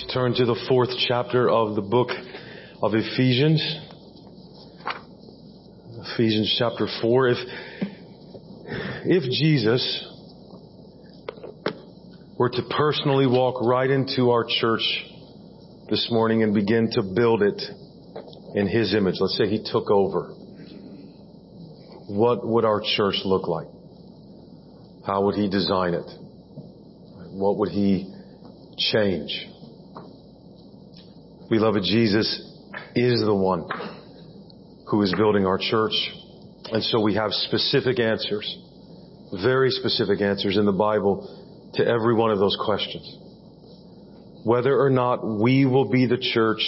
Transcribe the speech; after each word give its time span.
Please 0.00 0.14
turn 0.14 0.34
to 0.34 0.44
the 0.46 0.58
fourth 0.68 0.90
chapter 1.08 1.50
of 1.50 1.74
the 1.74 1.82
book 1.82 2.08
of 2.80 2.92
Ephesians. 2.94 3.60
Ephesians 6.12 6.56
chapter 6.58 6.86
4. 7.02 7.28
If, 7.28 7.38
if 9.04 9.22
Jesus 9.24 10.06
were 12.38 12.48
to 12.48 12.62
personally 12.70 13.26
walk 13.26 13.62
right 13.62 13.90
into 13.90 14.30
our 14.30 14.46
church 14.48 14.82
this 15.90 16.08
morning 16.10 16.42
and 16.42 16.54
begin 16.54 16.90
to 16.92 17.02
build 17.02 17.42
it 17.42 17.60
in 18.54 18.68
His 18.68 18.94
image, 18.94 19.16
let's 19.20 19.36
say 19.36 19.48
He 19.48 19.62
took 19.70 19.90
over, 19.90 20.28
what 22.08 22.46
would 22.46 22.64
our 22.64 22.80
church 22.96 23.16
look 23.24 23.48
like? 23.48 23.66
How 25.06 25.24
would 25.24 25.34
He 25.34 25.48
design 25.48 25.94
it? 25.94 26.10
What 27.32 27.58
would 27.58 27.70
He 27.70 28.10
change? 28.92 29.48
Beloved, 31.50 31.82
Jesus 31.82 32.26
is 32.94 33.20
the 33.20 33.34
one 33.34 33.68
who 34.86 35.02
is 35.02 35.12
building 35.14 35.46
our 35.46 35.58
church. 35.58 35.92
And 36.72 36.82
so 36.84 37.00
we 37.00 37.14
have 37.14 37.32
specific 37.32 37.98
answers, 37.98 38.56
very 39.42 39.70
specific 39.70 40.20
answers 40.20 40.56
in 40.56 40.64
the 40.64 40.72
Bible 40.72 41.72
to 41.74 41.86
every 41.86 42.14
one 42.14 42.30
of 42.30 42.38
those 42.38 42.56
questions. 42.64 43.04
Whether 44.44 44.80
or 44.80 44.90
not 44.90 45.26
we 45.26 45.66
will 45.66 45.90
be 45.90 46.06
the 46.06 46.16
church 46.16 46.62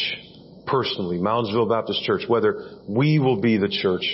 personally, 0.66 1.18
Moundsville 1.18 1.68
Baptist 1.68 2.02
Church, 2.02 2.23
whether 2.26 2.80
we 2.88 3.18
will 3.18 3.40
be 3.40 3.56
the 3.56 3.68
church 3.68 4.04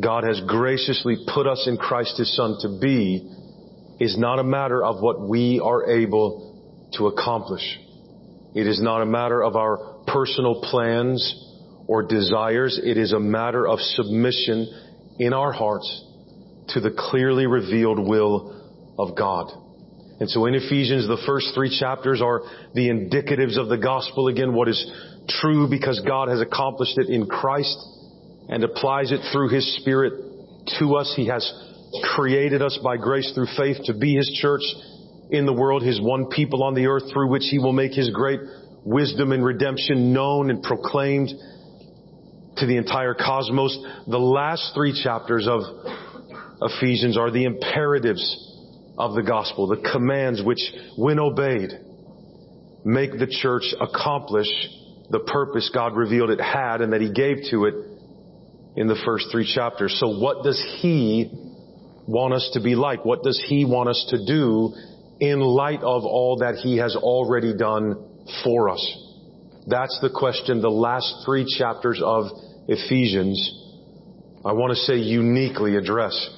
God 0.00 0.24
has 0.24 0.40
graciously 0.46 1.16
put 1.34 1.46
us 1.46 1.66
in 1.66 1.76
Christ 1.76 2.16
His 2.16 2.34
Son 2.34 2.56
to 2.60 2.78
be 2.80 3.30
is 4.00 4.16
not 4.16 4.38
a 4.38 4.44
matter 4.44 4.82
of 4.82 5.02
what 5.02 5.20
we 5.20 5.60
are 5.60 5.90
able 5.90 6.88
to 6.94 7.08
accomplish. 7.08 7.78
It 8.54 8.66
is 8.66 8.80
not 8.82 9.02
a 9.02 9.06
matter 9.06 9.42
of 9.42 9.56
our 9.56 10.04
personal 10.06 10.60
plans 10.62 11.20
or 11.86 12.02
desires. 12.02 12.78
It 12.82 12.98
is 12.98 13.12
a 13.12 13.20
matter 13.20 13.66
of 13.66 13.78
submission 13.80 14.68
in 15.18 15.32
our 15.32 15.52
hearts 15.52 16.04
to 16.68 16.80
the 16.80 16.90
clearly 16.90 17.46
revealed 17.46 17.98
will 17.98 18.94
of 18.98 19.16
God. 19.16 19.52
And 20.20 20.30
so 20.30 20.46
in 20.46 20.54
Ephesians, 20.54 21.08
the 21.08 21.20
first 21.26 21.48
three 21.54 21.76
chapters 21.80 22.22
are 22.22 22.42
the 22.74 22.88
indicatives 22.88 23.58
of 23.58 23.68
the 23.68 23.78
gospel. 23.78 24.28
Again, 24.28 24.54
what 24.54 24.68
is 24.68 24.92
true 25.28 25.68
because 25.68 26.00
God 26.06 26.28
has 26.28 26.40
accomplished 26.40 26.98
it 26.98 27.08
in 27.08 27.26
Christ 27.26 27.76
and 28.48 28.62
applies 28.62 29.10
it 29.12 29.20
through 29.32 29.48
His 29.48 29.76
Spirit 29.78 30.12
to 30.78 30.94
us. 30.94 31.12
He 31.16 31.26
has 31.26 31.50
created 32.14 32.62
us 32.62 32.78
by 32.84 32.96
grace 32.98 33.32
through 33.34 33.48
faith 33.56 33.78
to 33.86 33.94
be 33.94 34.14
His 34.14 34.30
church 34.40 34.62
in 35.32 35.46
the 35.46 35.52
world, 35.52 35.82
His 35.82 36.00
one 36.00 36.26
people 36.26 36.62
on 36.62 36.74
the 36.74 36.86
earth 36.86 37.04
through 37.10 37.28
which 37.28 37.44
He 37.50 37.58
will 37.58 37.72
make 37.72 37.92
His 37.92 38.10
great 38.10 38.40
wisdom 38.84 39.32
and 39.32 39.42
redemption 39.42 40.12
known 40.12 40.50
and 40.50 40.62
proclaimed 40.62 41.30
to 42.58 42.66
the 42.66 42.76
entire 42.76 43.14
cosmos. 43.14 43.76
The 44.06 44.18
last 44.18 44.72
three 44.74 44.92
chapters 45.02 45.48
of 45.48 45.62
Ephesians 46.60 47.16
are 47.16 47.30
the 47.30 47.44
imperatives 47.44 48.22
of 48.98 49.14
the 49.14 49.22
gospel, 49.22 49.66
the 49.66 49.88
commands 49.90 50.42
which, 50.44 50.60
when 50.96 51.18
obeyed, 51.18 51.70
make 52.84 53.12
the 53.12 53.26
church 53.26 53.64
accomplish 53.80 54.48
the 55.08 55.20
purpose 55.20 55.70
God 55.72 55.96
revealed 55.96 56.30
it 56.30 56.40
had 56.40 56.82
and 56.82 56.92
that 56.92 57.00
He 57.00 57.10
gave 57.10 57.38
to 57.50 57.64
it 57.64 57.74
in 58.76 58.86
the 58.86 59.00
first 59.06 59.28
three 59.32 59.50
chapters. 59.50 59.96
So 59.98 60.18
what 60.18 60.44
does 60.44 60.62
He 60.80 61.30
want 62.06 62.34
us 62.34 62.50
to 62.52 62.60
be 62.60 62.74
like? 62.74 63.06
What 63.06 63.22
does 63.22 63.42
He 63.48 63.64
want 63.64 63.88
us 63.88 64.06
to 64.10 64.26
do 64.26 64.74
in 65.22 65.38
light 65.38 65.82
of 65.84 66.04
all 66.04 66.38
that 66.40 66.56
He 66.56 66.78
has 66.78 66.96
already 66.96 67.56
done 67.56 67.94
for 68.42 68.68
us? 68.68 68.98
That's 69.68 69.96
the 70.02 70.10
question 70.10 70.60
the 70.60 70.68
last 70.68 71.22
three 71.24 71.46
chapters 71.46 72.02
of 72.04 72.24
Ephesians, 72.66 73.38
I 74.44 74.52
want 74.52 74.72
to 74.72 74.80
say 74.82 74.96
uniquely 74.96 75.76
address. 75.76 76.28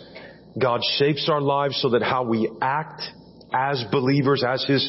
God 0.60 0.82
shapes 0.98 1.30
our 1.32 1.40
lives 1.40 1.80
so 1.80 1.90
that 1.90 2.02
how 2.02 2.24
we 2.24 2.50
act 2.60 3.00
as 3.54 3.82
believers, 3.90 4.44
as 4.46 4.62
His 4.66 4.86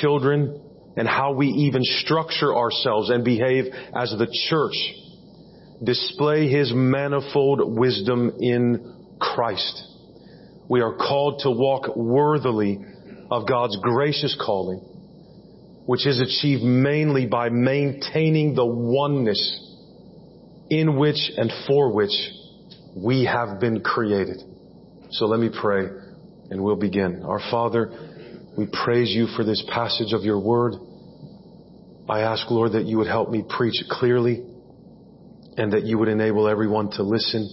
children, 0.00 0.58
and 0.96 1.06
how 1.06 1.34
we 1.34 1.48
even 1.48 1.82
structure 1.84 2.56
ourselves 2.56 3.10
and 3.10 3.22
behave 3.22 3.66
as 3.94 4.14
the 4.16 4.34
church 4.48 4.94
display 5.84 6.48
His 6.48 6.72
manifold 6.74 7.76
wisdom 7.78 8.32
in 8.40 8.96
Christ. 9.20 9.84
We 10.70 10.80
are 10.80 10.94
called 10.94 11.40
to 11.40 11.50
walk 11.50 11.94
worthily 11.96 12.78
of 13.30 13.46
God's 13.46 13.76
gracious 13.80 14.36
calling, 14.44 14.78
which 15.86 16.06
is 16.06 16.20
achieved 16.20 16.62
mainly 16.62 17.26
by 17.26 17.48
maintaining 17.48 18.54
the 18.54 18.66
oneness 18.66 19.66
in 20.68 20.98
which 20.98 21.30
and 21.36 21.52
for 21.66 21.92
which 21.92 22.12
we 22.96 23.24
have 23.24 23.60
been 23.60 23.82
created. 23.82 24.42
So 25.10 25.26
let 25.26 25.40
me 25.40 25.48
pray 25.48 25.86
and 26.50 26.62
we'll 26.62 26.76
begin. 26.76 27.22
Our 27.24 27.40
Father, 27.50 27.90
we 28.56 28.66
praise 28.84 29.10
you 29.10 29.26
for 29.36 29.44
this 29.44 29.64
passage 29.72 30.12
of 30.12 30.22
your 30.22 30.40
word. 30.40 30.74
I 32.08 32.20
ask, 32.20 32.50
Lord, 32.50 32.72
that 32.72 32.86
you 32.86 32.98
would 32.98 33.06
help 33.06 33.30
me 33.30 33.44
preach 33.48 33.82
clearly 33.88 34.44
and 35.56 35.72
that 35.72 35.84
you 35.84 35.98
would 35.98 36.08
enable 36.08 36.48
everyone 36.48 36.90
to 36.92 37.02
listen 37.02 37.48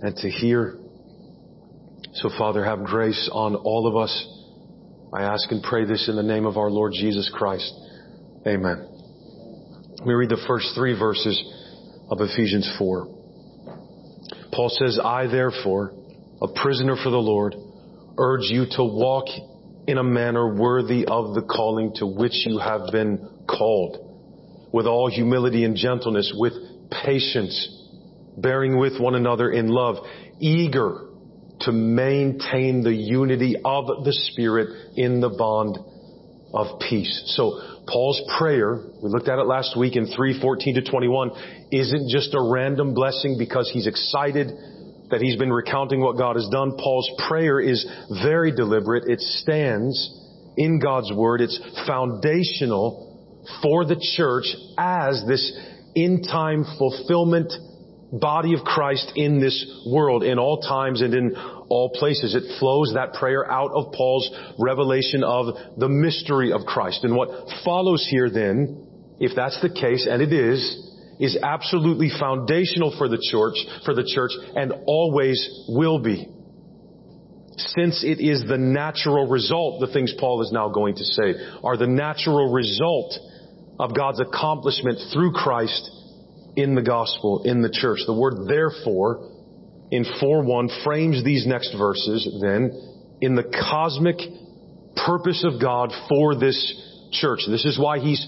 and 0.00 0.14
to 0.16 0.30
hear. 0.30 0.78
So 2.14 2.30
Father, 2.38 2.64
have 2.64 2.84
grace 2.84 3.28
on 3.32 3.56
all 3.56 3.88
of 3.88 3.96
us. 3.96 4.33
I 5.14 5.22
ask 5.22 5.48
and 5.52 5.62
pray 5.62 5.84
this 5.84 6.08
in 6.08 6.16
the 6.16 6.24
name 6.24 6.44
of 6.44 6.56
our 6.56 6.68
Lord 6.68 6.92
Jesus 6.92 7.30
Christ. 7.32 7.72
Amen. 8.48 8.88
Let 9.98 10.06
me 10.08 10.12
read 10.12 10.28
the 10.28 10.42
first 10.48 10.72
three 10.74 10.98
verses 10.98 11.40
of 12.10 12.18
Ephesians 12.20 12.68
4. 12.76 13.06
Paul 14.52 14.68
says, 14.70 14.98
I 14.98 15.28
therefore, 15.28 15.92
a 16.42 16.48
prisoner 16.60 16.96
for 17.00 17.10
the 17.10 17.16
Lord, 17.16 17.54
urge 18.18 18.46
you 18.46 18.64
to 18.72 18.82
walk 18.82 19.26
in 19.86 19.98
a 19.98 20.02
manner 20.02 20.52
worthy 20.52 21.04
of 21.06 21.34
the 21.34 21.42
calling 21.42 21.92
to 21.96 22.06
which 22.06 22.44
you 22.44 22.58
have 22.58 22.90
been 22.90 23.44
called, 23.48 24.68
with 24.72 24.86
all 24.86 25.08
humility 25.08 25.62
and 25.62 25.76
gentleness, 25.76 26.34
with 26.36 26.54
patience, 26.90 27.86
bearing 28.36 28.78
with 28.78 29.00
one 29.00 29.14
another 29.14 29.48
in 29.52 29.68
love, 29.68 29.94
eager 30.40 31.06
to 31.64 31.72
maintain 31.72 32.82
the 32.82 32.94
unity 32.94 33.56
of 33.64 33.86
the 34.04 34.12
Spirit 34.12 34.68
in 34.96 35.20
the 35.20 35.30
bond 35.30 35.78
of 36.54 36.78
peace. 36.80 37.34
So 37.36 37.60
Paul's 37.86 38.20
prayer, 38.38 38.80
we 39.02 39.10
looked 39.10 39.28
at 39.28 39.38
it 39.38 39.46
last 39.46 39.76
week 39.76 39.96
in 39.96 40.06
3:14 40.06 40.74
to 40.74 40.82
21, 40.82 41.30
isn't 41.72 42.08
just 42.08 42.34
a 42.34 42.40
random 42.40 42.94
blessing 42.94 43.36
because 43.38 43.68
he's 43.70 43.86
excited 43.86 44.52
that 45.10 45.20
he's 45.20 45.36
been 45.36 45.52
recounting 45.52 46.00
what 46.00 46.16
God 46.16 46.36
has 46.36 46.48
done. 46.48 46.72
Paul's 46.78 47.10
prayer 47.28 47.60
is 47.60 47.84
very 48.22 48.52
deliberate. 48.52 49.04
It 49.06 49.20
stands 49.20 50.10
in 50.56 50.78
God's 50.78 51.12
word. 51.12 51.40
It's 51.40 51.60
foundational 51.86 53.10
for 53.62 53.84
the 53.84 53.96
church 54.16 54.46
as 54.78 55.24
this 55.26 55.52
in 55.94 56.22
time 56.22 56.64
fulfillment 56.78 57.52
body 58.20 58.54
of 58.54 58.60
Christ 58.60 59.12
in 59.16 59.40
this 59.40 59.82
world, 59.86 60.22
in 60.22 60.38
all 60.38 60.60
times 60.60 61.02
and 61.02 61.14
in 61.14 61.36
all 61.68 61.90
places. 61.90 62.34
It 62.34 62.58
flows 62.58 62.92
that 62.94 63.14
prayer 63.14 63.50
out 63.50 63.70
of 63.72 63.92
Paul's 63.92 64.30
revelation 64.58 65.24
of 65.24 65.46
the 65.78 65.88
mystery 65.88 66.52
of 66.52 66.62
Christ. 66.66 67.04
And 67.04 67.16
what 67.16 67.28
follows 67.64 68.06
here 68.10 68.30
then, 68.30 68.86
if 69.18 69.32
that's 69.34 69.60
the 69.62 69.70
case, 69.70 70.06
and 70.08 70.22
it 70.22 70.32
is, 70.32 70.90
is 71.20 71.38
absolutely 71.42 72.10
foundational 72.18 72.94
for 72.98 73.08
the 73.08 73.22
church, 73.30 73.54
for 73.84 73.94
the 73.94 74.04
church, 74.04 74.32
and 74.56 74.72
always 74.86 75.64
will 75.68 75.98
be. 75.98 76.28
Since 77.56 78.02
it 78.02 78.20
is 78.20 78.44
the 78.48 78.58
natural 78.58 79.28
result, 79.28 79.80
the 79.80 79.92
things 79.92 80.12
Paul 80.18 80.42
is 80.42 80.50
now 80.50 80.68
going 80.70 80.96
to 80.96 81.04
say, 81.04 81.34
are 81.62 81.76
the 81.76 81.86
natural 81.86 82.52
result 82.52 83.14
of 83.78 83.94
God's 83.94 84.20
accomplishment 84.20 84.98
through 85.12 85.32
Christ 85.32 85.90
in 86.56 86.74
the 86.74 86.82
gospel, 86.82 87.42
in 87.44 87.62
the 87.62 87.70
church. 87.70 88.00
The 88.06 88.14
word 88.14 88.46
therefore 88.48 89.30
in 89.90 90.04
4-1 90.04 90.84
frames 90.84 91.24
these 91.24 91.46
next 91.46 91.74
verses 91.76 92.28
then 92.40 92.72
in 93.20 93.36
the 93.36 93.44
cosmic 93.44 94.16
purpose 95.06 95.44
of 95.44 95.60
God 95.60 95.92
for 96.08 96.34
this 96.34 96.56
church. 97.12 97.40
This 97.48 97.64
is 97.64 97.78
why 97.78 97.98
He's 97.98 98.24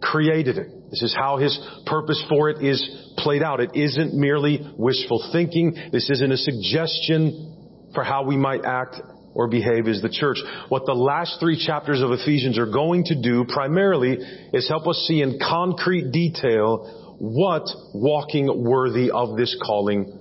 created 0.00 0.58
it. 0.58 0.68
This 0.90 1.02
is 1.02 1.14
how 1.18 1.38
His 1.38 1.58
purpose 1.86 2.22
for 2.28 2.50
it 2.50 2.64
is 2.64 3.12
played 3.18 3.42
out. 3.42 3.60
It 3.60 3.70
isn't 3.74 4.14
merely 4.14 4.60
wishful 4.76 5.28
thinking. 5.32 5.74
This 5.92 6.08
isn't 6.10 6.32
a 6.32 6.36
suggestion 6.36 7.90
for 7.94 8.04
how 8.04 8.24
we 8.24 8.36
might 8.36 8.64
act 8.64 8.96
or 9.34 9.48
behave 9.48 9.86
as 9.86 10.02
the 10.02 10.08
church. 10.08 10.38
What 10.68 10.86
the 10.86 10.94
last 10.94 11.38
three 11.40 11.64
chapters 11.64 12.00
of 12.00 12.10
Ephesians 12.10 12.58
are 12.58 12.70
going 12.70 13.04
to 13.04 13.20
do 13.20 13.44
primarily 13.44 14.18
is 14.52 14.68
help 14.68 14.86
us 14.86 15.04
see 15.06 15.22
in 15.22 15.38
concrete 15.38 16.10
detail 16.10 16.97
what 17.18 17.68
walking 17.94 18.64
worthy 18.64 19.10
of 19.10 19.36
this 19.36 19.56
calling 19.64 20.18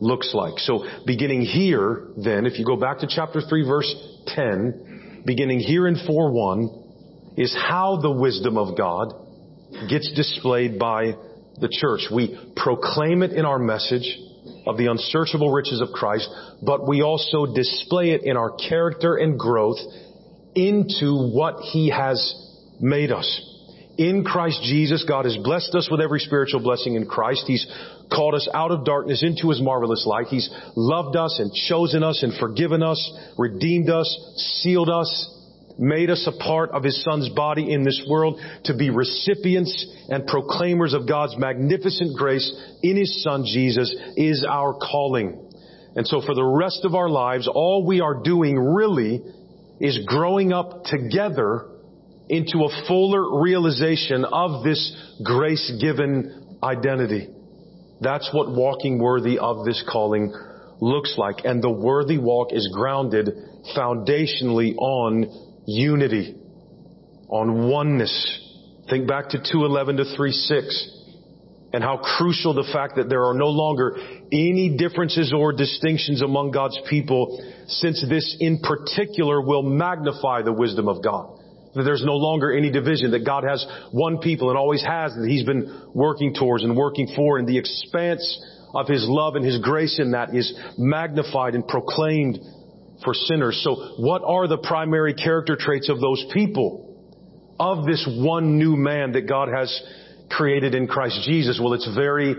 looks 0.00 0.32
like. 0.34 0.58
So 0.58 0.84
beginning 1.06 1.42
here, 1.42 2.08
then, 2.16 2.46
if 2.46 2.58
you 2.58 2.64
go 2.64 2.76
back 2.76 2.98
to 2.98 3.06
chapter 3.08 3.40
3 3.40 3.66
verse 3.66 3.94
10, 4.26 5.22
beginning 5.24 5.60
here 5.60 5.86
in 5.86 5.96
4-1, 5.96 7.38
is 7.38 7.54
how 7.54 7.98
the 8.00 8.10
wisdom 8.10 8.56
of 8.56 8.76
God 8.76 9.12
gets 9.88 10.12
displayed 10.12 10.78
by 10.78 11.16
the 11.58 11.68
church. 11.70 12.08
We 12.12 12.38
proclaim 12.56 13.22
it 13.22 13.32
in 13.32 13.44
our 13.44 13.58
message 13.58 14.18
of 14.66 14.76
the 14.76 14.86
unsearchable 14.86 15.50
riches 15.50 15.80
of 15.80 15.88
Christ, 15.92 16.28
but 16.62 16.86
we 16.86 17.02
also 17.02 17.54
display 17.54 18.10
it 18.10 18.22
in 18.24 18.36
our 18.36 18.50
character 18.50 19.16
and 19.16 19.38
growth 19.38 19.78
into 20.54 21.30
what 21.32 21.60
He 21.60 21.90
has 21.90 22.34
made 22.80 23.12
us. 23.12 23.55
In 23.98 24.24
Christ 24.24 24.62
Jesus, 24.62 25.04
God 25.08 25.24
has 25.24 25.38
blessed 25.38 25.74
us 25.74 25.88
with 25.90 26.02
every 26.02 26.20
spiritual 26.20 26.60
blessing 26.60 26.96
in 26.96 27.06
Christ. 27.06 27.44
He's 27.46 27.66
called 28.12 28.34
us 28.34 28.46
out 28.52 28.70
of 28.70 28.84
darkness 28.84 29.22
into 29.22 29.48
His 29.48 29.60
marvelous 29.60 30.04
light. 30.06 30.26
He's 30.26 30.50
loved 30.76 31.16
us 31.16 31.38
and 31.38 31.52
chosen 31.52 32.02
us 32.02 32.22
and 32.22 32.34
forgiven 32.38 32.82
us, 32.82 33.00
redeemed 33.38 33.88
us, 33.88 34.06
sealed 34.60 34.90
us, 34.90 35.32
made 35.78 36.10
us 36.10 36.26
a 36.26 36.42
part 36.44 36.70
of 36.70 36.84
His 36.84 37.02
Son's 37.04 37.30
body 37.30 37.72
in 37.72 37.84
this 37.84 38.06
world 38.08 38.38
to 38.64 38.76
be 38.76 38.90
recipients 38.90 39.86
and 40.08 40.26
proclaimers 40.26 40.92
of 40.92 41.08
God's 41.08 41.36
magnificent 41.38 42.18
grace 42.18 42.54
in 42.82 42.96
His 42.98 43.22
Son 43.22 43.44
Jesus 43.46 43.94
is 44.16 44.44
our 44.48 44.74
calling. 44.74 45.42
And 45.94 46.06
so 46.06 46.20
for 46.20 46.34
the 46.34 46.44
rest 46.44 46.80
of 46.84 46.94
our 46.94 47.08
lives, 47.08 47.48
all 47.48 47.86
we 47.86 48.02
are 48.02 48.22
doing 48.22 48.58
really 48.58 49.22
is 49.80 49.98
growing 50.06 50.52
up 50.52 50.84
together 50.84 51.70
into 52.28 52.64
a 52.64 52.86
fuller 52.86 53.40
realization 53.40 54.24
of 54.24 54.64
this 54.64 54.96
grace-given 55.22 56.58
identity. 56.62 57.28
That's 58.00 58.28
what 58.32 58.50
walking 58.50 58.98
worthy 58.98 59.38
of 59.38 59.64
this 59.64 59.82
calling 59.90 60.34
looks 60.80 61.14
like. 61.16 61.44
And 61.44 61.62
the 61.62 61.70
worthy 61.70 62.18
walk 62.18 62.52
is 62.52 62.68
grounded 62.72 63.30
foundationally 63.76 64.76
on 64.76 65.62
unity, 65.66 66.34
on 67.28 67.68
oneness. 67.68 68.42
Think 68.90 69.08
back 69.08 69.30
to 69.30 69.38
211 69.38 69.96
to 69.96 70.16
36 70.16 70.92
and 71.72 71.82
how 71.82 71.98
crucial 71.98 72.54
the 72.54 72.68
fact 72.72 72.96
that 72.96 73.08
there 73.08 73.24
are 73.24 73.34
no 73.34 73.48
longer 73.48 73.96
any 74.32 74.76
differences 74.76 75.32
or 75.36 75.52
distinctions 75.52 76.22
among 76.22 76.50
God's 76.50 76.78
people 76.88 77.42
since 77.66 78.04
this 78.08 78.36
in 78.40 78.60
particular 78.60 79.40
will 79.40 79.62
magnify 79.62 80.42
the 80.42 80.52
wisdom 80.52 80.88
of 80.88 81.02
God. 81.02 81.35
That 81.76 81.82
there's 81.82 82.04
no 82.04 82.16
longer 82.16 82.50
any 82.50 82.70
division, 82.70 83.10
that 83.10 83.24
God 83.24 83.44
has 83.44 83.64
one 83.92 84.18
people 84.18 84.48
and 84.48 84.58
always 84.58 84.82
has 84.82 85.14
that 85.14 85.26
He's 85.28 85.44
been 85.44 85.90
working 85.94 86.34
towards 86.34 86.64
and 86.64 86.76
working 86.76 87.12
for 87.14 87.38
and 87.38 87.46
the 87.46 87.58
expanse 87.58 88.24
of 88.74 88.88
His 88.88 89.06
love 89.06 89.36
and 89.36 89.44
His 89.44 89.58
grace 89.58 89.98
in 89.98 90.12
that 90.12 90.34
is 90.34 90.58
magnified 90.78 91.54
and 91.54 91.68
proclaimed 91.68 92.38
for 93.04 93.12
sinners. 93.14 93.60
So 93.62 93.74
what 93.98 94.22
are 94.24 94.48
the 94.48 94.58
primary 94.58 95.14
character 95.14 95.56
traits 95.58 95.88
of 95.88 96.00
those 96.00 96.24
people? 96.32 96.82
Of 97.58 97.86
this 97.86 98.06
one 98.10 98.58
new 98.58 98.76
man 98.76 99.12
that 99.12 99.28
God 99.28 99.48
has 99.54 99.82
created 100.30 100.74
in 100.74 100.86
Christ 100.86 101.22
Jesus? 101.24 101.60
Well, 101.62 101.74
it's 101.74 101.88
very 101.94 102.34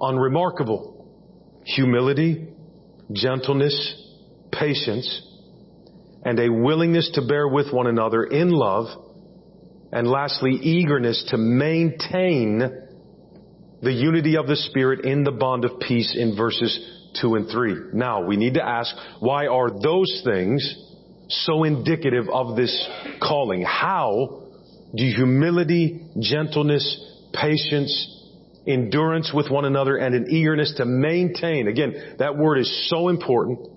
unremarkable. 0.00 1.06
Humility, 1.64 2.48
gentleness, 3.12 4.04
patience, 4.52 5.22
and 6.24 6.38
a 6.38 6.50
willingness 6.50 7.10
to 7.14 7.26
bear 7.26 7.48
with 7.48 7.72
one 7.72 7.86
another 7.86 8.24
in 8.24 8.50
love, 8.50 8.86
and 9.92 10.06
lastly, 10.08 10.52
eagerness 10.52 11.24
to 11.30 11.38
maintain 11.38 12.58
the 13.82 13.92
unity 13.92 14.36
of 14.36 14.46
the 14.46 14.56
Spirit 14.56 15.04
in 15.04 15.24
the 15.24 15.32
bond 15.32 15.64
of 15.64 15.80
peace 15.80 16.14
in 16.16 16.36
verses 16.36 16.78
2 17.20 17.34
and 17.34 17.48
3. 17.48 17.74
Now, 17.94 18.24
we 18.24 18.36
need 18.36 18.54
to 18.54 18.64
ask, 18.64 18.94
why 19.20 19.46
are 19.46 19.70
those 19.70 20.22
things 20.24 20.76
so 21.28 21.64
indicative 21.64 22.28
of 22.28 22.56
this 22.56 22.88
calling? 23.20 23.62
How 23.62 24.42
do 24.94 25.04
humility, 25.04 26.08
gentleness, 26.20 27.04
patience, 27.32 28.20
endurance 28.66 29.32
with 29.34 29.50
one 29.50 29.64
another, 29.64 29.96
and 29.96 30.14
an 30.14 30.30
eagerness 30.30 30.74
to 30.76 30.84
maintain. 30.84 31.68
Again, 31.68 32.16
that 32.18 32.36
word 32.36 32.58
is 32.58 32.88
so 32.90 33.08
important. 33.08 33.68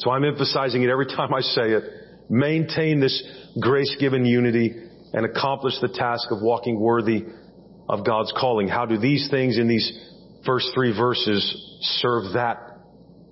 So 0.00 0.10
I'm 0.10 0.24
emphasizing 0.24 0.82
it 0.82 0.90
every 0.90 1.06
time 1.06 1.32
I 1.32 1.40
say 1.40 1.70
it. 1.70 1.84
Maintain 2.28 3.00
this 3.00 3.22
grace-given 3.60 4.24
unity 4.24 4.74
and 5.12 5.24
accomplish 5.24 5.74
the 5.80 5.88
task 5.88 6.28
of 6.30 6.42
walking 6.42 6.78
worthy 6.78 7.24
of 7.88 8.04
God's 8.04 8.32
calling. 8.38 8.68
How 8.68 8.86
do 8.86 8.98
these 8.98 9.28
things 9.30 9.58
in 9.58 9.66
these 9.66 9.90
first 10.44 10.68
three 10.74 10.96
verses 10.96 11.78
serve 12.00 12.34
that 12.34 12.58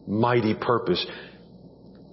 mighty 0.06 0.54
purpose? 0.54 1.04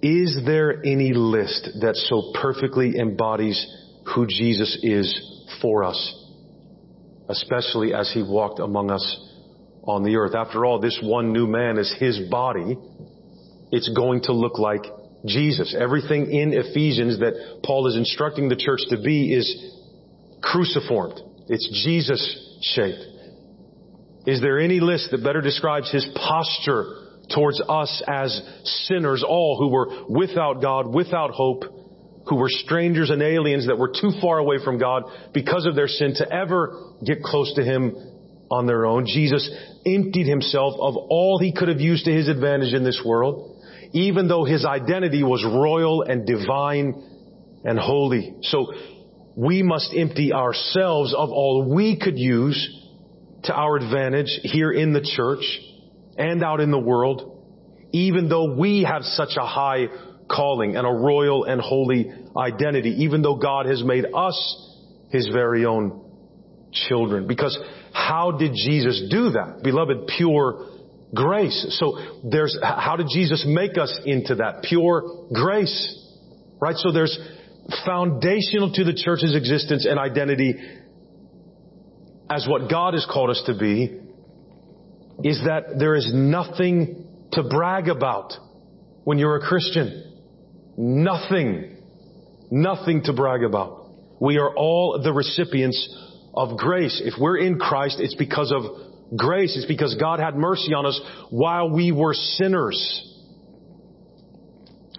Is 0.02 0.38
there 0.44 0.84
any 0.84 1.12
list 1.12 1.70
that 1.80 1.96
so 1.96 2.32
perfectly 2.40 2.98
embodies 2.98 3.66
who 4.14 4.26
Jesus 4.26 4.78
is 4.82 5.48
for 5.62 5.82
us? 5.82 6.26
especially 7.28 7.92
as 7.94 8.10
he 8.12 8.22
walked 8.22 8.60
among 8.60 8.90
us 8.90 9.20
on 9.84 10.02
the 10.02 10.16
earth. 10.16 10.34
After 10.34 10.64
all, 10.64 10.80
this 10.80 10.98
one 11.02 11.32
new 11.32 11.46
man 11.46 11.78
is 11.78 11.94
his 11.98 12.18
body. 12.30 12.76
It's 13.70 13.88
going 13.88 14.22
to 14.22 14.32
look 14.32 14.58
like 14.58 14.82
Jesus. 15.24 15.74
Everything 15.78 16.30
in 16.30 16.52
Ephesians 16.52 17.18
that 17.18 17.60
Paul 17.64 17.86
is 17.88 17.96
instructing 17.96 18.48
the 18.48 18.56
church 18.56 18.80
to 18.90 19.00
be 19.00 19.32
is 19.32 19.72
cruciformed. 20.42 21.20
It's 21.48 21.68
Jesus 21.84 22.58
shaped. 22.62 23.04
Is 24.26 24.40
there 24.40 24.58
any 24.58 24.80
list 24.80 25.10
that 25.12 25.22
better 25.22 25.40
describes 25.40 25.90
his 25.90 26.06
posture 26.14 27.06
towards 27.34 27.60
us 27.60 28.02
as 28.06 28.40
sinners, 28.86 29.24
all 29.26 29.56
who 29.58 29.68
were 29.68 30.06
without 30.08 30.60
God, 30.60 30.92
without 30.92 31.30
hope, 31.30 31.64
who 32.28 32.36
were 32.36 32.48
strangers 32.48 33.10
and 33.10 33.22
aliens 33.22 33.66
that 33.68 33.78
were 33.78 33.92
too 34.00 34.10
far 34.20 34.38
away 34.38 34.56
from 34.64 34.78
God 34.78 35.04
because 35.32 35.64
of 35.64 35.76
their 35.76 35.86
sin 35.86 36.14
to 36.16 36.32
ever 36.32 36.94
get 37.04 37.22
close 37.22 37.54
to 37.54 37.64
Him 37.64 37.94
on 38.50 38.66
their 38.66 38.84
own. 38.84 39.06
Jesus 39.06 39.48
emptied 39.84 40.26
Himself 40.26 40.74
of 40.80 40.96
all 40.96 41.38
He 41.40 41.52
could 41.52 41.68
have 41.68 41.80
used 41.80 42.04
to 42.06 42.12
His 42.12 42.28
advantage 42.28 42.74
in 42.74 42.84
this 42.84 43.00
world, 43.04 43.55
even 43.96 44.28
though 44.28 44.44
His 44.44 44.66
identity 44.66 45.22
was 45.22 45.42
royal 45.42 46.02
and 46.02 46.26
divine 46.26 47.02
and 47.64 47.78
holy. 47.78 48.34
So 48.42 48.72
we 49.34 49.62
must 49.62 49.92
empty 49.96 50.34
ourselves 50.34 51.14
of 51.14 51.30
all 51.30 51.74
we 51.74 51.98
could 51.98 52.18
use 52.18 52.58
to 53.44 53.54
our 53.54 53.76
advantage 53.76 54.38
here 54.42 54.70
in 54.70 54.92
the 54.92 55.00
church 55.00 55.44
and 56.18 56.44
out 56.44 56.60
in 56.60 56.70
the 56.70 56.78
world, 56.78 57.42
even 57.92 58.28
though 58.28 58.54
we 58.54 58.82
have 58.82 59.02
such 59.02 59.36
a 59.40 59.46
high 59.46 59.86
calling 60.30 60.76
and 60.76 60.86
a 60.86 60.90
royal 60.90 61.44
and 61.44 61.58
holy 61.58 62.12
identity, 62.36 63.04
even 63.04 63.22
though 63.22 63.36
God 63.36 63.64
has 63.64 63.82
made 63.82 64.04
us 64.14 64.72
His 65.08 65.26
very 65.32 65.64
own 65.64 66.04
children. 66.70 67.26
Because 67.26 67.58
how 67.92 68.32
did 68.32 68.52
Jesus 68.52 69.06
do 69.10 69.30
that? 69.30 69.62
Beloved, 69.62 70.06
pure 70.18 70.75
grace. 71.14 71.76
So 71.78 71.98
there's, 72.24 72.58
how 72.62 72.96
did 72.96 73.08
Jesus 73.12 73.44
make 73.46 73.78
us 73.78 73.98
into 74.04 74.36
that? 74.36 74.62
Pure 74.62 75.28
grace. 75.32 76.02
Right? 76.60 76.76
So 76.76 76.92
there's 76.92 77.18
foundational 77.84 78.72
to 78.72 78.84
the 78.84 78.94
church's 78.94 79.34
existence 79.34 79.86
and 79.86 79.98
identity 79.98 80.54
as 82.30 82.46
what 82.48 82.70
God 82.70 82.94
has 82.94 83.06
called 83.10 83.30
us 83.30 83.42
to 83.46 83.56
be 83.56 84.00
is 85.24 85.40
that 85.46 85.78
there 85.78 85.94
is 85.94 86.10
nothing 86.12 87.06
to 87.32 87.42
brag 87.42 87.88
about 87.88 88.34
when 89.04 89.18
you're 89.18 89.36
a 89.36 89.40
Christian. 89.40 90.12
Nothing. 90.76 91.76
Nothing 92.50 93.02
to 93.04 93.12
brag 93.12 93.42
about. 93.42 93.90
We 94.20 94.38
are 94.38 94.54
all 94.54 95.00
the 95.02 95.12
recipients 95.12 95.96
of 96.34 96.56
grace. 96.58 97.00
If 97.04 97.14
we're 97.20 97.38
in 97.38 97.58
Christ, 97.58 97.98
it's 98.00 98.14
because 98.14 98.52
of 98.52 98.64
grace. 99.14 99.56
It's 99.56 99.66
because 99.66 99.94
God 100.00 100.20
had 100.20 100.36
mercy 100.36 100.74
on 100.74 100.86
us 100.86 101.00
while 101.30 101.70
we 101.70 101.92
were 101.92 102.14
sinners. 102.14 103.02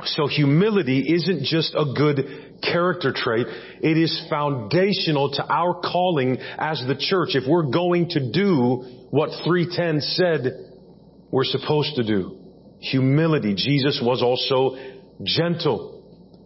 So 0.04 0.28
humility 0.28 1.14
isn't 1.14 1.44
just 1.44 1.74
a 1.74 1.94
good 1.96 2.60
character 2.62 3.12
trait. 3.16 3.48
It 3.82 3.98
is 3.98 4.26
foundational 4.30 5.32
to 5.32 5.44
our 5.44 5.82
calling 5.82 6.38
as 6.58 6.84
the 6.88 6.96
church. 6.96 7.30
If 7.34 7.44
we're 7.48 7.72
going 7.72 8.10
to 8.10 8.32
do 8.32 9.08
what 9.10 9.30
310 9.46 10.02
said 10.02 10.68
we're 11.32 11.46
supposed 11.46 11.96
to 11.96 12.04
do. 12.04 12.38
Humility. 12.80 13.56
Jesus 13.56 14.00
was 14.04 14.22
also 14.22 14.78
gentle. 15.24 15.96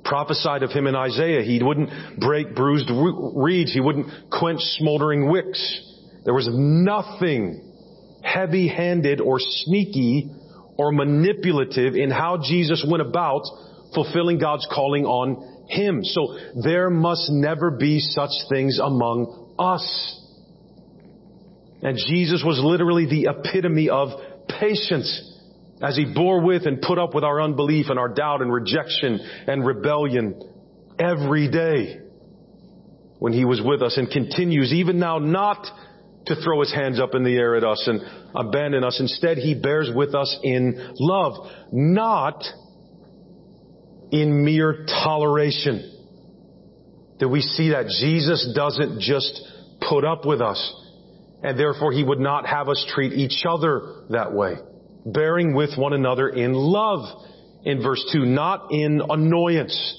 Prophesied 0.03 0.63
of 0.63 0.71
him 0.71 0.87
in 0.87 0.95
Isaiah. 0.95 1.43
He 1.43 1.61
wouldn't 1.61 2.19
break 2.19 2.55
bruised 2.55 2.89
reeds. 2.89 3.73
He 3.73 3.79
wouldn't 3.79 4.07
quench 4.31 4.61
smoldering 4.61 5.29
wicks. 5.29 5.90
There 6.23 6.33
was 6.33 6.49
nothing 6.51 7.71
heavy 8.23 8.67
handed 8.67 9.21
or 9.21 9.37
sneaky 9.39 10.29
or 10.77 10.91
manipulative 10.91 11.95
in 11.95 12.11
how 12.11 12.37
Jesus 12.43 12.85
went 12.87 13.01
about 13.01 13.43
fulfilling 13.93 14.39
God's 14.39 14.67
calling 14.73 15.05
on 15.05 15.67
him. 15.69 16.03
So 16.03 16.37
there 16.63 16.89
must 16.89 17.29
never 17.29 17.71
be 17.71 17.99
such 17.99 18.31
things 18.49 18.79
among 18.81 19.55
us. 19.57 20.17
And 21.81 21.97
Jesus 21.97 22.43
was 22.45 22.61
literally 22.63 23.05
the 23.05 23.29
epitome 23.31 23.89
of 23.89 24.09
patience 24.47 25.27
as 25.81 25.97
he 25.97 26.05
bore 26.13 26.41
with 26.41 26.67
and 26.67 26.79
put 26.81 26.99
up 26.99 27.15
with 27.15 27.23
our 27.23 27.41
unbelief 27.41 27.87
and 27.89 27.97
our 27.97 28.09
doubt 28.09 28.41
and 28.41 28.53
rejection 28.53 29.19
and 29.47 29.65
rebellion 29.65 30.39
every 30.99 31.49
day. 31.49 31.97
when 33.21 33.33
he 33.33 33.45
was 33.45 33.61
with 33.63 33.83
us 33.83 33.97
and 33.97 34.09
continues 34.09 34.73
even 34.73 34.97
now 34.97 35.19
not 35.19 35.67
to 36.27 36.35
throw 36.35 36.59
his 36.59 36.73
hands 36.73 36.99
up 36.99 37.15
in 37.15 37.23
the 37.23 37.35
air 37.35 37.55
at 37.55 37.63
us 37.63 37.87
and 37.87 38.01
abandon 38.35 38.83
us. 38.83 38.99
Instead, 38.99 39.37
he 39.37 39.55
bears 39.55 39.89
with 39.93 40.13
us 40.13 40.37
in 40.43 40.93
love, 40.99 41.33
not 41.71 42.43
in 44.11 44.45
mere 44.45 44.85
toleration. 45.03 45.87
That 47.19 47.29
we 47.29 47.41
see 47.41 47.69
that 47.69 47.87
Jesus 47.99 48.51
doesn't 48.55 48.99
just 48.99 49.41
put 49.87 50.03
up 50.03 50.25
with 50.25 50.41
us 50.41 50.81
and 51.43 51.57
therefore 51.57 51.91
he 51.91 52.03
would 52.03 52.19
not 52.19 52.45
have 52.45 52.69
us 52.69 52.85
treat 52.93 53.13
each 53.13 53.43
other 53.47 54.03
that 54.09 54.33
way. 54.33 54.55
Bearing 55.05 55.55
with 55.55 55.77
one 55.77 55.93
another 55.93 56.29
in 56.29 56.53
love 56.53 56.99
in 57.63 57.81
verse 57.81 58.03
2, 58.13 58.25
not 58.25 58.71
in 58.71 59.01
annoyance. 59.09 59.97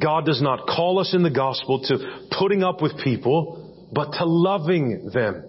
God 0.00 0.24
does 0.24 0.40
not 0.40 0.66
call 0.66 0.98
us 0.98 1.12
in 1.14 1.22
the 1.22 1.30
gospel 1.30 1.80
to 1.80 2.26
putting 2.38 2.62
up 2.62 2.80
with 2.80 2.92
people, 3.02 3.63
but 3.94 4.12
to 4.12 4.24
loving 4.24 5.10
them. 5.12 5.44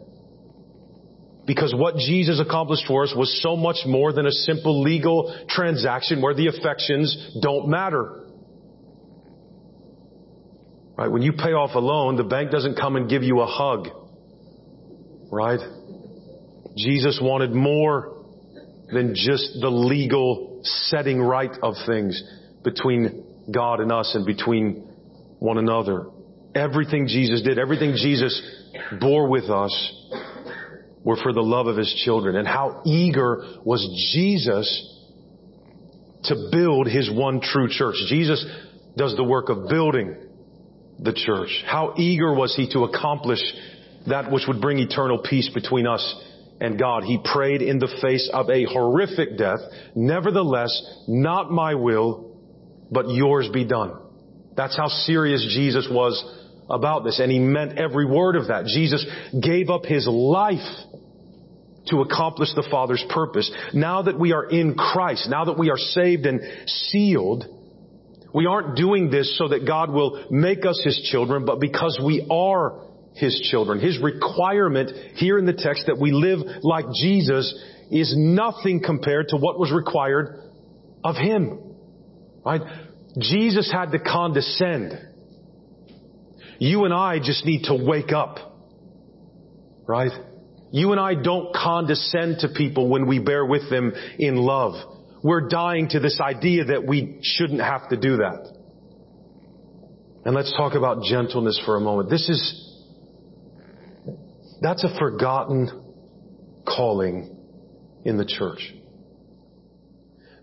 Because 1.46 1.74
what 1.75 1.98
Jesus 1.98 2.40
accomplished 2.40 2.86
for 2.88 3.04
us 3.04 3.14
was 3.16 3.42
so 3.42 3.56
much 3.56 3.78
more 3.86 4.12
than 4.12 4.25
a 4.25 4.32
simple 4.32 4.82
legal 4.82 5.46
transaction 5.48 6.22
where 6.22 6.34
the 6.34 6.48
affections 6.48 7.38
don't 7.42 7.68
matter. 7.68 8.24
Right? 10.98 11.12
When 11.12 11.22
you 11.22 11.34
pay 11.34 11.52
off 11.52 11.75
a 11.75 11.80
loan, 11.80 12.16
the 12.16 12.24
bank 12.24 12.52
doesn't 12.52 12.75
come 12.78 12.96
and 12.96 13.10
give 13.10 13.22
you 13.22 13.42
a 13.42 13.46
hug. 13.46 13.90
Right? 15.32 15.60
Jesus 16.75 17.20
wanted 17.22 17.52
more 17.52 18.25
than 18.92 19.14
just 19.14 19.58
the 19.60 19.70
legal 19.70 20.62
setting 20.64 21.22
right 21.22 21.52
of 21.62 21.75
things 21.86 22.22
between 22.64 23.24
God 23.52 23.82
and 23.82 23.92
us 23.92 24.14
and 24.16 24.25
between 24.25 24.88
one 25.40 25.58
another. 25.58 26.08
Everything 26.55 27.07
Jesus 27.07 27.41
did, 27.41 27.59
everything 27.59 27.95
Jesus 27.95 28.41
bore 29.00 29.27
with 29.27 29.50
us 29.50 29.74
were 31.03 31.17
for 31.21 31.33
the 31.33 31.41
love 31.41 31.67
of 31.67 31.77
his 31.77 31.93
children. 32.05 32.38
And 32.38 32.47
how 32.47 32.81
eager 32.85 33.43
was 33.63 33.85
Jesus 34.13 34.91
to 36.24 36.50
build 36.51 36.88
his 36.88 37.12
one 37.12 37.41
true 37.41 37.67
church. 37.69 37.95
Jesus 38.07 38.43
does 38.97 39.15
the 39.15 39.24
work 39.24 39.50
of 39.50 39.67
building 39.69 40.15
the 40.97 41.13
church. 41.13 41.63
How 41.67 41.93
eager 41.97 42.33
was 42.33 42.55
he 42.55 42.71
to 42.71 42.85
accomplish 42.85 43.41
that 44.07 44.31
which 44.31 44.43
would 44.47 44.62
bring 44.62 44.79
eternal 44.79 45.19
peace 45.19 45.50
between 45.53 45.88
us 45.88 46.15
and 46.62 46.79
God. 46.79 47.03
He 47.03 47.19
prayed 47.24 47.62
in 47.62 47.79
the 47.79 47.93
face 48.01 48.29
of 48.31 48.50
a 48.50 48.65
horrific 48.65 49.38
death. 49.38 49.59
Nevertheless, 49.95 50.71
not 51.07 51.51
my 51.51 51.75
will, 51.75 52.38
but 52.91 53.09
yours 53.09 53.50
be 53.51 53.65
done. 53.65 54.00
That's 54.55 54.77
how 54.77 54.88
serious 54.88 55.45
Jesus 55.53 55.88
was 55.91 56.24
about 56.69 57.03
this. 57.03 57.19
And 57.19 57.31
he 57.31 57.39
meant 57.39 57.77
every 57.77 58.05
word 58.05 58.36
of 58.36 58.48
that. 58.48 58.65
Jesus 58.65 59.05
gave 59.41 59.69
up 59.69 59.86
his 59.86 60.07
life 60.07 60.65
to 61.88 62.01
accomplish 62.01 62.50
the 62.55 62.67
Father's 62.72 63.03
purpose. 63.10 63.51
Now 63.74 64.01
that 64.03 64.19
we 64.19 64.34
are 64.34 64.50
in 64.50 64.75
Christ, 64.75 65.27
now 65.29 65.45
that 65.45 65.57
we 65.57 65.69
are 65.69 65.77
saved 65.77 66.25
and 66.25 66.41
sealed, 66.67 67.45
we 68.34 68.48
aren't 68.48 68.75
doing 68.75 69.10
this 69.10 69.38
so 69.38 69.48
that 69.50 69.65
God 69.65 69.91
will 69.91 70.25
make 70.29 70.65
us 70.65 70.81
His 70.84 71.00
children, 71.12 71.45
but 71.45 71.60
because 71.60 72.00
we 72.03 72.27
are 72.29 72.81
His 73.13 73.39
children. 73.51 73.79
His 73.79 74.00
requirement 74.01 74.91
here 75.15 75.38
in 75.38 75.45
the 75.45 75.53
text 75.53 75.86
that 75.88 75.98
we 76.00 76.12
live 76.12 76.39
like 76.62 76.86
Jesus 77.00 77.57
is 77.91 78.13
nothing 78.17 78.81
compared 78.84 79.29
to 79.29 79.38
what 79.38 79.60
was 79.60 79.72
required 79.72 80.41
of 81.03 81.15
Him. 81.15 81.75
Right? 82.43 82.62
Jesus 83.19 83.72
had 83.72 83.91
to 83.91 84.00
condescend. 84.00 85.00
You 86.59 86.85
and 86.85 86.93
I 86.93 87.19
just 87.19 87.45
need 87.45 87.63
to 87.63 87.75
wake 87.75 88.12
up. 88.12 88.38
Right? 89.88 90.12
You 90.71 90.91
and 90.91 91.00
I 91.00 91.15
don't 91.15 91.53
condescend 91.53 92.39
to 92.39 92.50
people 92.50 92.89
when 92.89 93.07
we 93.07 93.19
bear 93.19 93.45
with 93.45 93.69
them 93.69 93.93
in 94.19 94.35
love. 94.35 94.74
We're 95.24 95.47
dying 95.47 95.89
to 95.89 96.00
this 96.00 96.19
idea 96.19 96.65
that 96.65 96.85
we 96.85 97.19
shouldn't 97.21 97.62
have 97.62 97.89
to 97.89 97.97
do 97.97 98.17
that. 98.17 98.51
And 100.25 100.35
let's 100.35 100.51
talk 100.57 100.74
about 100.74 101.03
gentleness 101.03 101.62
for 101.65 101.77
a 101.77 101.79
moment. 101.79 102.09
This 102.09 102.27
is, 102.29 102.81
that's 104.62 104.83
a 104.83 105.00
forgotten 105.00 105.69
calling 106.67 107.38
in 108.03 108.17
the 108.17 108.25
church. 108.25 108.74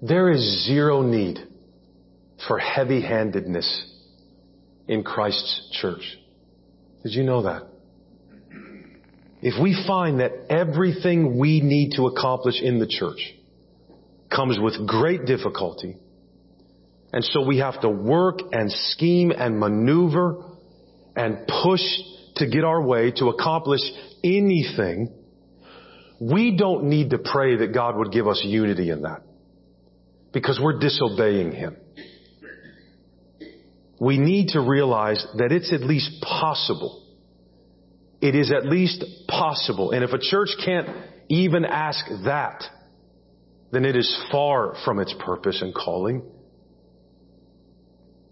There 0.01 0.31
is 0.31 0.67
zero 0.67 1.03
need 1.03 1.39
for 2.49 2.59
heavy-handedness 2.59 3.92
in 4.89 5.03
Christ's 5.03 5.77
church. 5.81 6.19
Did 7.03 7.13
you 7.13 7.23
know 7.23 7.43
that? 7.43 7.69
If 9.41 9.61
we 9.61 9.83
find 9.87 10.21
that 10.21 10.33
everything 10.51 11.37
we 11.37 11.61
need 11.61 11.95
to 11.97 12.07
accomplish 12.07 12.61
in 12.63 12.79
the 12.79 12.87
church 12.87 13.35
comes 14.31 14.59
with 14.61 14.87
great 14.87 15.25
difficulty, 15.25 15.97
and 17.13 17.25
so 17.25 17.45
we 17.45 17.59
have 17.59 17.81
to 17.83 17.91
work 17.91 18.39
and 18.53 18.71
scheme 18.71 19.33
and 19.33 19.59
maneuver 19.59 20.45
and 21.17 21.47
push 21.63 21.83
to 22.37 22.49
get 22.49 22.65
our 22.65 22.81
way 22.81 23.11
to 23.17 23.29
accomplish 23.29 23.81
anything, 24.25 25.13
we 26.21 26.57
don't 26.57 26.85
need 26.85 27.11
to 27.11 27.19
pray 27.19 27.57
that 27.57 27.75
God 27.75 27.97
would 27.97 28.13
give 28.13 28.29
us 28.29 28.41
unity 28.45 28.91
in 28.91 29.03
that. 29.03 29.23
Because 30.33 30.61
we're 30.63 30.79
disobeying 30.79 31.53
Him. 31.53 31.77
We 34.03 34.19
need 34.19 34.49
to 34.49 34.61
realize 34.61 35.25
that 35.39 35.53
it's 35.53 35.73
at 35.73 35.81
least 35.81 36.21
possible 36.23 37.03
it 38.23 38.37
is 38.37 38.53
at 38.53 38.65
least 38.65 39.05
possible. 39.27 39.91
And 39.91 40.05
if 40.05 40.13
a 40.13 40.19
church 40.19 40.51
can't 40.65 40.89
even 41.29 41.65
ask 41.65 42.05
that, 42.25 42.63
then 43.73 43.85
it 43.85 43.97
is 43.97 44.25
far 44.31 44.77
from 44.85 45.01
its 45.01 45.13
purpose 45.19 45.61
and 45.61 45.75
calling. 45.75 46.23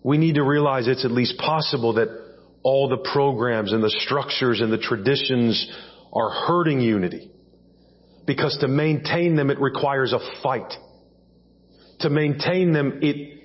We 0.05 0.17
need 0.17 0.37
to 0.37 0.45
realize 0.45 0.87
it's 0.87 1.05
at 1.05 1.11
least 1.11 1.39
possible 1.39 1.95
that 1.95 2.09
all 2.63 2.89
the 2.89 2.99
programs 3.13 3.73
and 3.73 3.83
the 3.83 3.91
structures 3.91 4.61
and 4.61 4.73
the 4.73 4.79
traditions 4.79 5.69
are 6.13 6.31
hurting 6.47 6.81
unity. 6.81 7.33
Because 8.27 8.57
to 8.61 8.69
maintain 8.69 9.35
them, 9.35 9.51
it 9.51 9.59
requires 9.61 10.13
a 10.13 10.21
fight. 10.43 10.73
To 12.01 12.11
maintain 12.11 12.73
them, 12.73 13.01
it 13.03 13.40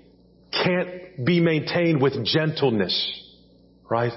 can't 0.66 1.26
be 1.26 1.40
maintained 1.40 2.02
with 2.02 2.26
gentleness. 2.26 3.22
Right? 3.90 4.14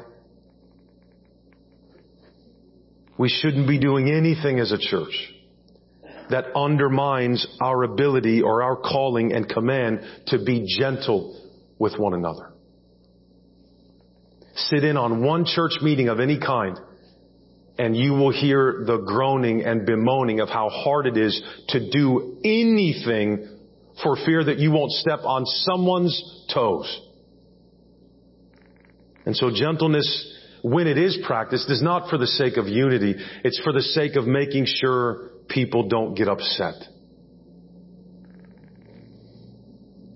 We 3.19 3.29
shouldn't 3.29 3.69
be 3.69 3.79
doing 3.79 4.11
anything 4.11 4.61
as 4.61 4.73
a 4.73 4.79
church 4.79 5.35
that 6.31 6.45
undermines 6.55 7.47
our 7.61 7.83
ability 7.83 8.43
or 8.43 8.63
our 8.63 8.77
calling 8.77 9.33
and 9.33 9.49
command 9.49 10.01
to 10.29 10.45
be 10.45 10.67
gentle 10.79 11.41
with 11.79 11.99
one 11.99 12.15
another. 12.15 12.53
Sit 14.55 14.85
in 14.85 14.97
on 14.97 15.23
one 15.23 15.45
church 15.47 15.73
meeting 15.83 16.09
of 16.09 16.21
any 16.21 16.39
kind 16.39 16.79
and 17.79 17.97
you 17.97 18.13
will 18.13 18.33
hear 18.33 18.83
the 18.87 18.99
groaning 18.99 19.65
and 19.65 19.87
bemoaning 19.87 20.41
of 20.41 20.49
how 20.49 20.69
hard 20.69 21.07
it 21.07 21.17
is 21.17 21.41
to 21.69 21.91
do 21.91 22.39
anything 22.45 23.58
for 24.03 24.17
fear 24.25 24.45
that 24.45 24.59
you 24.59 24.71
won't 24.71 24.93
step 24.93 25.21
on 25.25 25.45
someone's 25.45 26.47
toes. 26.53 27.01
And 29.27 29.37
so 29.37 29.51
gentleness 29.55 30.35
when 30.63 30.87
it 30.87 30.99
is 30.99 31.19
practiced 31.27 31.71
is 31.71 31.83
not 31.83 32.11
for 32.11 32.19
the 32.19 32.27
sake 32.27 32.57
of 32.57 32.67
unity. 32.67 33.15
It's 33.45 33.61
for 33.61 33.73
the 33.73 33.83
sake 33.83 34.17
of 34.17 34.27
making 34.27 34.67
sure 34.67 35.31
people 35.49 35.89
don't 35.89 36.15
get 36.15 36.29
upset. 36.29 36.75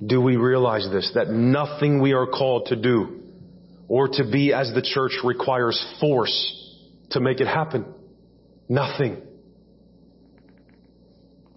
Do 0.05 0.21
we 0.21 0.37
realize 0.37 0.89
this? 0.91 1.12
That 1.15 1.29
nothing 1.29 2.01
we 2.01 2.12
are 2.12 2.27
called 2.27 2.67
to 2.67 2.77
do 2.77 3.21
or 3.89 4.09
to 4.09 4.25
be 4.31 4.53
as 4.53 4.73
the 4.75 4.83
church 4.83 5.12
requires 5.23 5.85
force 6.01 6.59
to 7.11 7.21
make 7.21 7.41
it 7.41 7.47
happen. 7.47 7.85
Nothing. 8.69 9.23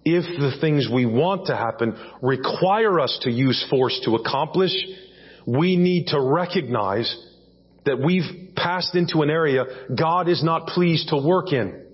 If 0.08 0.38
the 0.38 0.56
things 0.60 0.88
we 0.88 1.04
want 1.04 1.46
to 1.46 1.56
happen 1.56 1.96
require 2.22 3.00
us 3.00 3.18
to 3.22 3.30
use 3.30 3.66
force 3.68 4.00
to 4.04 4.14
accomplish, 4.14 4.70
we 5.44 5.76
need 5.76 6.06
to 6.06 6.20
recognize 6.20 7.12
that 7.86 7.98
we've 7.98 8.54
passed 8.54 8.94
into 8.94 9.22
an 9.22 9.30
area 9.30 9.64
God 9.92 10.28
is 10.28 10.44
not 10.44 10.68
pleased 10.68 11.08
to 11.08 11.16
work 11.16 11.52
in. 11.52 11.86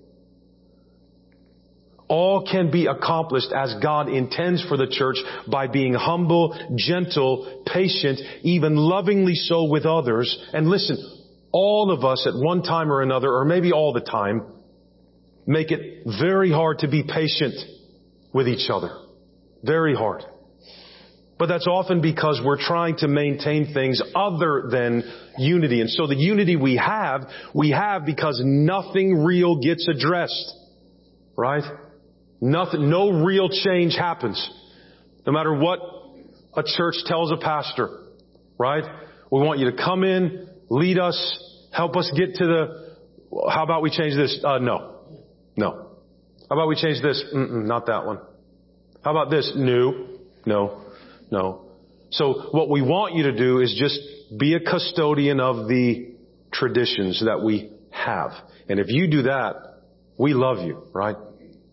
All 2.07 2.47
can 2.47 2.71
be 2.71 2.85
accomplished 2.85 3.50
as 3.50 3.76
God 3.83 4.11
intends 4.11 4.62
for 4.69 4.76
the 4.76 4.88
church 4.88 5.16
by 5.50 5.66
being 5.66 5.95
humble, 5.95 6.54
gentle, 6.76 7.64
patient, 7.64 8.21
even 8.42 8.76
lovingly 8.76 9.37
so 9.37 9.64
with 9.64 9.87
others. 9.87 10.38
And 10.52 10.69
listen, 10.69 10.99
all 11.50 11.90
of 11.90 12.04
us 12.04 12.26
at 12.26 12.35
one 12.35 12.62
time 12.62 12.92
or 12.92 13.00
another, 13.00 13.33
or 13.33 13.47
maybe 13.47 13.73
all 13.73 13.95
the 13.95 14.02
time, 14.02 14.42
make 15.47 15.71
it 15.71 16.07
very 16.21 16.52
hard 16.52 16.81
to 16.81 16.88
be 16.88 17.04
patient 17.04 17.54
with 18.33 18.49
each 18.49 18.71
other. 18.71 18.91
Very 19.62 19.95
hard. 19.95 20.25
But 21.39 21.47
that's 21.47 21.67
often 21.67 22.01
because 22.01 22.41
we're 22.45 22.61
trying 22.61 22.97
to 22.99 23.09
maintain 23.09 23.75
things 23.75 24.01
other 24.15 24.69
than 24.71 25.03
unity. 25.39 25.81
And 25.81 25.91
so 25.91 26.07
the 26.07 26.17
unity 26.17 26.55
we 26.57 26.77
have, 26.77 27.29
we 27.53 27.71
have 27.71 28.07
because 28.07 28.41
nothing 28.45 29.25
real 29.25 29.61
gets 29.61 29.89
addressed. 29.89 30.55
Right? 31.37 31.65
Nothing, 32.41 32.91
no 32.91 33.25
real 33.25 33.49
change 33.49 33.97
happens. 33.97 34.49
No 35.27 35.33
matter 35.33 35.53
what 35.55 35.81
a 36.55 36.62
church 36.65 36.97
tells 37.07 37.33
a 37.33 37.37
pastor. 37.39 38.05
Right? 38.59 38.85
We 39.31 39.41
want 39.41 39.59
you 39.59 39.71
to 39.71 39.77
come 39.77 40.05
in, 40.05 40.49
lead 40.69 40.99
us, 40.99 41.69
help 41.73 41.97
us 41.97 42.09
get 42.17 42.37
to 42.37 42.47
the, 42.47 42.97
how 43.51 43.65
about 43.65 43.83
we 43.83 43.91
change 43.91 44.15
this? 44.15 44.45
Uh, 44.45 44.59
no. 44.59 45.01
No. 45.57 45.92
How 46.52 46.59
about 46.59 46.68
we 46.68 46.76
change 46.76 47.00
this? 47.00 47.25
Mm-mm, 47.35 47.64
not 47.64 47.87
that 47.87 48.04
one. 48.04 48.18
How 49.02 49.12
about 49.12 49.30
this? 49.30 49.52
New. 49.56 50.18
No. 50.44 50.82
No. 51.30 51.62
So 52.11 52.50
what 52.50 52.68
we 52.68 52.82
want 52.82 53.14
you 53.14 53.23
to 53.23 53.32
do 53.32 53.61
is 53.61 53.75
just 53.75 53.99
be 54.38 54.52
a 54.52 54.61
custodian 54.61 55.40
of 55.40 55.66
the 55.66 56.12
traditions 56.52 57.25
that 57.25 57.42
we 57.42 57.73
have. 57.90 58.32
And 58.68 58.78
if 58.80 58.88
you 58.90 59.11
do 59.11 59.23
that, 59.23 59.78
we 60.18 60.35
love 60.35 60.59
you, 60.59 60.82
right? 60.92 61.16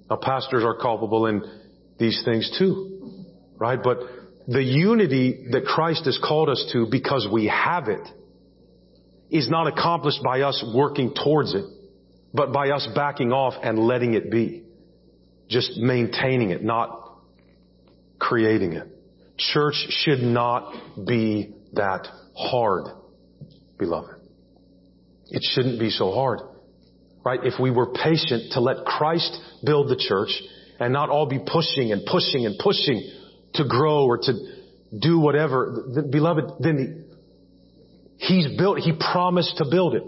Now 0.09 0.15
pastors 0.15 0.63
are 0.63 0.77
culpable 0.77 1.25
in 1.25 1.43
these 1.97 2.21
things 2.23 2.49
too, 2.57 3.25
right? 3.57 3.79
But 3.83 3.97
the 4.47 4.63
unity 4.63 5.47
that 5.51 5.65
Christ 5.65 6.05
has 6.05 6.17
called 6.25 6.47
us 6.47 6.69
to 6.71 6.87
because 6.89 7.27
we 7.29 7.47
have 7.47 7.89
it 7.89 8.07
is 9.29 9.49
not 9.49 9.67
accomplished 9.67 10.23
by 10.23 10.39
us 10.39 10.63
working 10.73 11.13
towards 11.21 11.53
it, 11.53 11.65
but 12.33 12.53
by 12.53 12.69
us 12.69 12.87
backing 12.95 13.33
off 13.33 13.55
and 13.61 13.77
letting 13.77 14.13
it 14.13 14.31
be. 14.31 14.63
Just 15.49 15.77
maintaining 15.77 16.51
it, 16.51 16.63
not 16.63 17.19
creating 18.19 18.73
it. 18.73 18.87
Church 19.37 19.75
should 19.89 20.19
not 20.19 20.73
be 21.07 21.53
that 21.73 22.07
hard, 22.35 22.85
beloved. 23.77 24.15
It 25.29 25.43
shouldn't 25.53 25.79
be 25.79 25.89
so 25.89 26.11
hard. 26.11 26.39
Right? 27.25 27.39
If 27.43 27.59
we 27.59 27.71
were 27.71 27.87
patient 27.87 28.53
to 28.53 28.61
let 28.61 28.85
Christ 28.85 29.37
build 29.63 29.89
the 29.89 29.95
church 29.97 30.29
and 30.79 30.93
not 30.93 31.09
all 31.09 31.25
be 31.25 31.39
pushing 31.39 31.91
and 31.91 32.05
pushing 32.05 32.45
and 32.45 32.57
pushing 32.57 33.09
to 33.55 33.67
grow 33.67 34.05
or 34.05 34.17
to 34.17 34.33
do 34.97 35.19
whatever, 35.19 36.05
beloved, 36.09 36.45
then 36.59 37.05
He's 38.17 38.47
built, 38.57 38.79
He 38.79 38.93
promised 38.93 39.57
to 39.57 39.65
build 39.69 39.95
it. 39.95 40.03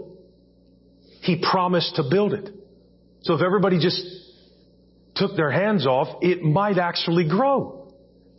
He 1.22 1.42
promised 1.50 1.96
to 1.96 2.04
build 2.08 2.32
it. 2.32 2.50
So 3.22 3.34
if 3.34 3.42
everybody 3.42 3.78
just 3.78 4.00
took 5.14 5.36
their 5.36 5.50
hands 5.50 5.86
off, 5.86 6.22
it 6.22 6.42
might 6.42 6.78
actually 6.78 7.28
grow. 7.28 7.92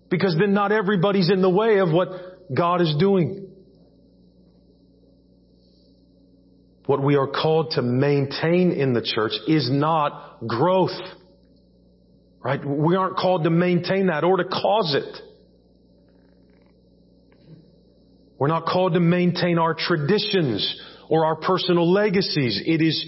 Because 0.09 0.35
then 0.39 0.53
not 0.53 0.71
everybody's 0.71 1.29
in 1.29 1.41
the 1.41 1.49
way 1.49 1.79
of 1.79 1.91
what 1.91 2.09
God 2.53 2.81
is 2.81 2.95
doing. 2.99 3.47
What 6.85 7.01
we 7.01 7.15
are 7.15 7.27
called 7.27 7.71
to 7.71 7.81
maintain 7.81 8.71
in 8.71 8.93
the 8.93 9.01
church 9.01 9.31
is 9.47 9.69
not 9.71 10.39
growth. 10.45 10.91
Right? 12.43 12.63
We 12.63 12.95
aren't 12.95 13.15
called 13.15 13.45
to 13.45 13.49
maintain 13.49 14.07
that 14.07 14.23
or 14.23 14.37
to 14.37 14.43
cause 14.43 14.95
it. 14.95 15.21
We're 18.37 18.49
not 18.49 18.65
called 18.65 18.93
to 18.93 18.99
maintain 18.99 19.57
our 19.57 19.73
traditions 19.73 20.81
or 21.09 21.25
our 21.25 21.37
personal 21.37 21.89
legacies. 21.89 22.61
It 22.65 22.81
is 22.81 23.05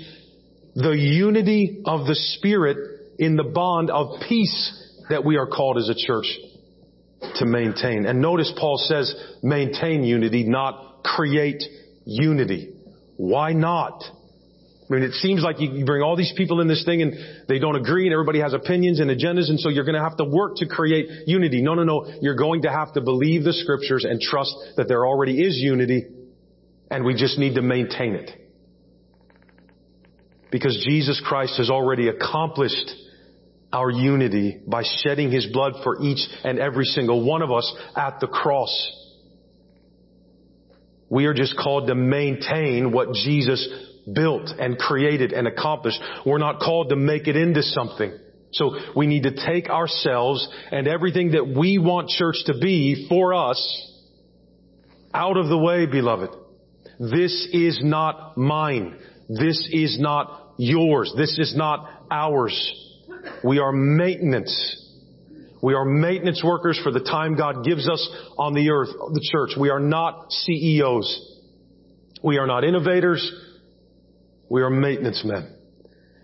the 0.76 0.92
unity 0.92 1.82
of 1.86 2.08
the 2.08 2.16
Spirit 2.16 2.95
in 3.18 3.36
the 3.36 3.44
bond 3.44 3.90
of 3.90 4.20
peace 4.28 5.04
that 5.10 5.24
we 5.24 5.38
are 5.38 5.48
called 5.48 5.78
as 5.78 5.90
a 5.90 5.96
church 5.96 6.28
to 7.36 7.46
maintain. 7.46 8.06
And 8.06 8.22
notice 8.22 8.52
Paul 8.58 8.78
says 8.78 9.14
maintain 9.42 10.04
unity, 10.04 10.44
not 10.44 11.04
create 11.04 11.64
unity. 12.06 12.74
Why 13.18 13.54
not? 13.54 14.04
I 14.04 14.94
mean, 14.94 15.04
it 15.04 15.14
seems 15.14 15.42
like 15.42 15.60
you 15.60 15.84
bring 15.84 16.04
all 16.04 16.16
these 16.16 16.34
people 16.38 16.62
in 16.62 16.68
this 16.68 16.86
thing 16.86 17.02
and 17.02 17.14
they 17.48 17.58
don't 17.58 17.76
agree 17.76 18.06
and 18.06 18.14
everybody 18.14 18.40
has 18.42 18.54
opinions 18.54 19.00
and 19.00 19.10
agendas 19.10 19.50
and 19.50 19.60
so 19.60 19.70
you're 19.70 19.86
going 19.86 19.96
to 19.96 20.04
have 20.04 20.18
to 20.18 20.26
work 20.26 20.58
to 20.58 20.68
create 20.68 21.08
unity. 21.26 21.64
No, 21.64 21.74
no, 21.74 21.84
no. 21.84 22.06
You're 22.22 22.36
going 22.36 22.64
to 22.64 22.70
have 22.70 22.94
to 22.94 23.02
believe 23.02 23.44
the 23.44 23.54
scriptures 23.54 24.06
and 24.08 24.22
trust 24.22 24.54
that 24.78 24.88
there 24.88 25.06
already 25.08 25.42
is 25.42 25.58
unity 25.58 26.06
and 26.92 27.04
we 27.04 27.16
just 27.16 27.40
need 27.40 27.56
to 27.56 27.64
maintain 27.64 28.14
it. 28.14 28.30
Because 30.52 30.80
Jesus 30.88 31.22
Christ 31.26 31.58
has 31.58 31.72
already 31.72 32.08
accomplished 32.08 32.92
our 33.72 33.90
unity 33.90 34.62
by 34.68 34.84
shedding 35.04 35.32
His 35.32 35.48
blood 35.52 35.74
for 35.84 36.02
each 36.02 36.26
and 36.44 36.60
every 36.60 36.86
single 36.86 37.26
one 37.26 37.42
of 37.42 37.52
us 37.52 37.76
at 37.96 38.20
the 38.20 38.28
cross. 38.28 38.92
We 41.10 41.26
are 41.26 41.34
just 41.34 41.58
called 41.58 41.88
to 41.88 41.96
maintain 41.96 42.92
what 42.92 43.14
Jesus 43.14 43.68
built 44.12 44.50
and 44.60 44.78
created 44.78 45.34
and 45.34 45.48
accomplished. 45.48 46.00
We're 46.26 46.38
not 46.38 46.60
called 46.60 46.90
to 46.90 46.96
make 46.96 47.28
it 47.28 47.36
into 47.36 47.62
something. 47.62 48.18
So 48.54 48.78
we 48.96 49.06
need 49.08 49.24
to 49.24 49.36
take 49.46 49.70
ourselves 49.70 50.48
and 50.72 50.88
everything 50.88 51.32
that 51.32 51.46
we 51.46 51.78
want 51.78 52.10
church 52.10 52.38
to 52.46 52.54
be 52.60 53.08
for 53.10 53.34
us 53.34 53.92
out 55.14 55.38
of 55.38 55.48
the 55.48 55.58
way, 55.58 55.86
beloved. 55.86 56.30
This 57.00 57.48
is 57.52 57.80
not 57.84 58.38
mine. 58.38 58.98
This 59.28 59.68
is 59.72 60.00
not 60.00 60.54
yours. 60.58 61.14
This 61.18 61.38
is 61.38 61.56
not 61.56 61.90
ours. 62.10 62.85
We 63.44 63.60
are 63.60 63.72
maintenance. 63.72 64.82
We 65.62 65.74
are 65.74 65.86
maintenance 65.86 66.44
workers 66.44 66.80
for 66.84 66.92
the 66.92 67.00
time 67.00 67.36
God 67.36 67.64
gives 67.64 67.90
us 67.90 68.08
on 68.38 68.54
the 68.54 68.70
earth, 68.70 68.90
the 68.90 69.30
church. 69.32 69.58
We 69.60 69.70
are 69.70 69.80
not 69.80 70.32
CEOs. 70.32 71.38
We 72.24 72.38
are 72.38 72.48
not 72.48 72.64
innovators. 72.64 73.32
We 74.50 74.62
are 74.62 74.70
maintenance 74.70 75.24
men. 75.26 75.56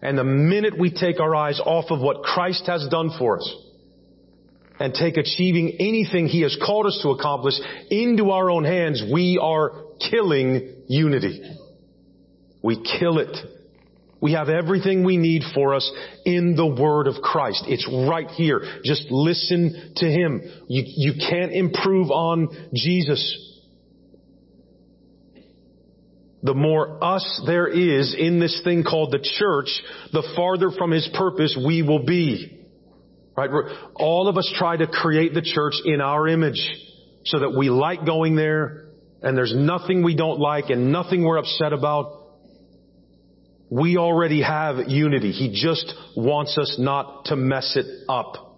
And 0.02 0.18
the 0.18 0.24
minute 0.24 0.78
we 0.80 0.92
take 0.92 1.20
our 1.20 1.36
eyes 1.36 1.60
off 1.64 1.86
of 1.92 2.02
what 2.02 2.24
Christ 2.24 2.66
has 2.68 2.88
done 2.90 3.12
for 3.18 3.38
us 3.38 3.56
and 4.80 4.94
take 4.94 5.18
achieving 5.18 5.78
anything 5.80 6.28
He 6.28 6.42
has 6.42 6.58
called 6.64 6.88
us 6.88 7.00
to 7.04 7.10
accomplish 7.10 7.54
into 7.92 8.32
our 8.32 8.50
own 8.50 8.64
hands, 8.64 9.04
we 9.14 9.40
are 9.42 9.74
killing 10.10 10.84
unity. 10.88 11.42
We 12.64 12.84
kill 13.00 13.20
it. 13.20 13.36
We 14.22 14.34
have 14.34 14.50
everything 14.50 15.04
we 15.04 15.18
need 15.18 15.42
for 15.56 15.74
us 15.74 15.92
in 16.26 16.56
the 16.56 16.66
Word 16.66 17.08
of 17.08 17.16
Christ. 17.24 17.66
It's 17.68 17.88
right 18.08 18.28
here. 18.28 18.62
Just 18.86 19.08
listen 19.10 19.94
to 19.96 20.06
Him. 20.06 20.42
You, 20.68 20.84
you 20.86 21.14
can't 21.28 21.52
improve 21.52 22.12
on 22.12 22.70
Jesus. 22.74 23.48
The 26.44 26.54
more 26.54 27.04
us 27.04 27.44
there 27.48 27.68
is 27.68 28.16
in 28.18 28.40
this 28.40 28.62
thing 28.64 28.84
called 28.84 29.12
the 29.12 29.20
church, 29.40 29.70
the 30.14 30.28
farther 30.36 30.70
from 30.70 30.92
His 30.92 31.10
purpose 31.16 31.58
we 31.66 31.82
will 31.82 32.06
be. 32.06 32.60
Right? 33.36 33.50
All 33.96 34.28
of 34.28 34.38
us 34.38 34.52
try 34.56 34.78
to 34.78 34.86
create 34.86 35.34
the 35.34 35.42
church 35.42 35.74
in 35.84 36.00
our 36.00 36.28
image 36.28 36.62
so 37.26 37.40
that 37.40 37.56
we 37.58 37.72
like 37.72 38.06
going 38.06 38.36
there 38.36 38.86
and 39.24 39.36
there's 39.36 39.54
nothing 39.56 40.04
we 40.04 40.16
don't 40.16 40.40
like 40.40 40.70
and 40.70 40.92
nothing 40.92 41.24
we're 41.24 41.38
upset 41.38 41.74
about. 41.74 42.21
We 43.72 43.96
already 43.96 44.42
have 44.42 44.90
unity. 44.90 45.32
He 45.32 45.50
just 45.50 45.96
wants 46.18 46.58
us 46.58 46.76
not 46.78 47.26
to 47.26 47.38
mess 47.38 47.78
it 47.78 47.86
up. 48.10 48.50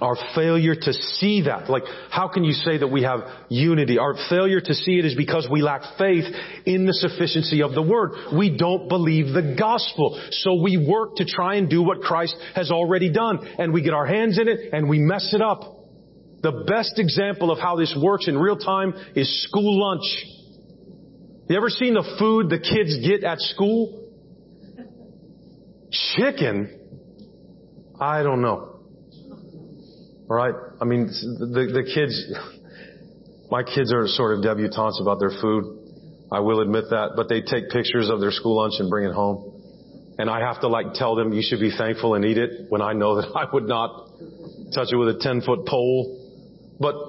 Our 0.00 0.16
failure 0.36 0.76
to 0.76 0.92
see 0.92 1.42
that, 1.42 1.68
like, 1.68 1.82
how 2.10 2.28
can 2.28 2.44
you 2.44 2.52
say 2.52 2.78
that 2.78 2.86
we 2.86 3.02
have 3.02 3.22
unity? 3.48 3.98
Our 3.98 4.14
failure 4.30 4.60
to 4.60 4.72
see 4.72 5.00
it 5.00 5.04
is 5.04 5.16
because 5.16 5.48
we 5.50 5.60
lack 5.60 5.98
faith 5.98 6.26
in 6.64 6.86
the 6.86 6.92
sufficiency 6.92 7.60
of 7.62 7.72
the 7.72 7.82
Word. 7.82 8.12
We 8.38 8.56
don't 8.56 8.88
believe 8.88 9.34
the 9.34 9.56
gospel. 9.58 10.22
So 10.30 10.62
we 10.62 10.76
work 10.76 11.16
to 11.16 11.24
try 11.24 11.56
and 11.56 11.68
do 11.68 11.82
what 11.82 12.00
Christ 12.00 12.36
has 12.54 12.70
already 12.70 13.10
done. 13.10 13.44
And 13.58 13.72
we 13.72 13.82
get 13.82 13.94
our 13.94 14.06
hands 14.06 14.38
in 14.38 14.46
it 14.46 14.72
and 14.72 14.88
we 14.88 15.00
mess 15.00 15.34
it 15.34 15.42
up. 15.42 15.62
The 16.42 16.64
best 16.68 17.00
example 17.00 17.50
of 17.50 17.58
how 17.58 17.74
this 17.74 17.92
works 18.00 18.28
in 18.28 18.38
real 18.38 18.58
time 18.58 18.94
is 19.16 19.42
school 19.42 19.80
lunch. 19.80 20.37
You 21.48 21.56
ever 21.56 21.70
seen 21.70 21.94
the 21.94 22.04
food 22.18 22.50
the 22.50 22.58
kids 22.58 22.98
get 23.00 23.24
at 23.24 23.40
school? 23.40 24.04
Chicken? 25.90 26.78
I 27.98 28.22
don't 28.22 28.42
know. 28.42 28.80
Alright? 30.28 30.54
I 30.78 30.84
mean, 30.84 31.06
the, 31.06 31.72
the 31.72 31.84
kids, 31.88 32.22
my 33.50 33.62
kids 33.62 33.94
are 33.94 34.06
sort 34.08 34.36
of 34.36 34.44
debutantes 34.44 35.00
about 35.00 35.20
their 35.20 35.32
food. 35.40 35.64
I 36.30 36.40
will 36.40 36.60
admit 36.60 36.84
that, 36.90 37.12
but 37.16 37.30
they 37.30 37.40
take 37.40 37.70
pictures 37.70 38.10
of 38.10 38.20
their 38.20 38.30
school 38.30 38.56
lunch 38.56 38.74
and 38.78 38.90
bring 38.90 39.08
it 39.08 39.14
home. 39.14 39.54
And 40.18 40.28
I 40.28 40.40
have 40.40 40.60
to 40.60 40.68
like 40.68 40.92
tell 40.92 41.14
them 41.14 41.32
you 41.32 41.40
should 41.42 41.60
be 41.60 41.72
thankful 41.74 42.14
and 42.14 42.26
eat 42.26 42.36
it 42.36 42.66
when 42.68 42.82
I 42.82 42.92
know 42.92 43.16
that 43.22 43.32
I 43.34 43.46
would 43.50 43.66
not 43.66 44.10
touch 44.74 44.88
it 44.92 44.96
with 44.96 45.16
a 45.16 45.18
10 45.18 45.40
foot 45.40 45.64
pole. 45.66 46.76
But 46.78 47.07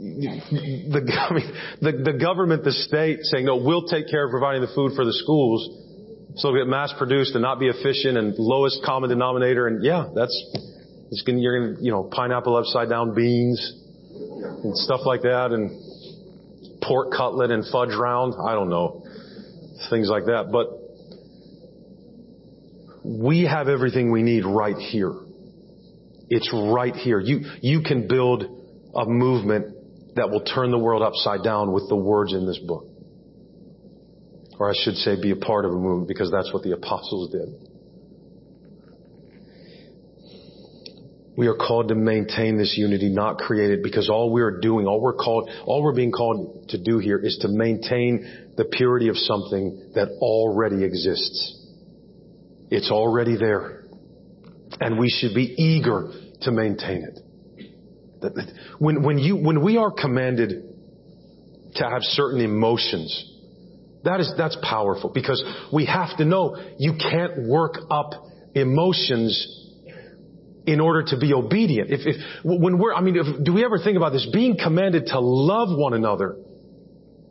the, 0.00 1.12
I 1.30 1.34
mean, 1.34 1.52
the, 1.80 2.12
the 2.12 2.18
government, 2.18 2.64
the 2.64 2.72
state 2.72 3.20
saying, 3.22 3.44
no, 3.44 3.56
we'll 3.56 3.86
take 3.86 4.08
care 4.08 4.24
of 4.24 4.30
providing 4.30 4.62
the 4.62 4.72
food 4.74 4.92
for 4.96 5.04
the 5.04 5.12
schools 5.12 5.68
so 6.36 6.48
it'll 6.48 6.60
get 6.64 6.70
mass 6.70 6.92
produced 6.96 7.34
and 7.34 7.42
not 7.42 7.58
be 7.58 7.68
efficient 7.68 8.16
and 8.16 8.34
lowest 8.38 8.82
common 8.84 9.10
denominator. 9.10 9.66
And 9.66 9.84
yeah, 9.84 10.08
that's, 10.14 10.34
It's 11.10 11.22
gonna, 11.22 11.38
you're 11.38 11.74
gonna, 11.74 11.82
you 11.82 11.90
know, 11.90 12.04
pineapple 12.04 12.56
upside 12.56 12.88
down 12.88 13.14
beans 13.14 13.60
and 14.64 14.76
stuff 14.76 15.00
like 15.04 15.22
that 15.22 15.50
and 15.52 16.80
pork 16.82 17.12
cutlet 17.12 17.50
and 17.50 17.64
fudge 17.70 17.94
round. 17.94 18.34
I 18.46 18.54
don't 18.54 18.70
know. 18.70 19.04
Things 19.90 20.08
like 20.08 20.26
that. 20.26 20.50
But 20.52 20.68
we 23.04 23.44
have 23.44 23.68
everything 23.68 24.12
we 24.12 24.22
need 24.22 24.44
right 24.44 24.76
here. 24.76 25.14
It's 26.28 26.50
right 26.54 26.94
here. 26.94 27.18
You, 27.18 27.40
you 27.60 27.82
can 27.82 28.06
build 28.06 28.44
a 28.94 29.04
movement 29.04 29.74
that 30.20 30.30
will 30.30 30.42
turn 30.42 30.70
the 30.70 30.78
world 30.78 31.02
upside 31.02 31.42
down 31.42 31.72
with 31.72 31.88
the 31.88 31.96
words 31.96 32.34
in 32.34 32.44
this 32.46 32.58
book. 32.58 32.84
Or 34.58 34.68
I 34.68 34.74
should 34.76 34.96
say 34.96 35.18
be 35.18 35.30
a 35.30 35.36
part 35.36 35.64
of 35.64 35.72
a 35.72 35.74
movement 35.74 36.08
because 36.08 36.30
that's 36.30 36.52
what 36.52 36.62
the 36.62 36.72
apostles 36.72 37.32
did. 37.32 37.48
We 41.38 41.46
are 41.46 41.54
called 41.54 41.88
to 41.88 41.94
maintain 41.94 42.58
this 42.58 42.74
unity, 42.76 43.08
not 43.08 43.38
create 43.38 43.70
it, 43.70 43.82
because 43.82 44.10
all 44.10 44.30
we 44.30 44.42
are 44.42 44.60
doing, 44.60 44.86
all 44.86 45.00
we're 45.00 45.14
called, 45.14 45.48
all 45.64 45.82
we're 45.82 45.94
being 45.94 46.12
called 46.12 46.68
to 46.68 46.76
do 46.76 46.98
here 46.98 47.16
is 47.16 47.38
to 47.40 47.48
maintain 47.48 48.52
the 48.58 48.66
purity 48.66 49.08
of 49.08 49.16
something 49.16 49.92
that 49.94 50.08
already 50.20 50.84
exists. 50.84 51.66
It's 52.70 52.90
already 52.90 53.38
there. 53.38 53.84
And 54.82 54.98
we 54.98 55.08
should 55.08 55.34
be 55.34 55.54
eager 55.56 56.12
to 56.42 56.52
maintain 56.52 57.04
it. 57.04 57.20
When, 58.80 59.02
when 59.02 59.18
you, 59.18 59.36
when 59.36 59.62
we 59.62 59.76
are 59.76 59.90
commanded 59.90 60.64
to 61.74 61.84
have 61.84 62.00
certain 62.00 62.40
emotions, 62.40 63.12
that 64.04 64.20
is, 64.20 64.32
that's 64.38 64.56
powerful 64.62 65.10
because 65.12 65.44
we 65.70 65.84
have 65.84 66.16
to 66.16 66.24
know 66.24 66.56
you 66.78 66.94
can't 66.94 67.46
work 67.46 67.74
up 67.90 68.12
emotions 68.54 69.58
in 70.66 70.80
order 70.80 71.02
to 71.02 71.18
be 71.18 71.34
obedient. 71.34 71.90
If, 71.90 72.00
if 72.06 72.16
when 72.42 72.78
we're, 72.78 72.94
I 72.94 73.02
mean, 73.02 73.16
if, 73.16 73.44
do 73.44 73.52
we 73.52 73.66
ever 73.66 73.76
think 73.76 73.98
about 73.98 74.12
this? 74.12 74.26
Being 74.32 74.56
commanded 74.56 75.08
to 75.08 75.20
love 75.20 75.76
one 75.76 75.92
another 75.92 76.36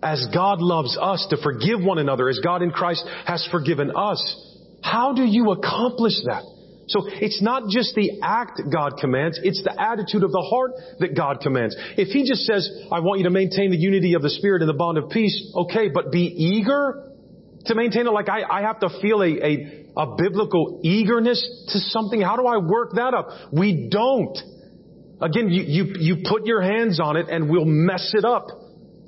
as 0.04 0.28
God 0.32 0.62
loves 0.62 0.96
us, 1.02 1.26
to 1.32 1.38
forgive 1.42 1.82
one 1.82 1.98
another 1.98 2.30
as 2.30 2.40
God 2.44 2.62
in 2.62 2.70
Christ 2.70 3.04
has 3.26 3.48
forgiven 3.50 3.92
us. 3.96 4.22
How 4.84 5.14
do 5.14 5.24
you 5.24 5.50
accomplish 5.50 6.14
that? 6.26 6.44
So 6.89 7.08
it's 7.08 7.41
not 7.41 7.69
just 7.69 7.95
the 7.95 8.19
act 8.21 8.62
God 8.71 8.97
commands, 8.99 9.39
it's 9.41 9.63
the 9.63 9.80
attitude 9.80 10.23
of 10.23 10.32
the 10.32 10.41
heart 10.41 10.71
that 10.99 11.15
God 11.15 11.39
commands. 11.41 11.75
If 11.97 12.10
He 12.10 12.28
just 12.28 12.45
says, 12.45 12.69
I 12.91 12.99
want 12.99 13.19
you 13.19 13.25
to 13.25 13.30
maintain 13.30 13.71
the 13.71 13.78
unity 13.78 14.15
of 14.15 14.21
the 14.21 14.30
Spirit 14.30 14.62
and 14.62 14.69
the 14.69 14.73
bond 14.73 14.97
of 14.97 15.10
peace, 15.10 15.54
okay, 15.56 15.89
but 15.93 16.12
be 16.12 16.25
eager 16.25 17.13
to 17.65 17.75
maintain 17.75 18.08
it. 18.08 18.12
Like 18.12 18.30
I, 18.30 18.41
I 18.41 18.62
have 18.62 18.80
to 18.80 18.89
feel 19.02 19.21
a, 19.21 19.30
a, 19.30 19.86
a 19.97 20.15
biblical 20.17 20.82
eagerness 20.84 21.39
to 21.69 21.80
something. 21.80 22.21
How 22.21 22.36
do 22.38 22.47
I 22.47 22.58
work 22.58 22.93
that 22.95 23.13
up? 23.13 23.30
We 23.54 23.88
don't. 23.91 24.38
Again, 25.21 25.49
you, 25.49 25.63
you, 25.63 25.93
you 25.99 26.23
put 26.28 26.45
your 26.45 26.62
hands 26.62 26.99
on 26.99 27.17
it 27.17 27.28
and 27.30 27.49
we'll 27.49 27.65
mess 27.65 28.13
it 28.15 28.25
up. 28.25 28.47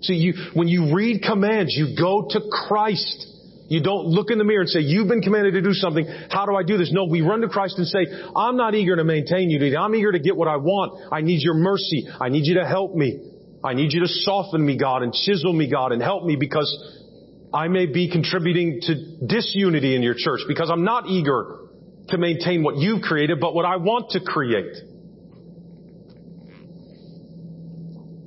So 0.01 0.13
you, 0.13 0.33
when 0.53 0.67
you 0.67 0.93
read 0.93 1.23
commands, 1.23 1.73
you 1.75 1.95
go 1.97 2.27
to 2.29 2.41
Christ. 2.67 3.27
You 3.71 3.81
don't 3.81 4.07
look 4.07 4.31
in 4.31 4.37
the 4.37 4.43
mirror 4.43 4.59
and 4.59 4.69
say, 4.69 4.81
you've 4.81 5.07
been 5.07 5.21
commanded 5.21 5.53
to 5.53 5.61
do 5.61 5.71
something. 5.71 6.05
How 6.29 6.45
do 6.45 6.53
I 6.57 6.63
do 6.63 6.77
this? 6.77 6.91
No, 6.91 7.05
we 7.05 7.21
run 7.21 7.39
to 7.39 7.47
Christ 7.47 7.77
and 7.77 7.87
say, 7.87 8.05
I'm 8.35 8.57
not 8.57 8.75
eager 8.75 8.97
to 8.97 9.05
maintain 9.05 9.49
unity. 9.49 9.77
I'm 9.77 9.95
eager 9.95 10.11
to 10.11 10.19
get 10.19 10.35
what 10.35 10.49
I 10.49 10.57
want. 10.57 11.07
I 11.09 11.21
need 11.21 11.41
your 11.41 11.53
mercy. 11.53 12.05
I 12.19 12.27
need 12.27 12.45
you 12.45 12.55
to 12.55 12.67
help 12.67 12.93
me. 12.93 13.21
I 13.63 13.73
need 13.73 13.93
you 13.93 14.01
to 14.01 14.09
soften 14.09 14.65
me, 14.65 14.77
God, 14.77 15.03
and 15.03 15.13
chisel 15.13 15.53
me, 15.53 15.71
God, 15.71 15.93
and 15.93 16.01
help 16.01 16.25
me 16.25 16.35
because 16.35 16.67
I 17.53 17.69
may 17.69 17.85
be 17.85 18.11
contributing 18.11 18.81
to 18.81 19.25
disunity 19.25 19.95
in 19.95 20.03
your 20.03 20.15
church 20.17 20.41
because 20.49 20.69
I'm 20.69 20.83
not 20.83 21.07
eager 21.07 21.59
to 22.09 22.17
maintain 22.17 22.63
what 22.63 22.75
you've 22.75 23.03
created, 23.03 23.39
but 23.39 23.55
what 23.55 23.63
I 23.63 23.77
want 23.77 24.09
to 24.11 24.19
create. 24.19 24.75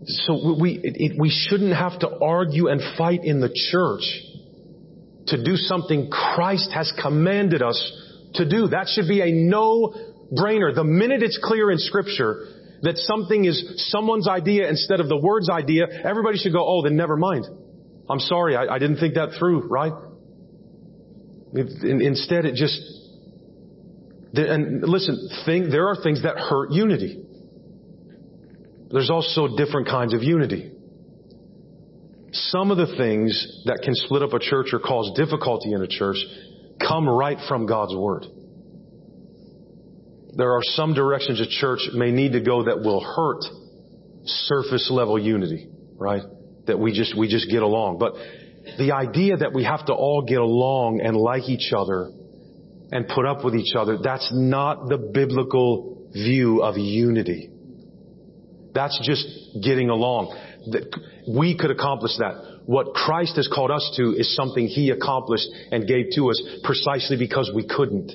So 0.06 0.56
we, 0.58 1.14
we 1.18 1.28
shouldn't 1.28 1.76
have 1.76 1.98
to 1.98 2.18
argue 2.18 2.68
and 2.68 2.80
fight 2.96 3.20
in 3.24 3.40
the 3.40 3.50
church 3.70 4.04
to 5.28 5.42
do 5.42 5.56
something 5.56 6.10
Christ 6.10 6.70
has 6.72 6.92
commanded 7.00 7.62
us 7.62 7.78
to 8.34 8.48
do. 8.48 8.68
That 8.68 8.88
should 8.88 9.08
be 9.08 9.20
a 9.20 9.32
no-brainer. 9.32 10.74
The 10.74 10.84
minute 10.84 11.22
it's 11.22 11.38
clear 11.42 11.70
in 11.70 11.78
scripture 11.78 12.46
that 12.82 12.98
something 12.98 13.44
is 13.44 13.88
someone's 13.90 14.28
idea 14.28 14.68
instead 14.68 15.00
of 15.00 15.08
the 15.08 15.16
word's 15.16 15.48
idea, 15.48 15.86
everybody 16.04 16.36
should 16.36 16.52
go, 16.52 16.66
oh, 16.66 16.82
then 16.82 16.96
never 16.96 17.16
mind. 17.16 17.46
I'm 18.10 18.20
sorry, 18.20 18.56
I, 18.56 18.74
I 18.74 18.78
didn't 18.78 18.98
think 18.98 19.14
that 19.14 19.30
through, 19.38 19.68
right? 19.68 19.92
Instead, 21.54 22.44
it 22.44 22.56
just, 22.56 22.78
and 24.34 24.82
listen, 24.82 25.30
think, 25.46 25.70
there 25.70 25.88
are 25.88 25.96
things 26.02 26.24
that 26.24 26.36
hurt 26.36 26.72
unity. 26.72 27.22
There's 28.90 29.08
also 29.08 29.56
different 29.56 29.86
kinds 29.86 30.12
of 30.12 30.22
unity. 30.22 30.72
Some 32.34 32.72
of 32.72 32.78
the 32.78 32.96
things 32.96 33.62
that 33.64 33.78
can 33.84 33.94
split 33.94 34.22
up 34.22 34.32
a 34.32 34.40
church 34.40 34.68
or 34.72 34.80
cause 34.80 35.12
difficulty 35.16 35.72
in 35.72 35.80
a 35.80 35.86
church 35.86 36.16
come 36.80 37.08
right 37.08 37.38
from 37.46 37.66
God's 37.66 37.94
Word. 37.94 38.26
There 40.36 40.52
are 40.52 40.62
some 40.62 40.94
directions 40.94 41.40
a 41.40 41.46
church 41.46 41.78
may 41.94 42.10
need 42.10 42.32
to 42.32 42.40
go 42.40 42.64
that 42.64 42.80
will 42.80 43.00
hurt 43.00 43.44
surface 44.24 44.90
level 44.90 45.16
unity, 45.16 45.68
right? 45.96 46.22
That 46.66 46.80
we 46.80 46.92
just, 46.92 47.16
we 47.16 47.28
just 47.28 47.48
get 47.48 47.62
along. 47.62 47.98
But 47.98 48.14
the 48.78 48.90
idea 48.92 49.36
that 49.36 49.52
we 49.52 49.62
have 49.62 49.86
to 49.86 49.92
all 49.92 50.22
get 50.22 50.40
along 50.40 51.02
and 51.04 51.16
like 51.16 51.48
each 51.48 51.72
other 51.72 52.10
and 52.90 53.06
put 53.06 53.26
up 53.26 53.44
with 53.44 53.54
each 53.54 53.76
other, 53.76 53.98
that's 54.02 54.28
not 54.34 54.88
the 54.88 54.98
biblical 54.98 56.08
view 56.12 56.62
of 56.62 56.76
unity. 56.78 57.50
That's 58.72 58.98
just 59.06 59.28
getting 59.62 59.88
along 59.88 60.36
we 61.28 61.56
could 61.56 61.70
accomplish 61.70 62.12
that. 62.18 62.62
What 62.66 62.94
Christ 62.94 63.36
has 63.36 63.48
called 63.48 63.70
us 63.70 63.92
to 63.96 64.12
is 64.12 64.34
something 64.34 64.66
He 64.66 64.90
accomplished 64.90 65.48
and 65.70 65.86
gave 65.86 66.06
to 66.16 66.30
us 66.30 66.42
precisely 66.62 67.16
because 67.16 67.50
we 67.54 67.66
couldn't. 67.66 68.12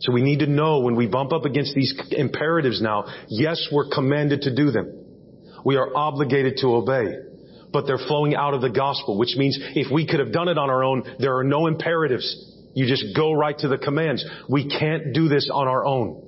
So 0.00 0.12
we 0.12 0.22
need 0.22 0.40
to 0.40 0.46
know 0.46 0.80
when 0.80 0.96
we 0.96 1.06
bump 1.06 1.32
up 1.32 1.44
against 1.44 1.74
these 1.74 1.94
imperatives 2.10 2.82
now, 2.82 3.04
yes, 3.28 3.68
we're 3.70 3.88
commanded 3.88 4.42
to 4.42 4.54
do 4.54 4.70
them. 4.70 5.04
We 5.64 5.76
are 5.76 5.94
obligated 5.94 6.58
to 6.58 6.74
obey. 6.74 7.18
But 7.72 7.86
they're 7.86 7.98
flowing 7.98 8.34
out 8.34 8.52
of 8.52 8.60
the 8.60 8.68
gospel, 8.68 9.16
which 9.16 9.36
means 9.36 9.58
if 9.74 9.90
we 9.90 10.06
could 10.06 10.20
have 10.20 10.32
done 10.32 10.48
it 10.48 10.58
on 10.58 10.68
our 10.68 10.84
own, 10.84 11.04
there 11.18 11.36
are 11.38 11.44
no 11.44 11.68
imperatives. 11.68 12.52
You 12.74 12.86
just 12.86 13.16
go 13.16 13.32
right 13.32 13.56
to 13.58 13.68
the 13.68 13.78
commands. 13.78 14.24
We 14.48 14.68
can't 14.68 15.14
do 15.14 15.28
this 15.28 15.48
on 15.52 15.68
our 15.68 15.84
own. 15.84 16.22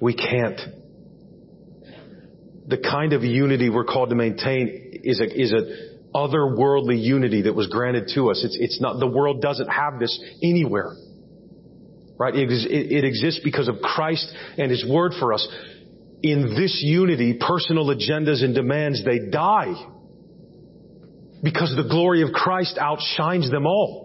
We 0.00 0.14
can't 0.14 0.60
the 2.66 2.78
kind 2.78 3.12
of 3.12 3.22
unity 3.22 3.68
we're 3.68 3.84
called 3.84 4.08
to 4.10 4.14
maintain 4.14 5.00
is 5.04 5.20
a, 5.20 5.40
is 5.40 5.52
a 5.52 6.16
otherworldly 6.16 7.02
unity 7.02 7.42
that 7.42 7.54
was 7.54 7.66
granted 7.66 8.10
to 8.14 8.30
us. 8.30 8.42
It's, 8.44 8.56
it's 8.58 8.80
not, 8.80 9.00
the 9.00 9.06
world 9.06 9.42
doesn't 9.42 9.68
have 9.68 9.98
this 9.98 10.18
anywhere. 10.42 10.94
Right? 12.16 12.34
It, 12.34 12.48
it 12.50 13.04
exists 13.04 13.40
because 13.42 13.68
of 13.68 13.80
Christ 13.82 14.32
and 14.56 14.70
His 14.70 14.86
Word 14.88 15.12
for 15.18 15.32
us. 15.32 15.46
In 16.22 16.54
this 16.56 16.80
unity, 16.82 17.38
personal 17.38 17.86
agendas 17.86 18.42
and 18.42 18.54
demands, 18.54 19.04
they 19.04 19.28
die. 19.30 19.74
Because 21.42 21.74
the 21.76 21.86
glory 21.90 22.22
of 22.22 22.30
Christ 22.32 22.78
outshines 22.78 23.50
them 23.50 23.66
all. 23.66 24.03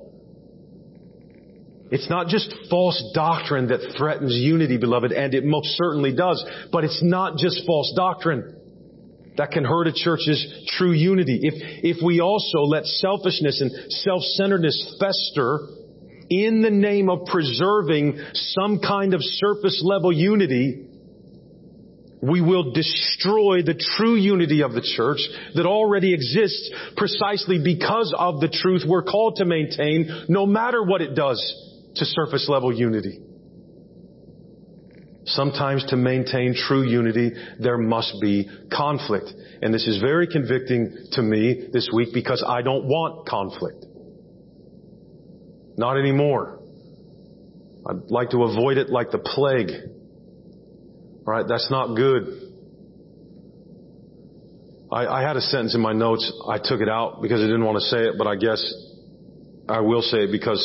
It's 1.91 2.10
not 2.10 2.28
just 2.28 2.54
false 2.69 3.12
doctrine 3.15 3.67
that 3.69 3.95
threatens 3.97 4.36
unity, 4.36 4.78
beloved, 4.78 5.12
and 5.12 5.34
it 5.34 5.43
most 5.43 5.69
certainly 5.69 6.13
does. 6.15 6.43
But 6.71 6.84
it's 6.84 7.02
not 7.02 7.38
just 7.38 7.65
false 7.65 7.93
doctrine 7.95 8.56
that 9.38 9.52
can 9.52 9.63
hurt 9.63 9.88
a 9.88 9.93
church's 9.93 10.65
true 10.78 10.91
unity. 10.91 11.39
If, 11.41 11.97
if 11.97 12.04
we 12.04 12.19
also 12.19 12.60
let 12.60 12.86
selfishness 12.86 13.62
and 13.62 13.71
self-centeredness 13.91 14.97
fester 14.99 15.60
in 16.30 16.62
the 16.62 16.69
name 16.69 17.10
of 17.10 17.25
preserving 17.25 18.19
some 18.34 18.80
kind 18.80 19.13
of 19.13 19.21
surface 19.23 19.82
level 19.84 20.12
unity, 20.12 20.86
we 22.21 22.41
will 22.41 22.73
destroy 22.73 23.63
the 23.63 23.82
true 23.97 24.15
unity 24.15 24.62
of 24.62 24.73
the 24.73 24.82
church 24.82 25.19
that 25.56 25.65
already 25.65 26.13
exists 26.13 26.69
precisely 26.97 27.60
because 27.63 28.13
of 28.15 28.41
the 28.41 28.49
truth 28.49 28.84
we're 28.86 29.04
called 29.04 29.38
to 29.38 29.45
maintain 29.45 30.25
no 30.28 30.45
matter 30.45 30.84
what 30.84 31.02
it 31.02 31.15
does 31.15 31.39
to 32.00 32.06
surface 32.06 32.48
level 32.50 32.74
unity. 32.74 33.20
Sometimes 35.26 35.86
to 35.88 35.96
maintain 35.96 36.56
true 36.56 36.84
unity, 36.84 37.32
there 37.60 37.78
must 37.78 38.16
be 38.20 38.50
conflict. 38.72 39.32
And 39.62 39.74
this 39.74 39.88
is 39.88 40.02
very 40.02 40.28
convicting 40.28 41.08
to 41.12 41.22
me 41.22 41.68
this 41.72 41.90
week 41.94 42.10
because 42.14 42.44
I 42.46 42.62
don't 42.62 42.86
want 42.86 43.28
conflict. 43.28 43.86
Not 45.78 45.98
anymore. 45.98 46.60
I'd 47.88 48.10
like 48.10 48.32
to 48.32 48.44
avoid 48.44 48.78
it 48.78 48.90
like 48.90 49.12
the 49.12 49.20
plague. 49.20 49.70
Right? 51.26 51.46
That's 51.48 51.70
not 51.70 51.96
good. 51.96 52.50
I, 54.92 55.06
I 55.06 55.22
had 55.22 55.38
a 55.38 55.42
sentence 55.42 55.76
in 55.76 55.82
my 55.82 55.94
notes. 55.94 56.32
I 56.48 56.58
took 56.58 56.82
it 56.82 56.90
out 56.90 57.22
because 57.22 57.40
I 57.42 57.46
didn't 57.46 57.66
want 57.66 57.78
to 57.78 57.86
say 57.86 58.00
it, 58.00 58.16
but 58.18 58.26
I 58.26 58.36
guess 58.36 58.64
I 59.68 59.82
will 59.82 60.02
say 60.02 60.24
it 60.24 60.32
because 60.32 60.60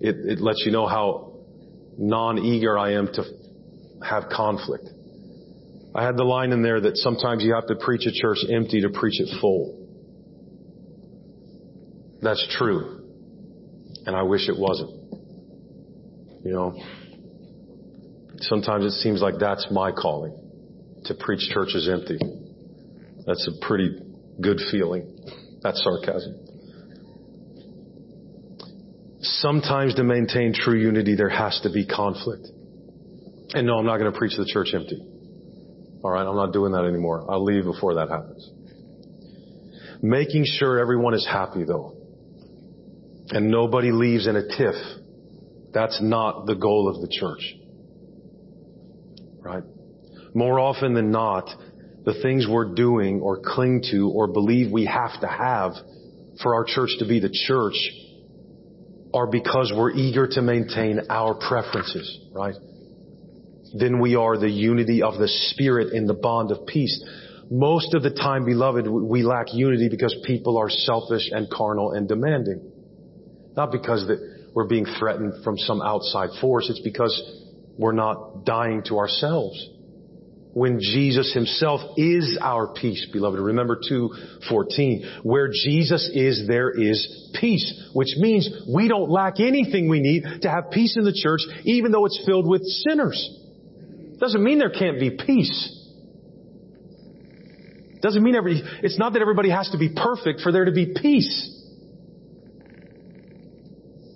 it, 0.00 0.16
it 0.16 0.40
lets 0.40 0.64
you 0.64 0.72
know 0.72 0.86
how 0.86 1.34
non-eager 1.98 2.78
I 2.78 2.92
am 2.92 3.08
to 3.14 3.24
have 4.06 4.24
conflict. 4.30 4.84
I 5.94 6.04
had 6.04 6.16
the 6.16 6.24
line 6.24 6.52
in 6.52 6.62
there 6.62 6.80
that 6.80 6.96
sometimes 6.98 7.42
you 7.42 7.54
have 7.54 7.66
to 7.68 7.76
preach 7.76 8.06
a 8.06 8.12
church 8.12 8.38
empty 8.50 8.82
to 8.82 8.90
preach 8.90 9.18
it 9.18 9.40
full. 9.40 9.86
That's 12.20 12.46
true. 12.58 13.02
And 14.04 14.14
I 14.14 14.22
wish 14.22 14.48
it 14.48 14.58
wasn't. 14.58 14.90
You 16.44 16.52
know, 16.52 16.82
sometimes 18.40 18.84
it 18.84 18.98
seems 18.98 19.20
like 19.20 19.34
that's 19.40 19.66
my 19.70 19.90
calling 19.90 20.36
to 21.06 21.14
preach 21.14 21.48
churches 21.52 21.88
empty. 21.90 22.18
That's 23.26 23.48
a 23.48 23.66
pretty 23.66 23.98
good 24.40 24.60
feeling. 24.70 25.18
That's 25.62 25.82
sarcasm. 25.82 26.45
Sometimes 29.26 29.94
to 29.96 30.04
maintain 30.04 30.52
true 30.52 30.78
unity, 30.78 31.16
there 31.16 31.28
has 31.28 31.60
to 31.62 31.70
be 31.70 31.84
conflict. 31.84 32.46
And 33.54 33.66
no, 33.66 33.78
I'm 33.78 33.86
not 33.86 33.98
going 33.98 34.12
to 34.12 34.16
preach 34.16 34.36
the 34.36 34.46
church 34.46 34.68
empty. 34.72 35.00
All 36.02 36.10
right, 36.10 36.26
I'm 36.26 36.36
not 36.36 36.52
doing 36.52 36.72
that 36.72 36.84
anymore. 36.84 37.26
I'll 37.28 37.44
leave 37.44 37.64
before 37.64 37.94
that 37.94 38.08
happens. 38.08 38.50
Making 40.02 40.44
sure 40.46 40.78
everyone 40.78 41.14
is 41.14 41.26
happy 41.26 41.64
though. 41.64 41.96
And 43.30 43.50
nobody 43.50 43.90
leaves 43.90 44.28
in 44.28 44.36
a 44.36 44.46
tiff. 44.46 44.74
That's 45.72 46.00
not 46.00 46.46
the 46.46 46.54
goal 46.54 46.88
of 46.88 47.00
the 47.00 47.08
church. 47.08 47.54
Right? 49.40 49.64
More 50.34 50.60
often 50.60 50.94
than 50.94 51.10
not, 51.10 51.48
the 52.04 52.20
things 52.22 52.46
we're 52.48 52.74
doing 52.74 53.20
or 53.20 53.40
cling 53.44 53.82
to 53.90 54.10
or 54.10 54.28
believe 54.28 54.70
we 54.70 54.86
have 54.86 55.20
to 55.20 55.26
have 55.26 55.72
for 56.40 56.54
our 56.54 56.64
church 56.64 56.90
to 57.00 57.08
be 57.08 57.18
the 57.18 57.30
church 57.46 57.74
are 59.16 59.26
because 59.26 59.72
we're 59.74 59.92
eager 59.92 60.26
to 60.28 60.42
maintain 60.42 61.00
our 61.10 61.34
preferences, 61.34 62.20
right? 62.32 62.54
Then 63.78 64.00
we 64.00 64.14
are 64.14 64.38
the 64.38 64.50
unity 64.50 65.02
of 65.02 65.18
the 65.18 65.28
Spirit 65.28 65.92
in 65.92 66.06
the 66.06 66.14
bond 66.14 66.50
of 66.52 66.66
peace. 66.66 67.02
Most 67.50 67.94
of 67.94 68.02
the 68.02 68.10
time, 68.10 68.44
beloved, 68.44 68.86
we 68.86 69.22
lack 69.22 69.52
unity 69.52 69.88
because 69.90 70.14
people 70.24 70.56
are 70.58 70.70
selfish 70.70 71.28
and 71.30 71.48
carnal 71.50 71.92
and 71.92 72.08
demanding. 72.08 72.72
Not 73.56 73.72
because 73.72 74.06
that 74.06 74.50
we're 74.54 74.68
being 74.68 74.86
threatened 74.98 75.44
from 75.44 75.58
some 75.58 75.80
outside 75.82 76.30
force. 76.40 76.68
It's 76.70 76.80
because 76.80 77.14
we're 77.78 77.92
not 77.92 78.44
dying 78.44 78.82
to 78.88 78.98
ourselves 78.98 79.75
when 80.56 80.80
Jesus 80.80 81.34
himself 81.34 81.82
is 81.98 82.38
our 82.40 82.68
peace, 82.68 83.06
beloved. 83.12 83.38
Remember 83.38 83.76
2:14. 83.76 85.04
Where 85.22 85.50
Jesus 85.52 86.08
is, 86.14 86.46
there 86.48 86.70
is 86.70 87.30
peace, 87.38 87.90
which 87.92 88.16
means 88.16 88.48
we 88.66 88.88
don't 88.88 89.10
lack 89.10 89.38
anything 89.38 89.90
we 89.90 90.00
need 90.00 90.24
to 90.40 90.48
have 90.48 90.70
peace 90.70 90.96
in 90.96 91.04
the 91.04 91.12
church, 91.12 91.42
even 91.64 91.92
though 91.92 92.06
it's 92.06 92.18
filled 92.24 92.46
with 92.48 92.62
sinners. 92.64 93.18
Doesn't 94.18 94.42
mean 94.42 94.58
there 94.58 94.70
can't 94.70 94.98
be 94.98 95.10
peace. 95.10 95.72
Doesn't 98.00 98.22
mean 98.22 98.34
every, 98.34 98.62
it's 98.82 98.98
not 98.98 99.12
that 99.12 99.20
everybody 99.20 99.50
has 99.50 99.68
to 99.72 99.78
be 99.78 99.90
perfect 99.94 100.40
for 100.40 100.52
there 100.52 100.64
to 100.64 100.72
be 100.72 100.94
peace. 100.98 101.52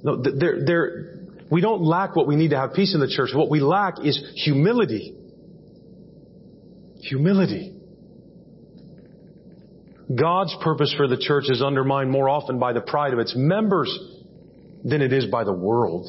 No, 0.03 0.23
there, 0.23 0.65
there, 0.65 1.17
we 1.51 1.61
don't 1.61 1.83
lack 1.83 2.17
what 2.17 2.27
we 2.27 2.37
need 2.37 2.53
to 2.53 2.57
have 2.57 2.73
peace 2.73 2.95
in 2.95 3.01
the 3.01 3.09
church. 3.09 3.29
What 3.35 3.51
we 3.51 3.61
lack 3.61 4.03
is 4.03 4.19
humility. 4.43 5.17
Humility. 7.11 7.75
God's 10.15 10.57
purpose 10.63 10.95
for 10.97 11.09
the 11.09 11.17
church 11.17 11.45
is 11.49 11.61
undermined 11.61 12.09
more 12.09 12.29
often 12.29 12.61
by 12.61 12.73
the 12.73 12.81
pride 12.81 13.13
of 13.13 13.19
its 13.19 13.35
members 13.37 13.97
than 14.85 15.03
it 15.03 15.13
is 15.13 15.27
by 15.27 15.43
the 15.43 15.53
world. 15.53 16.09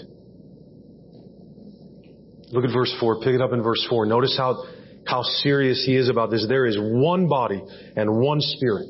Look 2.52 2.66
at 2.66 2.72
verse 2.72 2.96
4. 3.00 3.22
Pick 3.22 3.34
it 3.34 3.42
up 3.42 3.52
in 3.52 3.64
verse 3.64 3.84
4. 3.90 4.06
Notice 4.06 4.36
how, 4.38 4.64
how 5.08 5.24
serious 5.24 5.84
he 5.84 5.96
is 5.96 6.08
about 6.08 6.30
this. 6.30 6.46
There 6.48 6.68
is 6.68 6.78
one 6.80 7.28
body 7.28 7.64
and 7.96 8.20
one 8.20 8.40
spirit. 8.40 8.88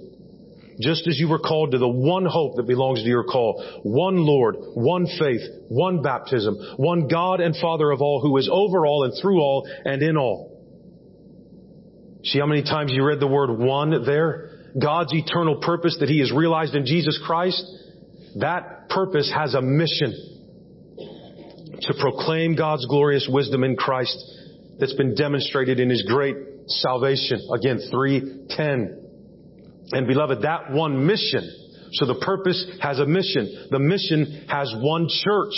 Just 0.82 1.08
as 1.08 1.18
you 1.18 1.30
were 1.30 1.40
called 1.40 1.72
to 1.72 1.78
the 1.78 1.88
one 1.88 2.26
hope 2.26 2.58
that 2.58 2.68
belongs 2.68 3.04
to 3.04 3.08
your 3.08 3.24
call. 3.24 3.64
One 3.84 4.18
Lord, 4.18 4.56
one 4.74 5.08
faith, 5.18 5.42
one 5.70 6.02
baptism, 6.02 6.58
one 6.76 7.08
God 7.08 7.40
and 7.40 7.56
Father 7.56 7.90
of 7.90 8.02
all 8.02 8.20
who 8.20 8.36
is 8.38 8.50
over 8.52 8.86
all 8.86 9.06
and 9.06 9.14
through 9.22 9.40
all 9.40 9.66
and 9.86 10.04
in 10.04 10.18
all. 10.18 10.51
See 12.24 12.40
how 12.40 12.46
many 12.46 12.64
times 12.64 12.92
you 12.94 13.04
read 13.04 13.20
the 13.20 13.28
word 13.28 13.58
one 13.58 14.06
there? 14.06 14.50
God's 14.80 15.14
eternal 15.14 15.60
purpose 15.60 15.98
that 16.00 16.10
He 16.10 16.20
has 16.20 16.32
realized 16.32 16.76
in 16.76 16.86
Jesus 16.86 17.20
Christ, 17.26 17.64
that 18.40 18.90
purpose 18.90 19.32
has 19.36 19.54
a 19.54 19.62
mission 19.62 20.14
to 21.82 21.94
proclaim 22.00 22.56
God's 22.56 22.86
glorious 22.86 23.28
wisdom 23.30 23.64
in 23.64 23.76
Christ 23.76 24.18
that's 24.80 24.94
been 24.94 25.16
demonstrated 25.16 25.80
in 25.80 25.90
His 25.90 26.04
great 26.04 26.36
salvation. 26.68 27.42
Again, 27.54 27.80
310. 27.90 28.98
And 29.94 30.08
beloved, 30.08 30.44
that 30.44 30.72
one 30.72 31.06
mission, 31.06 31.50
so 31.94 32.06
the 32.06 32.20
purpose 32.24 32.66
has 32.82 33.00
a 33.00 33.06
mission. 33.06 33.68
The 33.72 33.80
mission 33.80 34.46
has 34.48 34.74
one 34.78 35.08
church, 35.10 35.54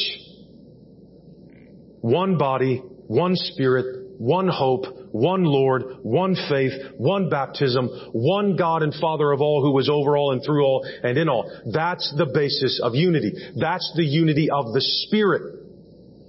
one 2.01 2.37
body, 2.37 2.77
one 3.07 3.35
spirit, 3.35 4.15
one 4.17 4.47
hope, 4.47 4.85
one 5.13 5.43
Lord, 5.43 5.83
one 6.01 6.35
faith, 6.49 6.73
one 6.97 7.29
baptism, 7.29 7.87
one 8.13 8.55
God 8.55 8.81
and 8.81 8.91
Father 8.99 9.31
of 9.31 9.41
all 9.41 9.61
who 9.61 9.77
is 9.77 9.87
over 9.87 10.17
all 10.17 10.31
and 10.31 10.41
through 10.43 10.65
all 10.65 10.83
and 11.03 11.15
in 11.19 11.29
all. 11.29 11.51
That's 11.71 12.11
the 12.17 12.25
basis 12.25 12.81
of 12.83 12.95
unity. 12.95 13.31
That's 13.55 13.93
the 13.95 14.03
unity 14.03 14.49
of 14.49 14.73
the 14.73 14.81
Spirit. 14.81 15.53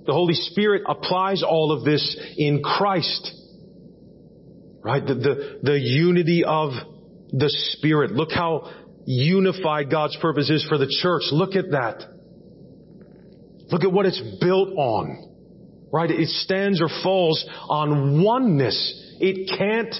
The 0.04 0.12
Holy 0.12 0.34
Spirit 0.34 0.82
applies 0.86 1.42
all 1.42 1.72
of 1.72 1.84
this 1.84 2.14
in 2.36 2.62
Christ. 2.62 3.32
Right? 4.82 5.04
The, 5.04 5.14
the, 5.14 5.60
the 5.62 5.80
unity 5.80 6.44
of 6.44 6.72
the 7.30 7.48
Spirit. 7.48 8.12
Look 8.12 8.32
how 8.32 8.70
unified 9.06 9.90
God's 9.90 10.18
purpose 10.20 10.50
is 10.50 10.62
for 10.68 10.76
the 10.76 10.94
church. 11.00 11.22
Look 11.32 11.56
at 11.56 11.70
that. 11.70 12.04
Look 13.70 13.82
at 13.82 13.90
what 13.90 14.04
it's 14.04 14.20
built 14.42 14.76
on. 14.76 15.33
Right? 15.94 16.10
It 16.10 16.28
stands 16.28 16.82
or 16.82 16.88
falls 17.04 17.46
on 17.68 18.20
oneness. 18.20 19.16
It 19.20 19.48
can't 19.56 19.94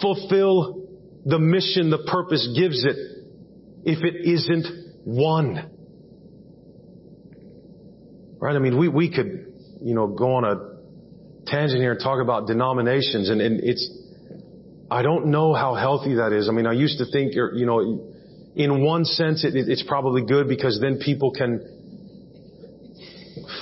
fulfill 0.00 0.86
the 1.26 1.40
mission 1.40 1.90
the 1.90 2.06
purpose 2.06 2.56
gives 2.56 2.84
it 2.84 2.94
if 3.84 4.04
it 4.04 4.28
isn't 4.28 4.66
one. 5.02 5.72
Right? 8.38 8.54
I 8.54 8.60
mean, 8.60 8.78
we, 8.78 8.86
we 8.88 9.12
could, 9.12 9.52
you 9.82 9.96
know, 9.96 10.06
go 10.06 10.36
on 10.36 10.44
a 10.44 11.50
tangent 11.50 11.80
here 11.80 11.90
and 11.90 12.00
talk 12.00 12.22
about 12.22 12.46
denominations 12.46 13.28
and, 13.28 13.40
and 13.40 13.58
it's, 13.60 13.90
I 14.88 15.02
don't 15.02 15.32
know 15.32 15.52
how 15.52 15.74
healthy 15.74 16.14
that 16.14 16.32
is. 16.32 16.48
I 16.48 16.52
mean, 16.52 16.68
I 16.68 16.74
used 16.74 16.98
to 16.98 17.06
think, 17.10 17.34
you 17.34 17.66
know, 17.66 18.08
in 18.54 18.84
one 18.84 19.04
sense 19.04 19.42
it, 19.42 19.54
it's 19.56 19.82
probably 19.82 20.22
good 20.22 20.46
because 20.46 20.78
then 20.80 21.00
people 21.04 21.32
can 21.32 21.83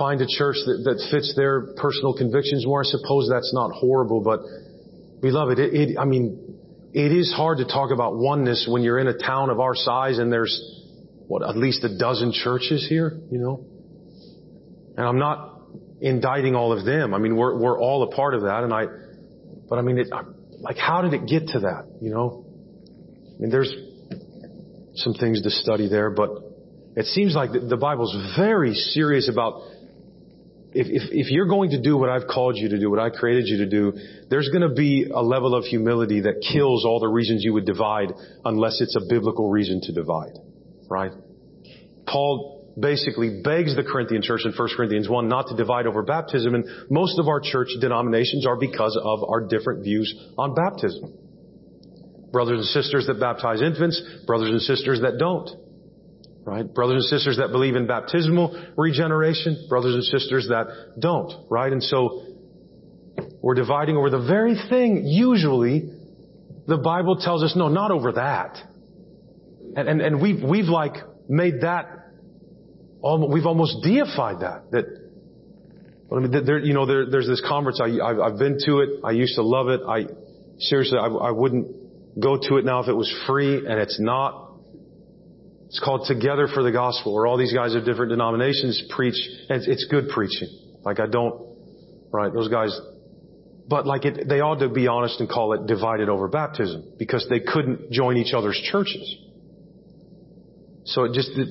find 0.03 0.21
a 0.21 0.27
church 0.27 0.57
that, 0.67 0.83
that 0.83 0.99
fits 1.13 1.33
their 1.37 1.75
personal 1.77 2.13
convictions 2.13 2.67
more. 2.67 2.83
I 2.83 2.89
suppose 2.97 3.31
that's 3.31 3.55
not 3.55 3.71
horrible, 3.71 4.21
but 4.21 4.41
beloved, 5.21 5.61
it, 5.61 5.73
it, 5.75 5.89
I 5.97 6.05
mean, 6.05 6.59
it 6.93 7.13
is 7.13 7.33
hard 7.33 7.59
to 7.59 7.65
talk 7.65 7.93
about 7.93 8.17
oneness 8.17 8.67
when 8.69 8.83
you're 8.83 8.99
in 8.99 9.07
a 9.07 9.17
town 9.17 9.49
of 9.49 9.61
our 9.61 9.77
size 9.77 10.19
and 10.19 10.33
there's, 10.33 10.55
what, 11.29 11.49
at 11.49 11.57
least 11.57 11.85
a 11.85 11.97
dozen 11.97 12.33
churches 12.33 12.85
here, 12.89 13.17
you 13.31 13.39
know? 13.39 13.65
And 14.97 15.07
I'm 15.07 15.21
not 15.21 15.61
indicting 16.01 16.57
all 16.57 16.77
of 16.77 16.85
them. 16.85 17.15
I 17.15 17.19
mean, 17.19 17.37
we're, 17.37 17.57
we're 17.57 17.81
all 17.81 18.03
a 18.03 18.11
part 18.15 18.35
of 18.35 18.43
that 18.43 18.65
and 18.65 18.75
I, 18.75 18.87
but 19.69 19.79
I 19.79 19.83
mean, 19.83 19.99
it, 19.99 20.09
like, 20.59 20.79
how 20.79 21.03
did 21.03 21.15
it 21.15 21.29
get 21.29 21.47
to 21.55 21.61
that, 21.61 21.85
you 22.01 22.11
know? 22.11 22.45
I 23.37 23.41
mean, 23.41 23.51
there's 23.51 23.73
some 24.97 25.15
things 25.15 25.43
to 25.43 25.51
study 25.51 25.89
there, 25.89 26.11
but 26.11 26.31
it 26.97 27.07
seems 27.07 27.35
like 27.35 27.53
the 27.53 27.79
Bible's 27.79 28.15
very 28.37 28.75
serious 28.75 29.31
about 29.31 29.63
if, 30.75 30.87
if, 30.89 31.11
if, 31.13 31.31
you're 31.31 31.47
going 31.47 31.71
to 31.71 31.81
do 31.81 31.97
what 31.97 32.09
I've 32.09 32.27
called 32.27 32.57
you 32.57 32.69
to 32.71 32.79
do, 32.79 32.91
what 32.91 32.99
I 32.99 33.11
created 33.11 33.45
you 33.47 33.59
to 33.59 33.67
do, 33.67 33.93
there's 34.31 34.49
going 34.49 34.67
to 34.69 34.75
be 34.75 35.11
a 35.13 35.23
level 35.23 35.55
of 35.55 35.65
humility 35.65 36.23
that 36.23 36.43
kills 36.53 36.85
all 36.85 37.01
the 37.01 37.09
reasons 37.09 37.45
you 37.45 37.53
would 37.53 37.67
divide 37.67 38.13
unless 38.45 38.81
it's 38.81 38.97
a 38.97 39.01
biblical 39.09 39.51
reason 39.51 39.81
to 39.83 39.93
divide. 39.93 40.39
Right? 40.89 41.13
Paul 42.07 42.75
basically 42.79 43.43
begs 43.43 43.77
the 43.77 43.83
Corinthian 43.83 44.23
church 44.23 44.43
in 44.45 44.53
1 44.53 44.69
Corinthians 44.77 45.09
1 45.09 45.29
not 45.29 45.49
to 45.49 45.57
divide 45.57 45.87
over 45.87 46.03
baptism 46.03 46.55
and 46.55 46.65
most 46.91 47.19
of 47.19 47.29
our 47.29 47.41
church 47.41 47.69
denominations 47.81 48.47
are 48.47 48.57
because 48.57 48.99
of 49.03 49.25
our 49.29 49.47
different 49.47 49.85
views 49.85 50.15
on 50.39 50.55
baptism. 50.55 51.13
Brothers 52.33 52.61
and 52.61 52.69
sisters 52.69 53.07
that 53.09 53.21
baptize 53.21 53.61
infants, 53.61 54.01
brothers 54.27 54.51
and 54.51 54.63
sisters 54.63 55.03
that 55.03 55.19
don't. 55.19 55.51
Right? 56.45 56.73
Brothers 56.73 57.09
and 57.11 57.19
sisters 57.19 57.37
that 57.39 57.53
believe 57.53 57.77
in 57.77 57.87
baptismal 57.87 58.73
regeneration, 58.77 59.67
brothers 59.69 59.95
and 59.95 60.05
sisters 60.05 60.49
that 60.49 60.67
don't. 60.99 61.49
Right? 61.49 61.73
And 61.73 61.83
so, 61.83 62.33
we're 63.43 63.55
dividing 63.55 63.97
over 63.97 64.09
the 64.09 64.25
very 64.25 64.57
thing, 64.71 65.05
usually, 65.05 65.91
the 66.67 66.79
Bible 66.79 67.17
tells 67.17 67.43
us, 67.43 67.55
no, 67.57 67.69
not 67.69 67.91
over 67.91 68.13
that. 68.13 68.57
And, 69.77 69.89
and, 69.89 70.01
and 70.01 70.23
we've, 70.23 70.43
we've 70.43 70.67
like 70.67 70.95
made 71.29 71.63
that, 71.63 71.87
we've 73.03 73.47
almost 73.47 73.83
deified 73.83 74.41
that, 74.41 74.71
that, 74.71 74.85
I 76.15 76.21
mean, 76.21 76.45
there, 76.45 76.59
you 76.59 76.75
know, 76.75 76.87
there, 76.87 77.07
there's 77.07 77.27
this 77.27 77.43
conference. 77.47 77.81
I, 77.83 77.87
I've, 77.87 78.21
I've 78.21 78.39
been 78.39 78.59
to 78.67 78.81
it. 78.81 79.01
I 79.03 79.13
used 79.13 79.35
to 79.37 79.43
love 79.43 79.69
it. 79.69 79.81
I 79.89 80.07
seriously, 80.59 80.99
I, 80.99 81.07
I 81.07 81.31
wouldn't 81.31 82.21
go 82.21 82.37
to 82.37 82.57
it 82.59 82.65
now 82.65 82.81
if 82.81 82.89
it 82.89 82.93
was 82.93 83.13
free, 83.27 83.57
and 83.57 83.81
it's 83.81 83.99
not. 83.99 84.52
It's 85.73 85.81
called 85.81 86.07
Together 86.07 86.49
for 86.53 86.63
the 86.63 86.71
Gospel, 86.71 87.15
where 87.15 87.27
all 87.27 87.39
these 87.39 87.55
guys 87.55 87.75
of 87.75 87.87
different 87.87 88.11
denominations 88.11 88.83
preach, 88.91 89.15
and 89.49 89.67
it's, 89.67 89.87
good 89.87 90.11
preaching. 90.11 90.51
Like 90.85 91.01
I 91.01 91.07
don't, 91.07 91.47
right? 92.13 92.31
Those 92.31 92.49
guys, 92.49 92.79
but 93.69 93.87
like 93.87 94.05
it, 94.05 94.29
they 94.29 94.41
ought 94.41 94.59
to 94.59 94.69
be 94.69 94.87
honest 94.87 95.19
and 95.21 95.31
call 95.31 95.55
it 95.55 95.67
divided 95.67 96.11
over 96.11 96.29
baptism 96.29 96.93
because 96.99 97.27
they 97.31 97.41
couldn't 97.41 97.91
join 97.91 98.19
each 98.19 98.35
other's 98.35 98.61
churches. 98.71 99.17
So 100.85 101.05
it 101.05 101.15
just, 101.15 101.31
it, 101.37 101.49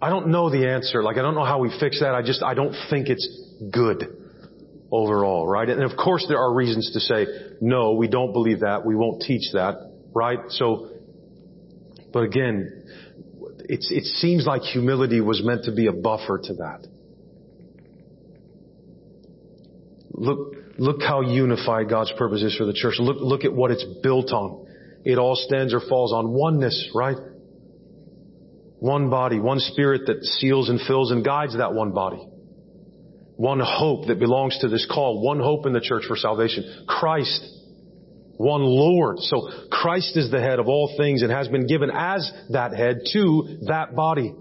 I 0.00 0.08
don't 0.08 0.28
know 0.28 0.48
the 0.48 0.68
answer. 0.68 1.02
Like 1.02 1.16
I 1.16 1.22
don't 1.22 1.34
know 1.34 1.44
how 1.44 1.58
we 1.58 1.76
fix 1.80 1.98
that. 1.98 2.14
I 2.14 2.22
just, 2.22 2.44
I 2.44 2.54
don't 2.54 2.76
think 2.90 3.08
it's 3.08 3.28
good 3.72 4.06
overall, 4.92 5.48
right? 5.48 5.68
And 5.68 5.82
of 5.82 5.96
course 5.96 6.24
there 6.28 6.38
are 6.38 6.54
reasons 6.54 6.92
to 6.92 7.00
say, 7.00 7.26
no, 7.60 7.94
we 7.94 8.06
don't 8.06 8.32
believe 8.32 8.60
that. 8.60 8.86
We 8.86 8.94
won't 8.94 9.20
teach 9.22 9.50
that, 9.54 9.90
right? 10.14 10.38
So, 10.50 10.90
but 12.12 12.20
again, 12.20 12.78
it's, 13.72 13.90
it 13.90 14.04
seems 14.04 14.46
like 14.46 14.60
humility 14.60 15.22
was 15.22 15.42
meant 15.42 15.64
to 15.64 15.72
be 15.72 15.86
a 15.86 15.92
buffer 15.92 16.38
to 16.44 16.54
that. 16.56 16.86
Look, 20.10 20.56
look 20.76 21.00
how 21.00 21.22
unified 21.22 21.88
God's 21.88 22.12
purpose 22.18 22.42
is 22.42 22.54
for 22.54 22.66
the 22.66 22.74
church. 22.74 22.96
Look, 22.98 23.16
look 23.20 23.46
at 23.46 23.52
what 23.54 23.70
it's 23.70 23.84
built 24.02 24.30
on. 24.30 24.66
It 25.06 25.16
all 25.16 25.36
stands 25.36 25.72
or 25.72 25.80
falls 25.80 26.12
on 26.12 26.32
oneness, 26.32 26.90
right? 26.94 27.16
One 28.78 29.08
body, 29.08 29.40
one 29.40 29.58
spirit 29.58 30.02
that 30.06 30.22
seals 30.22 30.68
and 30.68 30.78
fills 30.86 31.10
and 31.10 31.24
guides 31.24 31.56
that 31.56 31.72
one 31.72 31.92
body. 31.92 32.28
One 33.36 33.60
hope 33.60 34.06
that 34.08 34.18
belongs 34.18 34.58
to 34.60 34.68
this 34.68 34.86
call. 34.86 35.22
One 35.22 35.40
hope 35.40 35.64
in 35.64 35.72
the 35.72 35.80
church 35.80 36.04
for 36.06 36.16
salvation. 36.16 36.84
Christ 36.86 37.42
one 38.42 38.62
Lord. 38.62 39.20
So 39.20 39.48
Christ 39.70 40.16
is 40.16 40.30
the 40.30 40.40
head 40.40 40.58
of 40.58 40.66
all 40.66 40.92
things 40.96 41.22
and 41.22 41.30
has 41.30 41.46
been 41.46 41.66
given 41.66 41.90
as 41.94 42.30
that 42.50 42.74
head 42.74 43.02
to 43.12 43.58
that 43.68 43.94
body. 43.94 44.34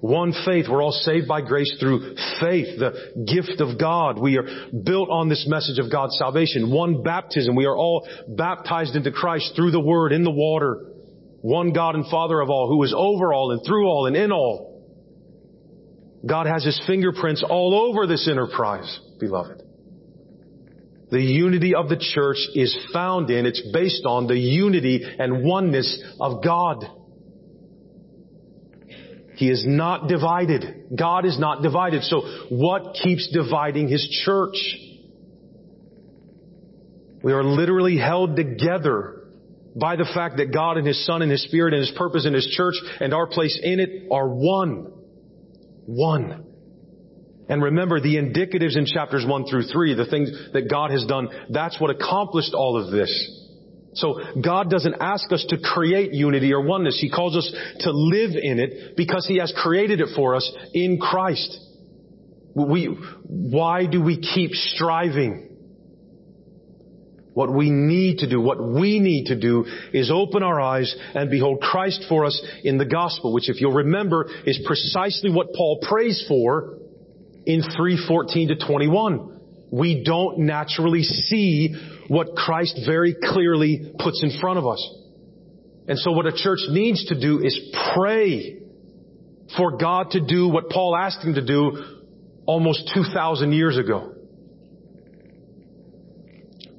One 0.00 0.32
faith. 0.44 0.66
We're 0.68 0.82
all 0.82 0.92
saved 0.92 1.28
by 1.28 1.40
grace 1.42 1.76
through 1.80 2.16
faith, 2.40 2.78
the 2.78 3.24
gift 3.26 3.60
of 3.60 3.78
God. 3.78 4.20
We 4.20 4.36
are 4.36 4.44
built 4.84 5.08
on 5.10 5.28
this 5.28 5.46
message 5.48 5.78
of 5.78 5.90
God's 5.90 6.18
salvation. 6.18 6.70
One 6.70 7.02
baptism. 7.02 7.54
We 7.54 7.66
are 7.66 7.76
all 7.76 8.06
baptized 8.28 8.94
into 8.96 9.12
Christ 9.12 9.52
through 9.56 9.70
the 9.70 9.80
Word 9.80 10.12
in 10.12 10.24
the 10.24 10.30
water. 10.30 10.92
One 11.40 11.72
God 11.72 11.94
and 11.94 12.06
Father 12.10 12.40
of 12.40 12.50
all, 12.50 12.68
who 12.68 12.82
is 12.82 12.92
over 12.96 13.32
all 13.32 13.52
and 13.52 13.64
through 13.64 13.86
all 13.86 14.06
and 14.06 14.16
in 14.16 14.32
all. 14.32 14.84
God 16.26 16.46
has 16.46 16.64
His 16.64 16.80
fingerprints 16.86 17.44
all 17.48 17.88
over 17.88 18.06
this 18.06 18.28
enterprise, 18.28 19.00
beloved. 19.20 19.65
The 21.10 21.20
unity 21.20 21.74
of 21.74 21.88
the 21.88 21.96
church 21.96 22.38
is 22.54 22.76
found 22.92 23.30
in, 23.30 23.46
it's 23.46 23.62
based 23.72 24.04
on 24.04 24.26
the 24.26 24.36
unity 24.36 25.04
and 25.18 25.44
oneness 25.44 26.02
of 26.18 26.42
God. 26.42 26.84
He 29.36 29.50
is 29.50 29.64
not 29.66 30.08
divided. 30.08 30.96
God 30.98 31.26
is 31.26 31.38
not 31.38 31.62
divided. 31.62 32.02
So 32.04 32.22
what 32.48 32.94
keeps 32.94 33.28
dividing 33.32 33.88
His 33.88 34.08
church? 34.24 34.56
We 37.22 37.32
are 37.32 37.44
literally 37.44 37.98
held 37.98 38.34
together 38.34 39.28
by 39.78 39.96
the 39.96 40.08
fact 40.14 40.38
that 40.38 40.52
God 40.52 40.78
and 40.78 40.86
His 40.86 41.04
Son 41.04 41.22
and 41.22 41.30
His 41.30 41.42
Spirit 41.42 41.74
and 41.74 41.86
His 41.86 41.94
purpose 41.96 42.24
and 42.24 42.34
His 42.34 42.46
church 42.46 42.74
and 42.98 43.12
our 43.12 43.26
place 43.26 43.58
in 43.62 43.78
it 43.78 44.08
are 44.10 44.28
one. 44.28 44.92
One. 45.84 46.45
And 47.48 47.62
remember 47.62 48.00
the 48.00 48.16
indicatives 48.16 48.76
in 48.76 48.86
chapters 48.86 49.24
1 49.26 49.46
through 49.46 49.64
3, 49.64 49.94
the 49.94 50.06
things 50.06 50.30
that 50.52 50.68
God 50.68 50.90
has 50.90 51.04
done, 51.04 51.28
that's 51.50 51.80
what 51.80 51.90
accomplished 51.90 52.54
all 52.54 52.82
of 52.82 52.90
this. 52.90 53.42
So 53.94 54.20
God 54.42 54.68
doesn't 54.68 54.96
ask 55.00 55.32
us 55.32 55.46
to 55.48 55.58
create 55.58 56.12
unity 56.12 56.52
or 56.52 56.60
oneness. 56.60 56.98
He 57.00 57.10
calls 57.10 57.36
us 57.36 57.50
to 57.80 57.90
live 57.92 58.32
in 58.34 58.58
it 58.58 58.96
because 58.96 59.26
He 59.26 59.38
has 59.38 59.52
created 59.56 60.00
it 60.00 60.08
for 60.14 60.34
us 60.34 60.50
in 60.74 60.98
Christ. 60.98 61.58
We, 62.54 62.86
why 63.26 63.86
do 63.86 64.02
we 64.02 64.20
keep 64.20 64.52
striving? 64.52 65.56
What 67.32 67.52
we 67.52 67.70
need 67.70 68.18
to 68.18 68.30
do, 68.30 68.40
what 68.40 68.62
we 68.62 68.98
need 68.98 69.26
to 69.26 69.38
do 69.38 69.66
is 69.92 70.10
open 70.10 70.42
our 70.42 70.58
eyes 70.60 70.94
and 71.14 71.30
behold 71.30 71.60
Christ 71.60 72.04
for 72.08 72.24
us 72.24 72.42
in 72.64 72.78
the 72.78 72.86
gospel, 72.86 73.32
which 73.32 73.50
if 73.50 73.60
you'll 73.60 73.74
remember 73.74 74.28
is 74.46 74.58
precisely 74.66 75.30
what 75.30 75.52
Paul 75.54 75.80
prays 75.86 76.24
for 76.26 76.75
in 77.46 77.62
3:14 77.62 78.48
to 78.48 78.56
21. 78.56 79.38
We 79.70 80.04
don't 80.04 80.38
naturally 80.40 81.02
see 81.02 81.74
what 82.08 82.34
Christ 82.36 82.80
very 82.86 83.14
clearly 83.14 83.92
puts 83.98 84.22
in 84.22 84.38
front 84.40 84.58
of 84.58 84.66
us. 84.66 84.94
And 85.88 85.98
so 85.98 86.12
what 86.12 86.26
a 86.26 86.32
church 86.32 86.60
needs 86.68 87.06
to 87.06 87.18
do 87.18 87.40
is 87.40 87.58
pray 87.94 88.58
for 89.56 89.76
God 89.76 90.10
to 90.12 90.20
do 90.20 90.48
what 90.48 90.70
Paul 90.70 90.96
asked 90.96 91.22
him 91.24 91.34
to 91.34 91.44
do 91.44 91.84
almost 92.46 92.90
2,000 92.94 93.52
years 93.52 93.78
ago. 93.78 94.12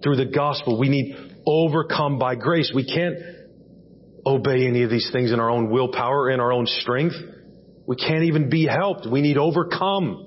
Through 0.04 0.18
the 0.18 0.26
gospel, 0.26 0.78
we 0.80 0.90
need 0.90 1.16
overcome 1.46 2.20
by 2.20 2.36
grace. 2.36 2.72
We 2.74 2.86
can't 2.86 3.18
obey 4.26 4.68
any 4.68 4.84
of 4.84 4.90
these 4.90 5.10
things 5.12 5.32
in 5.32 5.40
our 5.40 5.50
own 5.50 5.70
willpower, 5.70 6.30
in 6.30 6.40
our 6.40 6.52
own 6.52 6.66
strength. 6.68 7.16
We 7.86 7.96
can't 7.96 8.24
even 8.24 8.50
be 8.50 8.66
helped. 8.66 9.08
We 9.10 9.22
need 9.22 9.38
overcome 9.38 10.27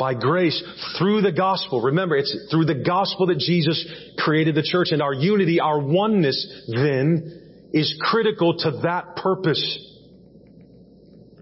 by 0.00 0.14
grace 0.14 0.60
through 0.98 1.20
the 1.20 1.30
gospel. 1.30 1.82
Remember, 1.82 2.16
it's 2.16 2.34
through 2.50 2.64
the 2.64 2.82
gospel 2.84 3.26
that 3.26 3.38
Jesus 3.38 3.86
created 4.18 4.54
the 4.56 4.62
church 4.62 4.88
and 4.90 5.02
our 5.02 5.12
unity, 5.12 5.60
our 5.60 5.78
oneness 5.78 6.64
then 6.66 7.68
is 7.72 7.94
critical 8.00 8.56
to 8.56 8.80
that 8.82 9.14
purpose. 9.16 9.78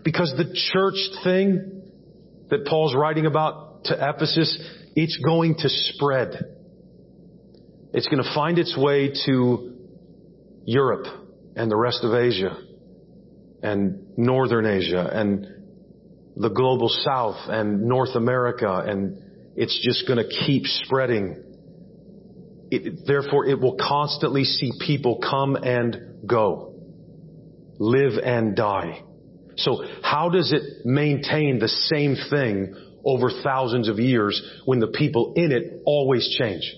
Because 0.03 0.35
the 0.37 0.53
church 0.73 0.97
thing 1.25 1.83
that 2.51 2.66
Paul's 2.66 2.94
writing 2.94 3.27
about 3.27 3.85
to 3.85 3.94
Ephesus, 3.94 4.59
it's 4.97 5.16
going 5.25 5.55
to 5.57 5.68
spread. 5.68 6.57
It's 7.94 8.09
going 8.09 8.23
to 8.23 8.35
find 8.35 8.59
its 8.59 8.77
way 8.77 9.12
to 9.27 9.77
Europe 10.64 11.07
and 11.57 11.71
the 11.71 11.77
rest 11.77 12.01
of 12.03 12.12
Asia 12.12 12.59
and 13.62 14.18
Northern 14.18 14.66
Asia 14.66 15.09
and 15.12 15.47
the 16.38 16.48
global 16.48 16.88
south 16.88 17.37
and 17.48 17.83
North 17.83 18.14
America 18.14 18.83
and 18.87 19.18
it's 19.57 19.85
just 19.85 20.07
going 20.07 20.24
to 20.24 20.46
keep 20.46 20.64
spreading. 20.66 21.42
It, 22.70 23.07
therefore, 23.07 23.46
it 23.46 23.59
will 23.61 23.77
constantly 23.77 24.44
see 24.44 24.70
people 24.87 25.18
come 25.18 25.57
and 25.57 26.29
go, 26.29 26.74
live 27.81 28.12
and 28.22 28.55
die. 28.55 29.03
So 29.57 29.83
how 30.03 30.29
does 30.29 30.53
it 30.53 30.87
maintain 30.87 31.59
the 31.59 31.66
same 31.66 32.14
thing 32.31 32.72
over 33.05 33.31
thousands 33.42 33.88
of 33.88 33.98
years 33.98 34.40
when 34.64 34.79
the 34.79 34.87
people 34.87 35.33
in 35.35 35.51
it 35.51 35.83
always 35.85 36.37
change? 36.38 36.72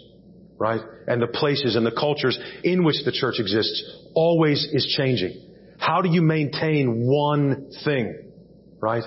Right? 0.57 0.81
And 1.07 1.21
the 1.21 1.27
places 1.27 1.77
and 1.77 1.85
the 1.85 1.93
cultures 1.93 2.39
in 2.65 2.83
which 2.83 3.05
the 3.05 3.13
church 3.13 3.35
exists 3.39 3.83
always 4.15 4.67
is 4.73 4.95
changing. 4.97 5.51
How 5.77 6.01
do 6.01 6.09
you 6.09 6.23
maintain 6.23 7.07
one 7.07 7.71
thing? 7.85 8.33
Right? 8.81 9.05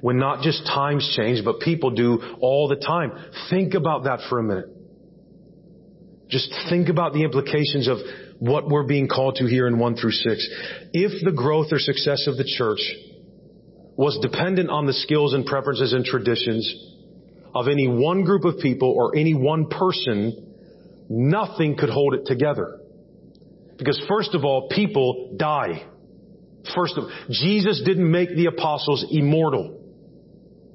When 0.00 0.18
not 0.18 0.42
just 0.42 0.64
times 0.66 1.14
change, 1.16 1.44
but 1.44 1.60
people 1.60 1.90
do 1.90 2.36
all 2.40 2.68
the 2.68 2.76
time. 2.76 3.12
Think 3.50 3.74
about 3.74 4.04
that 4.04 4.20
for 4.28 4.38
a 4.38 4.42
minute. 4.42 4.68
Just 6.28 6.52
think 6.68 6.88
about 6.88 7.12
the 7.12 7.24
implications 7.24 7.88
of 7.88 7.98
what 8.38 8.68
we're 8.68 8.86
being 8.86 9.08
called 9.08 9.36
to 9.36 9.46
here 9.46 9.66
in 9.66 9.78
1 9.78 9.96
through 9.96 10.12
6. 10.12 10.48
If 10.92 11.24
the 11.24 11.32
growth 11.32 11.68
or 11.72 11.78
success 11.78 12.26
of 12.26 12.36
the 12.36 12.44
church 12.44 12.80
was 13.96 14.18
dependent 14.22 14.70
on 14.70 14.86
the 14.86 14.92
skills 14.92 15.34
and 15.34 15.44
preferences 15.44 15.92
and 15.92 16.04
traditions 16.04 16.74
of 17.54 17.68
any 17.68 17.88
one 17.88 18.24
group 18.24 18.44
of 18.44 18.58
people 18.58 18.90
or 18.96 19.16
any 19.16 19.34
one 19.34 19.66
person, 19.66 20.54
nothing 21.10 21.76
could 21.76 21.90
hold 21.90 22.14
it 22.14 22.24
together. 22.24 22.80
Because 23.76 24.00
first 24.08 24.34
of 24.34 24.44
all, 24.44 24.68
people 24.68 25.34
die. 25.36 25.84
First 26.74 26.96
of 26.96 27.04
all, 27.04 27.10
Jesus 27.30 27.82
didn't 27.84 28.10
make 28.10 28.28
the 28.36 28.46
apostles 28.46 29.04
immortal. 29.10 29.79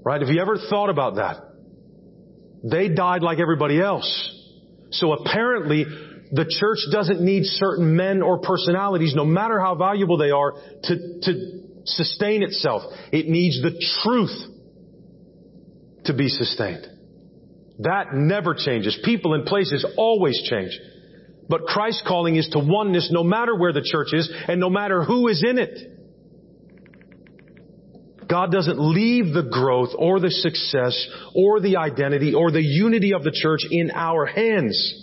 Right? 0.05 0.21
Have 0.21 0.29
you 0.29 0.39
ever 0.39 0.57
thought 0.69 0.89
about 0.89 1.15
that? 1.15 1.37
They 2.63 2.89
died 2.89 3.23
like 3.23 3.39
everybody 3.39 3.81
else. 3.81 4.07
So 4.91 5.11
apparently, 5.13 5.83
the 6.31 6.45
church 6.45 6.77
doesn't 6.91 7.21
need 7.21 7.43
certain 7.45 7.95
men 7.95 8.21
or 8.21 8.39
personalities, 8.39 9.13
no 9.15 9.25
matter 9.25 9.59
how 9.59 9.73
valuable 9.73 10.17
they 10.17 10.29
are, 10.29 10.53
to, 10.83 11.19
to 11.23 11.61
sustain 11.85 12.43
itself. 12.43 12.83
It 13.11 13.27
needs 13.27 13.61
the 13.61 13.71
truth 14.03 14.53
to 16.05 16.13
be 16.13 16.29
sustained. 16.29 16.87
That 17.79 18.13
never 18.13 18.53
changes. 18.53 18.97
People 19.03 19.33
and 19.33 19.45
places 19.45 19.85
always 19.97 20.39
change. 20.47 20.79
But 21.49 21.63
Christ's 21.63 22.03
calling 22.07 22.35
is 22.35 22.47
to 22.49 22.59
oneness 22.59 23.09
no 23.11 23.23
matter 23.23 23.55
where 23.55 23.73
the 23.73 23.83
church 23.83 24.13
is 24.13 24.31
and 24.47 24.59
no 24.59 24.69
matter 24.69 25.03
who 25.03 25.27
is 25.27 25.43
in 25.43 25.57
it. 25.57 25.94
God 28.29 28.51
doesn't 28.51 28.79
leave 28.79 29.33
the 29.33 29.43
growth 29.43 29.89
or 29.97 30.19
the 30.19 30.31
success 30.31 31.07
or 31.35 31.59
the 31.59 31.77
identity 31.77 32.33
or 32.33 32.51
the 32.51 32.61
unity 32.61 33.13
of 33.13 33.23
the 33.23 33.31
church 33.31 33.61
in 33.69 33.91
our 33.93 34.25
hands. 34.25 35.01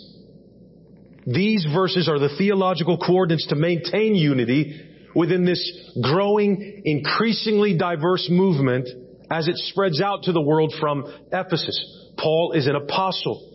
These 1.25 1.65
verses 1.73 2.09
are 2.09 2.19
the 2.19 2.35
theological 2.37 2.97
coordinates 2.97 3.47
to 3.47 3.55
maintain 3.55 4.15
unity 4.15 4.81
within 5.15 5.45
this 5.45 5.93
growing, 6.01 6.81
increasingly 6.83 7.77
diverse 7.77 8.27
movement 8.29 8.89
as 9.31 9.47
it 9.47 9.55
spreads 9.57 10.01
out 10.01 10.23
to 10.23 10.31
the 10.31 10.41
world 10.41 10.73
from 10.79 11.05
Ephesus. 11.31 12.13
Paul 12.17 12.51
is 12.53 12.67
an 12.67 12.75
apostle. 12.75 13.51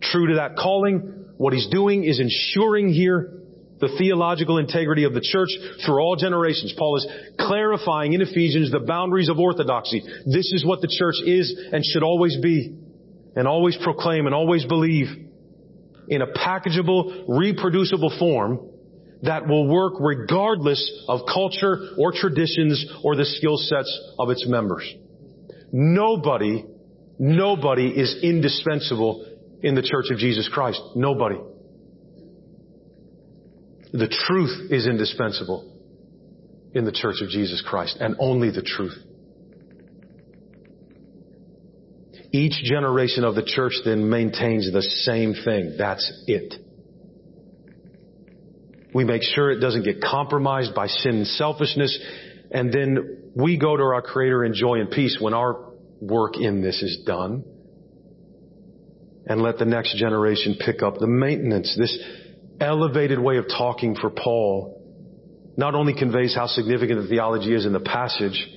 True 0.00 0.28
to 0.28 0.34
that 0.34 0.56
calling, 0.56 1.26
what 1.36 1.52
he's 1.52 1.68
doing 1.68 2.04
is 2.04 2.18
ensuring 2.18 2.88
here 2.88 3.41
the 3.82 3.94
theological 3.98 4.58
integrity 4.58 5.02
of 5.02 5.12
the 5.12 5.20
church 5.20 5.50
through 5.84 5.98
all 5.98 6.14
generations. 6.14 6.72
Paul 6.78 6.96
is 6.96 7.06
clarifying 7.38 8.12
in 8.12 8.22
Ephesians 8.22 8.70
the 8.70 8.78
boundaries 8.78 9.28
of 9.28 9.40
orthodoxy. 9.40 10.02
This 10.24 10.52
is 10.52 10.64
what 10.64 10.80
the 10.80 10.88
church 10.88 11.16
is 11.26 11.52
and 11.72 11.84
should 11.84 12.04
always 12.04 12.38
be 12.40 12.78
and 13.34 13.48
always 13.48 13.76
proclaim 13.82 14.26
and 14.26 14.34
always 14.34 14.64
believe 14.64 15.08
in 16.06 16.22
a 16.22 16.26
packageable, 16.28 17.24
reproducible 17.26 18.14
form 18.20 18.70
that 19.22 19.48
will 19.48 19.66
work 19.66 19.94
regardless 19.98 21.04
of 21.08 21.20
culture 21.32 21.90
or 21.98 22.12
traditions 22.12 22.86
or 23.02 23.16
the 23.16 23.24
skill 23.24 23.56
sets 23.56 24.14
of 24.18 24.30
its 24.30 24.46
members. 24.46 24.88
Nobody, 25.72 26.64
nobody 27.18 27.88
is 27.88 28.20
indispensable 28.22 29.26
in 29.60 29.74
the 29.74 29.82
church 29.82 30.06
of 30.12 30.18
Jesus 30.18 30.48
Christ. 30.52 30.80
Nobody. 30.94 31.36
The 33.92 34.08
truth 34.08 34.70
is 34.70 34.86
indispensable 34.86 35.70
in 36.74 36.84
the 36.84 36.92
church 36.92 37.16
of 37.22 37.28
Jesus 37.28 37.62
Christ 37.66 37.98
and 38.00 38.16
only 38.18 38.50
the 38.50 38.62
truth. 38.62 38.96
Each 42.32 42.64
generation 42.64 43.24
of 43.24 43.34
the 43.34 43.42
church 43.44 43.74
then 43.84 44.08
maintains 44.08 44.72
the 44.72 44.80
same 44.80 45.34
thing. 45.44 45.74
That's 45.76 46.10
it. 46.26 46.54
We 48.94 49.04
make 49.04 49.22
sure 49.22 49.50
it 49.50 49.60
doesn't 49.60 49.84
get 49.84 50.00
compromised 50.00 50.74
by 50.74 50.86
sin 50.86 51.16
and 51.16 51.26
selfishness. 51.26 51.98
And 52.50 52.72
then 52.72 53.32
we 53.34 53.58
go 53.58 53.76
to 53.76 53.82
our 53.82 54.00
Creator 54.00 54.44
in 54.44 54.54
joy 54.54 54.80
and 54.80 54.90
peace 54.90 55.18
when 55.20 55.34
our 55.34 55.72
work 56.00 56.38
in 56.38 56.62
this 56.62 56.82
is 56.82 57.02
done. 57.06 57.44
And 59.26 59.42
let 59.42 59.58
the 59.58 59.66
next 59.66 59.96
generation 59.96 60.56
pick 60.58 60.82
up 60.82 60.98
the 60.98 61.06
maintenance. 61.06 61.76
This 61.78 61.96
elevated 62.62 63.18
way 63.18 63.36
of 63.36 63.46
talking 63.48 63.96
for 63.96 64.10
Paul 64.10 64.78
not 65.56 65.74
only 65.74 65.94
conveys 65.94 66.34
how 66.34 66.46
significant 66.46 67.02
the 67.02 67.08
theology 67.08 67.54
is 67.54 67.66
in 67.66 67.72
the 67.72 67.80
passage, 67.80 68.48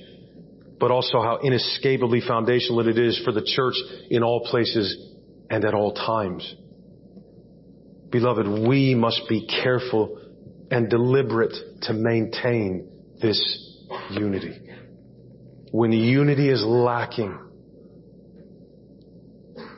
but 0.78 0.90
also 0.90 1.20
how 1.20 1.38
inescapably 1.42 2.22
foundational 2.26 2.86
it 2.88 2.98
is 2.98 3.20
for 3.24 3.32
the 3.32 3.42
church 3.44 3.74
in 4.10 4.22
all 4.22 4.40
places 4.46 4.96
and 5.50 5.64
at 5.64 5.74
all 5.74 5.92
times. 5.92 6.54
Beloved, 8.10 8.46
we 8.66 8.94
must 8.94 9.22
be 9.28 9.46
careful 9.62 10.20
and 10.70 10.88
deliberate 10.88 11.54
to 11.82 11.92
maintain 11.92 12.88
this 13.20 13.84
unity. 14.10 14.58
When 15.70 15.92
unity 15.92 16.48
is 16.48 16.62
lacking, 16.64 17.38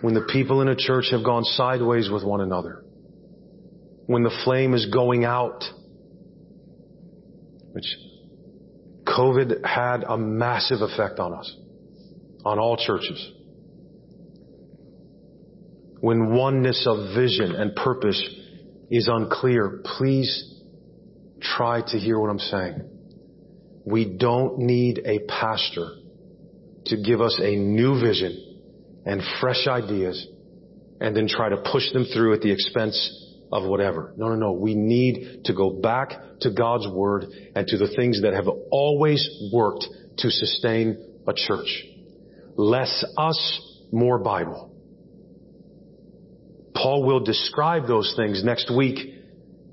when 0.02 0.14
the 0.14 0.26
people 0.32 0.60
in 0.60 0.68
a 0.68 0.76
church 0.76 1.06
have 1.10 1.24
gone 1.24 1.44
sideways 1.44 2.08
with 2.10 2.22
one 2.24 2.40
another, 2.40 2.84
when 4.08 4.22
the 4.22 4.34
flame 4.42 4.72
is 4.72 4.86
going 4.86 5.26
out, 5.26 5.62
which 7.72 7.84
COVID 9.04 9.62
had 9.62 10.02
a 10.02 10.16
massive 10.16 10.80
effect 10.80 11.18
on 11.18 11.34
us, 11.34 11.54
on 12.42 12.58
all 12.58 12.78
churches. 12.78 13.32
When 16.00 16.30
oneness 16.32 16.86
of 16.86 17.14
vision 17.14 17.54
and 17.54 17.76
purpose 17.76 18.18
is 18.90 19.10
unclear, 19.12 19.82
please 19.84 20.58
try 21.42 21.82
to 21.88 21.98
hear 21.98 22.18
what 22.18 22.30
I'm 22.30 22.38
saying. 22.38 22.88
We 23.84 24.06
don't 24.16 24.60
need 24.60 25.02
a 25.04 25.18
pastor 25.28 25.86
to 26.86 26.96
give 26.96 27.20
us 27.20 27.38
a 27.42 27.56
new 27.56 28.00
vision 28.00 28.62
and 29.04 29.20
fresh 29.38 29.66
ideas 29.66 30.26
and 30.98 31.14
then 31.14 31.28
try 31.28 31.50
to 31.50 31.58
push 31.70 31.92
them 31.92 32.06
through 32.06 32.32
at 32.32 32.40
the 32.40 32.50
expense 32.50 33.26
of 33.52 33.64
whatever. 33.64 34.12
No, 34.16 34.28
no, 34.28 34.34
no. 34.34 34.52
We 34.52 34.74
need 34.74 35.44
to 35.44 35.54
go 35.54 35.70
back 35.70 36.12
to 36.40 36.50
God's 36.50 36.86
Word 36.88 37.26
and 37.54 37.66
to 37.66 37.78
the 37.78 37.88
things 37.96 38.22
that 38.22 38.34
have 38.34 38.48
always 38.70 39.28
worked 39.52 39.86
to 40.18 40.30
sustain 40.30 41.20
a 41.26 41.32
church. 41.34 41.84
Less 42.56 43.04
us, 43.16 43.86
more 43.92 44.18
Bible. 44.18 44.74
Paul 46.74 47.04
will 47.04 47.20
describe 47.20 47.86
those 47.86 48.14
things 48.16 48.44
next 48.44 48.70
week 48.74 48.98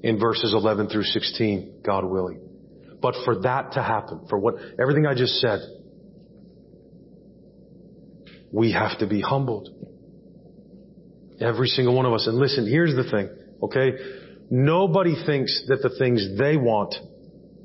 in 0.02 0.20
verses 0.20 0.54
11 0.54 0.90
through 0.90 1.04
16, 1.04 1.82
God 1.84 2.06
willing. 2.06 2.42
But 3.02 3.16
for 3.26 3.42
that 3.42 3.74
to 3.74 3.84
happen, 3.84 4.26
for 4.30 4.40
what, 4.40 4.56
everything 4.80 5.06
I 5.06 5.14
just 5.14 5.34
said, 5.40 5.60
we 8.52 8.72
have 8.72 8.98
to 9.00 9.08
be 9.08 9.22
humbled. 9.22 9.70
Every 11.40 11.68
single 11.68 11.96
one 11.96 12.06
of 12.06 12.14
us. 12.14 12.26
And 12.26 12.38
listen, 12.38 12.66
here's 12.68 12.96
the 12.96 13.04
thing. 13.04 13.30
Okay? 13.62 13.94
Nobody 14.50 15.16
thinks 15.26 15.64
that 15.68 15.82
the 15.82 15.96
things 15.98 16.38
they 16.38 16.56
want 16.58 16.96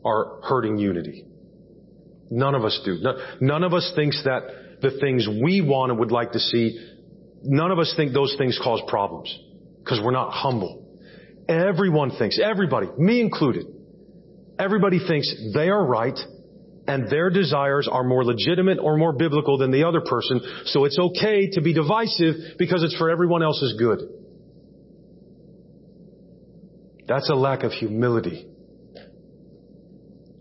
are 0.05 0.41
hurting 0.43 0.78
unity. 0.78 1.26
None 2.30 2.55
of 2.55 2.64
us 2.64 2.80
do. 2.84 2.99
None 3.41 3.64
of 3.64 3.74
us 3.74 3.93
thinks 3.95 4.22
that 4.24 4.80
the 4.80 4.99
things 5.01 5.28
we 5.28 5.61
want 5.61 5.91
and 5.91 6.01
would 6.01 6.12
like 6.12 6.32
to 6.32 6.38
see, 6.38 6.78
none 7.43 7.70
of 7.70 7.78
us 7.78 7.93
think 7.97 8.12
those 8.12 8.34
things 8.38 8.59
cause 8.62 8.80
problems 8.88 9.36
because 9.78 10.01
we're 10.03 10.12
not 10.12 10.30
humble. 10.30 10.86
Everyone 11.49 12.11
thinks, 12.16 12.38
everybody, 12.43 12.86
me 12.97 13.20
included, 13.20 13.66
everybody 14.59 15.01
thinks 15.07 15.34
they 15.53 15.68
are 15.68 15.84
right 15.84 16.18
and 16.86 17.11
their 17.11 17.30
desires 17.30 17.88
are 17.91 18.05
more 18.05 18.24
legitimate 18.24 18.78
or 18.78 18.97
more 18.97 19.12
biblical 19.12 19.59
than 19.59 19.70
the 19.70 19.84
other 19.84 20.01
person, 20.01 20.41
so 20.66 20.84
it's 20.84 20.99
okay 20.99 21.51
to 21.51 21.61
be 21.61 21.74
divisive 21.74 22.36
because 22.59 22.82
it's 22.82 22.97
for 22.97 23.11
everyone 23.11 23.43
else's 23.43 23.74
good. 23.78 24.01
That's 27.11 27.28
a 27.28 27.34
lack 27.34 27.64
of 27.64 27.72
humility. 27.72 28.46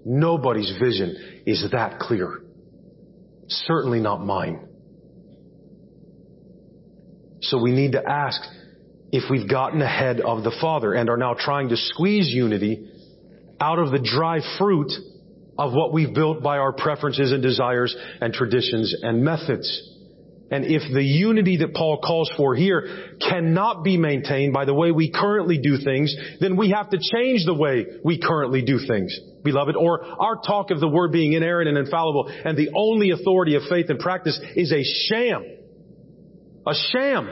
Nobody's 0.05 0.72
vision 0.80 1.41
is 1.47 1.65
that 1.72 1.97
clear. 1.97 2.41
Certainly 3.47 4.01
not 4.01 4.24
mine. 4.24 4.67
So 7.41 7.59
we 7.59 7.72
need 7.72 7.93
to 7.93 8.07
ask 8.07 8.39
if 9.11 9.32
we've 9.32 9.49
gotten 9.49 9.82
ahead 9.82 10.22
of 10.22 10.43
the 10.43 10.55
Father 10.61 10.93
and 10.93 11.09
are 11.09 11.17
now 11.17 11.34
trying 11.34 11.70
to 11.70 11.76
squeeze 11.76 12.30
unity 12.30 12.88
out 13.59 13.80
of 13.80 13.89
the 13.89 13.97
dry 13.97 14.39
fruit 14.59 14.91
of 15.57 15.74
what 15.74 15.91
we've 15.91 16.13
built 16.13 16.43
by 16.43 16.59
our 16.59 16.72
preferences 16.72 17.32
and 17.32 17.41
desires 17.41 17.95
and 18.22 18.32
traditions 18.32 18.95
and 19.01 19.24
methods. 19.24 19.89
And 20.52 20.66
if 20.66 20.82
the 20.91 21.04
unity 21.04 21.58
that 21.58 21.76
Paul 21.76 22.00
calls 22.00 22.32
for 22.36 22.56
here 22.56 23.16
cannot 23.22 23.84
be 23.84 23.97
maintained 23.97 24.54
by 24.54 24.66
the 24.66 24.74
way 24.74 24.91
we 24.91 25.12
currently 25.12 25.60
do 25.60 25.78
things, 25.78 26.16
then 26.39 26.58
we 26.58 26.72
have 26.72 26.89
to 26.89 26.97
change 26.97 27.45
the 27.45 27.54
way 27.54 27.86
we 28.04 28.20
currently 28.20 28.64
do 28.64 28.80
things, 28.88 29.18
beloved. 29.43 29.76
Or 29.76 30.04
our 30.04 30.41
talk 30.41 30.72
of 30.72 30.80
the 30.80 30.88
word 30.88 31.12
being 31.12 31.34
inerrant 31.34 31.70
and 31.70 31.78
infallible 31.78 32.32
and 32.43 32.58
the 32.58 32.72
only 32.76 33.12
authority 33.12 33.56
of 33.56 33.64
faith 33.70 33.89
and 33.89 34.00
practice 34.00 34.39
is 34.56 34.72
a 34.72 34.84
sham. 35.08 35.43
A 36.66 36.74
sham. 36.91 37.30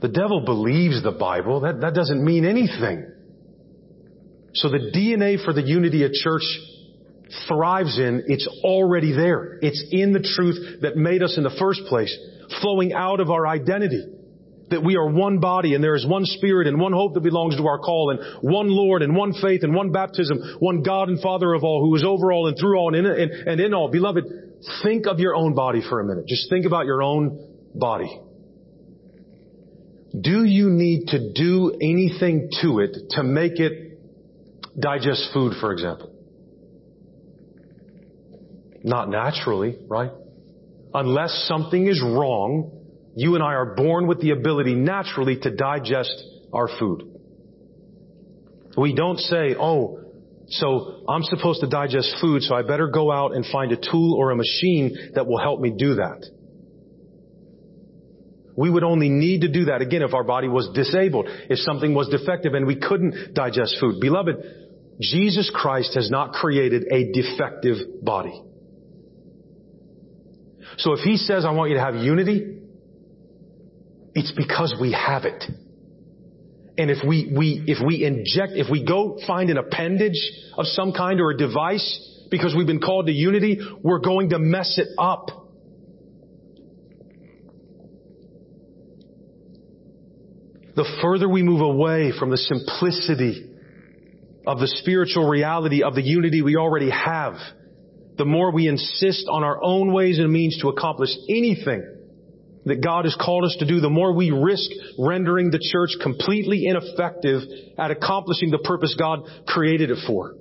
The 0.00 0.08
devil 0.08 0.44
believes 0.44 1.02
the 1.02 1.12
Bible. 1.12 1.60
That, 1.60 1.80
that 1.80 1.94
doesn't 1.94 2.24
mean 2.24 2.44
anything. 2.44 3.06
So 4.54 4.68
the 4.68 4.90
DNA 4.94 5.44
for 5.44 5.52
the 5.52 5.62
unity 5.62 6.04
of 6.04 6.12
church 6.12 6.42
thrives 7.48 7.98
in, 7.98 8.24
it's 8.26 8.46
already 8.62 9.12
there. 9.12 9.58
It's 9.62 9.82
in 9.90 10.12
the 10.12 10.20
truth 10.36 10.82
that 10.82 10.96
made 10.96 11.22
us 11.22 11.36
in 11.36 11.44
the 11.44 11.56
first 11.58 11.82
place, 11.88 12.16
flowing 12.60 12.92
out 12.92 13.20
of 13.20 13.30
our 13.30 13.46
identity. 13.46 14.04
That 14.70 14.84
we 14.84 14.96
are 14.96 15.10
one 15.10 15.40
body 15.40 15.74
and 15.74 15.82
there 15.82 15.96
is 15.96 16.06
one 16.06 16.24
spirit 16.24 16.68
and 16.68 16.78
one 16.78 16.92
hope 16.92 17.14
that 17.14 17.22
belongs 17.22 17.56
to 17.56 17.66
our 17.66 17.80
call 17.80 18.10
and 18.10 18.20
one 18.40 18.68
Lord 18.68 19.02
and 19.02 19.16
one 19.16 19.32
faith 19.32 19.64
and 19.64 19.74
one 19.74 19.90
baptism, 19.90 20.38
one 20.60 20.84
God 20.84 21.08
and 21.08 21.20
Father 21.20 21.52
of 21.54 21.64
all 21.64 21.84
who 21.84 21.96
is 21.96 22.04
over 22.06 22.30
all 22.30 22.46
and 22.46 22.56
through 22.56 22.78
all 22.78 22.94
and 22.94 23.04
in, 23.04 23.12
and, 23.12 23.32
and 23.48 23.60
in 23.60 23.74
all. 23.74 23.90
Beloved, 23.90 24.24
think 24.84 25.08
of 25.08 25.18
your 25.18 25.34
own 25.34 25.54
body 25.54 25.82
for 25.88 25.98
a 25.98 26.04
minute. 26.04 26.26
Just 26.28 26.48
think 26.50 26.66
about 26.66 26.86
your 26.86 27.02
own 27.02 27.48
body. 27.74 28.20
Do 30.18 30.44
you 30.44 30.70
need 30.70 31.08
to 31.08 31.32
do 31.32 31.72
anything 31.80 32.50
to 32.62 32.80
it 32.80 32.96
to 33.10 33.22
make 33.22 33.58
it 33.58 33.98
digest 34.78 35.30
food, 35.32 35.54
for 35.60 35.72
example? 35.72 36.09
Not 38.82 39.08
naturally, 39.08 39.78
right? 39.86 40.10
Unless 40.92 41.46
something 41.46 41.86
is 41.86 42.02
wrong, 42.02 42.72
you 43.14 43.34
and 43.34 43.44
I 43.44 43.54
are 43.54 43.74
born 43.74 44.06
with 44.06 44.20
the 44.20 44.30
ability 44.30 44.74
naturally 44.74 45.38
to 45.40 45.50
digest 45.54 46.12
our 46.52 46.68
food. 46.78 47.04
We 48.76 48.94
don't 48.94 49.18
say, 49.18 49.54
oh, 49.58 49.98
So 50.48 51.04
I'm 51.08 51.22
supposed 51.22 51.60
to 51.60 51.68
digest 51.68 52.16
food, 52.20 52.42
so 52.42 52.54
I 52.54 52.62
better 52.62 52.88
go 52.88 53.12
out 53.12 53.34
and 53.36 53.46
find 53.46 53.70
a 53.72 53.76
tool 53.76 54.14
or 54.14 54.30
a 54.30 54.36
machine 54.36 55.12
that 55.14 55.26
will 55.26 55.38
help 55.38 55.60
me 55.60 55.70
do 55.76 55.94
that. 55.96 56.28
We 58.56 58.68
would 58.68 58.82
only 58.82 59.08
need 59.08 59.42
to 59.42 59.48
do 59.48 59.66
that 59.66 59.80
again 59.80 60.02
if 60.02 60.12
our 60.12 60.24
body 60.24 60.48
was 60.48 60.68
disabled, 60.74 61.26
if 61.28 61.58
something 61.60 61.94
was 61.94 62.08
defective 62.08 62.54
and 62.54 62.66
we 62.66 62.76
couldn't 62.76 63.32
digest 63.32 63.76
food. 63.80 64.00
Beloved, 64.00 64.36
Jesus 65.00 65.50
Christ 65.54 65.94
has 65.94 66.10
not 66.10 66.32
created 66.32 66.84
a 66.90 67.12
defective 67.12 68.02
body. 68.02 68.42
So 70.80 70.92
if 70.94 71.00
He 71.00 71.16
says, 71.16 71.44
I 71.44 71.52
want 71.52 71.70
you 71.70 71.76
to 71.76 71.82
have 71.82 71.94
unity, 71.94 72.58
it's 74.14 74.32
because 74.32 74.74
we 74.80 74.92
have 74.92 75.24
it. 75.24 75.44
And 76.78 76.90
if 76.90 76.98
we, 77.06 77.30
we, 77.36 77.62
if 77.66 77.78
we 77.86 78.04
inject, 78.04 78.52
if 78.54 78.70
we 78.70 78.84
go 78.84 79.18
find 79.26 79.50
an 79.50 79.58
appendage 79.58 80.18
of 80.56 80.66
some 80.66 80.92
kind 80.92 81.20
or 81.20 81.32
a 81.32 81.36
device 81.36 82.26
because 82.30 82.54
we've 82.56 82.66
been 82.66 82.80
called 82.80 83.06
to 83.06 83.12
unity, 83.12 83.60
we're 83.82 83.98
going 83.98 84.30
to 84.30 84.38
mess 84.38 84.78
it 84.78 84.88
up. 84.98 85.26
The 90.76 90.86
further 91.02 91.28
we 91.28 91.42
move 91.42 91.60
away 91.60 92.12
from 92.18 92.30
the 92.30 92.38
simplicity 92.38 93.50
of 94.46 94.58
the 94.58 94.68
spiritual 94.68 95.28
reality 95.28 95.82
of 95.82 95.94
the 95.94 96.02
unity 96.02 96.40
we 96.40 96.56
already 96.56 96.88
have, 96.88 97.34
the 98.20 98.26
more 98.26 98.52
we 98.52 98.68
insist 98.68 99.28
on 99.30 99.42
our 99.42 99.64
own 99.64 99.94
ways 99.94 100.18
and 100.18 100.30
means 100.30 100.58
to 100.58 100.68
accomplish 100.68 101.08
anything 101.30 101.82
that 102.66 102.84
God 102.84 103.06
has 103.06 103.16
called 103.18 103.46
us 103.46 103.56
to 103.60 103.66
do, 103.66 103.80
the 103.80 103.88
more 103.88 104.12
we 104.12 104.30
risk 104.30 104.70
rendering 104.98 105.50
the 105.50 105.58
church 105.58 105.92
completely 106.02 106.66
ineffective 106.66 107.40
at 107.78 107.90
accomplishing 107.90 108.50
the 108.50 108.58
purpose 108.58 108.94
God 108.98 109.20
created 109.46 109.90
it 109.90 109.96
for. 110.06 110.34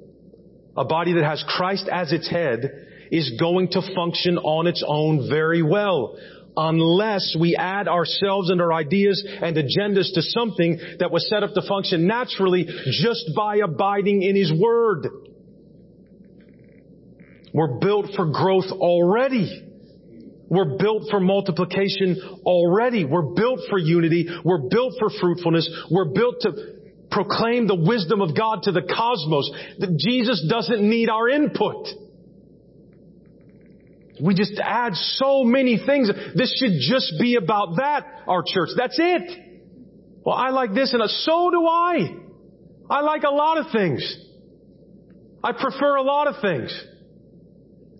A 0.75 0.83
body 0.83 1.13
that 1.13 1.23
has 1.23 1.41
Christ 1.47 1.87
as 1.89 2.11
its 2.11 2.29
head 2.29 2.69
is 3.13 3.31
going 3.39 3.69
to 3.69 3.81
function 3.95 4.37
on 4.37 4.67
its 4.67 4.83
own 4.85 5.29
very 5.29 5.63
well 5.63 6.19
unless 6.57 7.33
we 7.39 7.55
add 7.55 7.87
ourselves 7.87 8.49
and 8.49 8.59
our 8.59 8.73
ideas 8.73 9.25
and 9.41 9.55
agendas 9.55 10.13
to 10.15 10.21
something 10.21 10.77
that 10.99 11.11
was 11.11 11.29
set 11.29 11.43
up 11.43 11.53
to 11.53 11.61
function 11.65 12.07
naturally 12.07 12.65
just 12.65 13.31
by 13.37 13.55
abiding 13.63 14.21
in 14.21 14.35
His 14.35 14.51
Word. 14.51 15.07
We're 17.59 17.77
built 17.77 18.11
for 18.15 18.27
growth 18.27 18.71
already. 18.71 19.65
We're 20.47 20.77
built 20.77 21.09
for 21.11 21.19
multiplication 21.19 22.39
already. 22.45 23.03
We're 23.03 23.33
built 23.33 23.59
for 23.69 23.77
unity. 23.77 24.29
We're 24.45 24.69
built 24.69 24.93
for 24.97 25.09
fruitfulness. 25.19 25.69
We're 25.91 26.13
built 26.13 26.35
to 26.43 26.51
proclaim 27.11 27.67
the 27.67 27.75
wisdom 27.75 28.21
of 28.21 28.33
God 28.33 28.63
to 28.63 28.71
the 28.71 28.83
cosmos. 28.83 29.51
That 29.79 29.97
Jesus 29.99 30.47
doesn't 30.49 30.89
need 30.89 31.09
our 31.09 31.27
input. 31.27 31.89
We 34.23 34.35
just 34.35 34.57
add 34.63 34.93
so 34.95 35.43
many 35.43 35.81
things. 35.85 36.09
This 36.37 36.57
should 36.61 36.79
just 36.79 37.15
be 37.19 37.35
about 37.35 37.75
that, 37.75 38.05
our 38.25 38.41
church. 38.47 38.69
That's 38.77 38.97
it. 38.97 39.37
Well, 40.25 40.37
I 40.37 40.51
like 40.51 40.73
this 40.73 40.93
and 40.93 41.03
so 41.09 41.51
do 41.51 41.67
I. 41.67 42.15
I 42.89 43.01
like 43.01 43.23
a 43.23 43.31
lot 43.31 43.57
of 43.57 43.65
things. 43.73 44.15
I 45.43 45.51
prefer 45.51 45.97
a 45.97 46.03
lot 46.03 46.27
of 46.27 46.35
things 46.41 46.85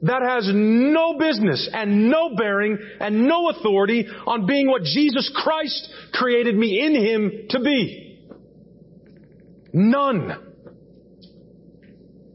that 0.01 0.21
has 0.21 0.49
no 0.53 1.17
business 1.17 1.69
and 1.73 2.09
no 2.09 2.35
bearing 2.35 2.77
and 2.99 3.27
no 3.27 3.49
authority 3.49 4.07
on 4.25 4.45
being 4.45 4.67
what 4.67 4.83
Jesus 4.83 5.29
Christ 5.35 5.89
created 6.13 6.55
me 6.55 6.81
in 6.81 6.95
Him 6.95 7.31
to 7.49 7.59
be. 7.59 8.19
None. 9.73 10.45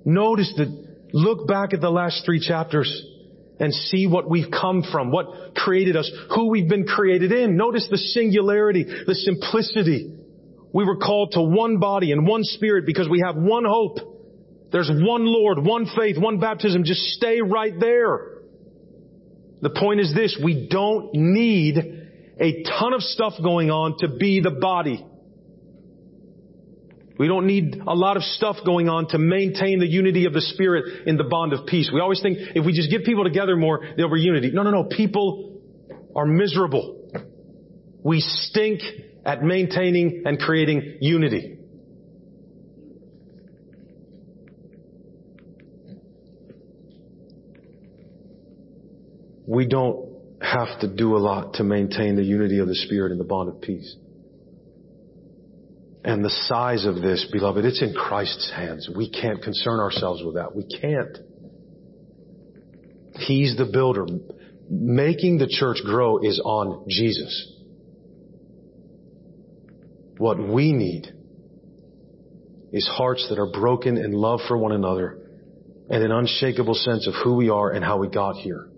Notice 0.04 0.52
that, 0.58 0.68
look 1.14 1.48
back 1.48 1.72
at 1.72 1.80
the 1.80 1.90
last 1.90 2.22
three 2.26 2.46
chapters 2.46 3.06
and 3.58 3.72
see 3.72 4.06
what 4.06 4.28
we've 4.28 4.50
come 4.50 4.82
from, 4.92 5.10
what 5.10 5.54
created 5.54 5.96
us, 5.96 6.10
who 6.34 6.50
we've 6.50 6.68
been 6.68 6.86
created 6.86 7.32
in. 7.32 7.56
Notice 7.56 7.88
the 7.90 7.96
singularity, 7.96 8.84
the 8.84 9.14
simplicity. 9.14 10.12
We 10.72 10.84
were 10.84 10.98
called 10.98 11.32
to 11.32 11.42
one 11.42 11.78
body 11.78 12.12
and 12.12 12.26
one 12.26 12.42
spirit 12.42 12.84
because 12.84 13.08
we 13.08 13.22
have 13.24 13.36
one 13.36 13.64
hope. 13.64 14.13
There's 14.74 14.90
one 14.90 15.24
Lord, 15.24 15.64
one 15.64 15.86
faith, 15.96 16.18
one 16.18 16.40
baptism. 16.40 16.82
Just 16.82 17.00
stay 17.12 17.40
right 17.40 17.78
there. 17.78 18.40
The 19.60 19.70
point 19.70 20.00
is 20.00 20.12
this, 20.12 20.36
we 20.42 20.66
don't 20.68 21.10
need 21.14 21.76
a 22.40 22.62
ton 22.64 22.92
of 22.92 23.00
stuff 23.00 23.34
going 23.40 23.70
on 23.70 23.98
to 23.98 24.08
be 24.08 24.40
the 24.40 24.50
body. 24.50 25.06
We 27.20 27.28
don't 27.28 27.46
need 27.46 27.82
a 27.86 27.94
lot 27.94 28.16
of 28.16 28.24
stuff 28.24 28.56
going 28.66 28.88
on 28.88 29.06
to 29.10 29.18
maintain 29.18 29.78
the 29.78 29.86
unity 29.86 30.24
of 30.26 30.32
the 30.32 30.40
Spirit 30.40 31.06
in 31.06 31.18
the 31.18 31.22
bond 31.22 31.52
of 31.52 31.66
peace. 31.66 31.88
We 31.94 32.00
always 32.00 32.20
think 32.20 32.38
if 32.56 32.66
we 32.66 32.72
just 32.72 32.90
get 32.90 33.04
people 33.04 33.22
together 33.22 33.54
more, 33.54 33.78
there'll 33.96 34.12
be 34.12 34.22
unity. 34.22 34.50
No, 34.52 34.64
no, 34.64 34.72
no. 34.72 34.88
People 34.90 35.62
are 36.16 36.26
miserable. 36.26 37.12
We 38.02 38.18
stink 38.18 38.80
at 39.24 39.44
maintaining 39.44 40.24
and 40.26 40.36
creating 40.36 40.98
unity. 41.00 41.58
We 49.46 49.66
don't 49.66 50.14
have 50.40 50.80
to 50.80 50.88
do 50.88 51.16
a 51.16 51.18
lot 51.18 51.54
to 51.54 51.64
maintain 51.64 52.16
the 52.16 52.24
unity 52.24 52.58
of 52.58 52.68
the 52.68 52.74
Spirit 52.74 53.12
and 53.12 53.20
the 53.20 53.24
bond 53.24 53.48
of 53.48 53.60
peace. 53.60 53.96
And 56.04 56.22
the 56.22 56.30
size 56.30 56.84
of 56.84 56.96
this, 56.96 57.26
beloved, 57.32 57.64
it's 57.64 57.80
in 57.80 57.94
Christ's 57.94 58.52
hands. 58.54 58.88
We 58.94 59.08
can't 59.10 59.42
concern 59.42 59.80
ourselves 59.80 60.22
with 60.22 60.34
that. 60.34 60.54
We 60.54 60.64
can't. 60.64 61.18
He's 63.14 63.56
the 63.56 63.64
builder. 63.64 64.06
Making 64.68 65.38
the 65.38 65.46
church 65.46 65.78
grow 65.84 66.18
is 66.18 66.40
on 66.44 66.84
Jesus. 66.88 67.52
What 70.18 70.38
we 70.38 70.72
need 70.72 71.10
is 72.72 72.86
hearts 72.86 73.26
that 73.30 73.38
are 73.38 73.50
broken 73.50 73.96
in 73.96 74.12
love 74.12 74.40
for 74.46 74.58
one 74.58 74.72
another 74.72 75.18
and 75.88 76.02
an 76.02 76.12
unshakable 76.12 76.74
sense 76.74 77.06
of 77.06 77.14
who 77.22 77.36
we 77.36 77.48
are 77.48 77.70
and 77.70 77.84
how 77.84 77.98
we 77.98 78.08
got 78.08 78.36
here 78.36 78.68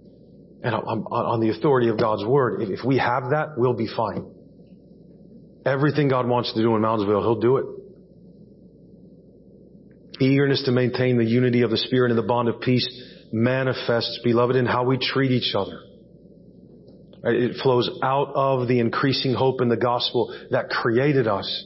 and 0.66 0.74
on 0.74 1.40
the 1.40 1.50
authority 1.50 1.88
of 1.88 1.96
God's 1.96 2.24
Word, 2.26 2.60
if 2.60 2.84
we 2.84 2.98
have 2.98 3.30
that, 3.30 3.50
we'll 3.56 3.74
be 3.74 3.86
fine. 3.86 4.26
Everything 5.64 6.08
God 6.08 6.26
wants 6.26 6.52
to 6.54 6.60
do 6.60 6.74
in 6.74 6.82
Moundsville, 6.82 7.20
He'll 7.20 7.40
do 7.40 7.58
it. 7.58 7.66
Eagerness 10.20 10.64
to 10.64 10.72
maintain 10.72 11.18
the 11.18 11.24
unity 11.24 11.62
of 11.62 11.70
the 11.70 11.76
Spirit 11.76 12.10
and 12.10 12.18
the 12.18 12.26
bond 12.26 12.48
of 12.48 12.60
peace 12.60 12.88
manifests, 13.32 14.18
beloved, 14.24 14.56
in 14.56 14.66
how 14.66 14.82
we 14.82 14.98
treat 14.98 15.30
each 15.30 15.54
other. 15.54 15.78
It 17.22 17.60
flows 17.62 17.88
out 18.02 18.32
of 18.34 18.66
the 18.66 18.80
increasing 18.80 19.34
hope 19.34 19.60
in 19.60 19.68
the 19.68 19.76
gospel 19.76 20.36
that 20.50 20.68
created 20.68 21.28
us. 21.28 21.64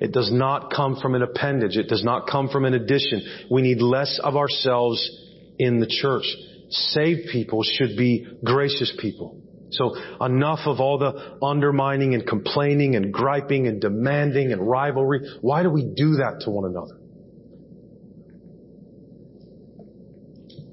It 0.00 0.12
does 0.12 0.30
not 0.32 0.72
come 0.72 0.96
from 1.02 1.16
an 1.16 1.22
appendage. 1.22 1.76
It 1.76 1.88
does 1.88 2.04
not 2.04 2.28
come 2.30 2.50
from 2.50 2.66
an 2.66 2.74
addition. 2.74 3.46
We 3.50 3.62
need 3.62 3.80
less 3.80 4.20
of 4.22 4.36
ourselves 4.36 5.10
in 5.58 5.80
the 5.80 5.86
church 5.88 6.24
saved 6.72 7.28
people 7.30 7.62
should 7.62 7.96
be 7.96 8.26
gracious 8.44 8.92
people. 9.00 9.40
So 9.72 9.94
enough 10.20 10.60
of 10.66 10.80
all 10.80 10.98
the 10.98 11.38
undermining 11.42 12.14
and 12.14 12.26
complaining 12.26 12.94
and 12.94 13.12
griping 13.12 13.66
and 13.66 13.80
demanding 13.80 14.52
and 14.52 14.66
rivalry. 14.66 15.20
Why 15.40 15.62
do 15.62 15.70
we 15.70 15.82
do 15.82 16.16
that 16.16 16.42
to 16.44 16.50
one 16.50 16.70
another? 16.70 16.98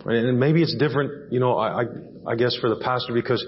And 0.05 0.39
maybe 0.39 0.61
it's 0.61 0.75
different, 0.75 1.31
you 1.31 1.39
know, 1.39 1.57
I, 1.57 1.81
I, 1.81 1.85
I 2.27 2.35
guess 2.35 2.57
for 2.59 2.69
the 2.69 2.81
pastor 2.81 3.13
because 3.13 3.43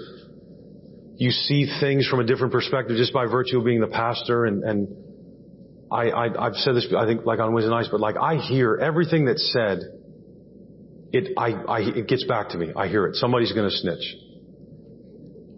you 1.16 1.30
see 1.30 1.70
things 1.80 2.06
from 2.08 2.20
a 2.20 2.24
different 2.24 2.52
perspective 2.52 2.96
just 2.96 3.12
by 3.12 3.26
virtue 3.26 3.58
of 3.58 3.64
being 3.64 3.80
the 3.80 3.88
pastor 3.88 4.46
and, 4.46 4.62
and 4.62 4.88
I, 5.90 6.08
I, 6.08 6.46
I've 6.46 6.54
said 6.54 6.74
this, 6.74 6.86
I 6.96 7.04
think 7.04 7.26
like 7.26 7.38
on 7.38 7.52
Wednesday 7.52 7.70
nights, 7.70 7.88
but 7.90 8.00
like 8.00 8.16
I 8.16 8.36
hear 8.36 8.78
everything 8.80 9.26
that's 9.26 9.52
said 9.52 9.80
it, 11.12 11.34
I, 11.36 11.50
I, 11.50 11.80
it 11.80 12.08
gets 12.08 12.24
back 12.24 12.50
to 12.50 12.58
me. 12.58 12.72
I 12.74 12.88
hear 12.88 13.06
it. 13.06 13.16
Somebody's 13.16 13.52
going 13.52 13.68
to 13.68 13.76
snitch. 13.76 14.16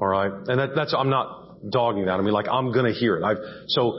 All 0.01 0.09
right, 0.09 0.31
and 0.31 0.59
that, 0.59 0.71
that's 0.75 0.95
I'm 0.97 1.11
not 1.11 1.71
dogging 1.71 2.07
that. 2.07 2.15
I 2.15 2.21
mean, 2.21 2.35
like 2.35 2.49
I'm 2.51 2.73
going 2.73 2.93
to 2.93 2.99
hear 2.99 3.17
it. 3.17 3.23
I've, 3.23 3.37
so 3.69 3.99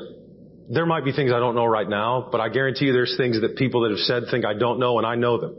there 0.70 0.86
might 0.86 1.06
be 1.06 1.14
things 1.14 1.32
I 1.32 1.40
don't 1.40 1.56
know 1.56 1.66
right 1.66 1.88
now, 1.88 2.28
but 2.32 2.42
I 2.42 2.50
guarantee 2.50 2.86
you 2.86 2.94
there's 2.94 3.16
things 3.18 3.40
that 3.42 3.56
people 3.56 3.82
that 3.82 3.92
have 3.92 4.00
said 4.00 4.24
think 4.30 4.46
I 4.46 4.54
don't 4.54 4.80
know, 4.80 4.98
and 4.98 5.08
I 5.08 5.16
know 5.16 5.40
them 5.40 5.56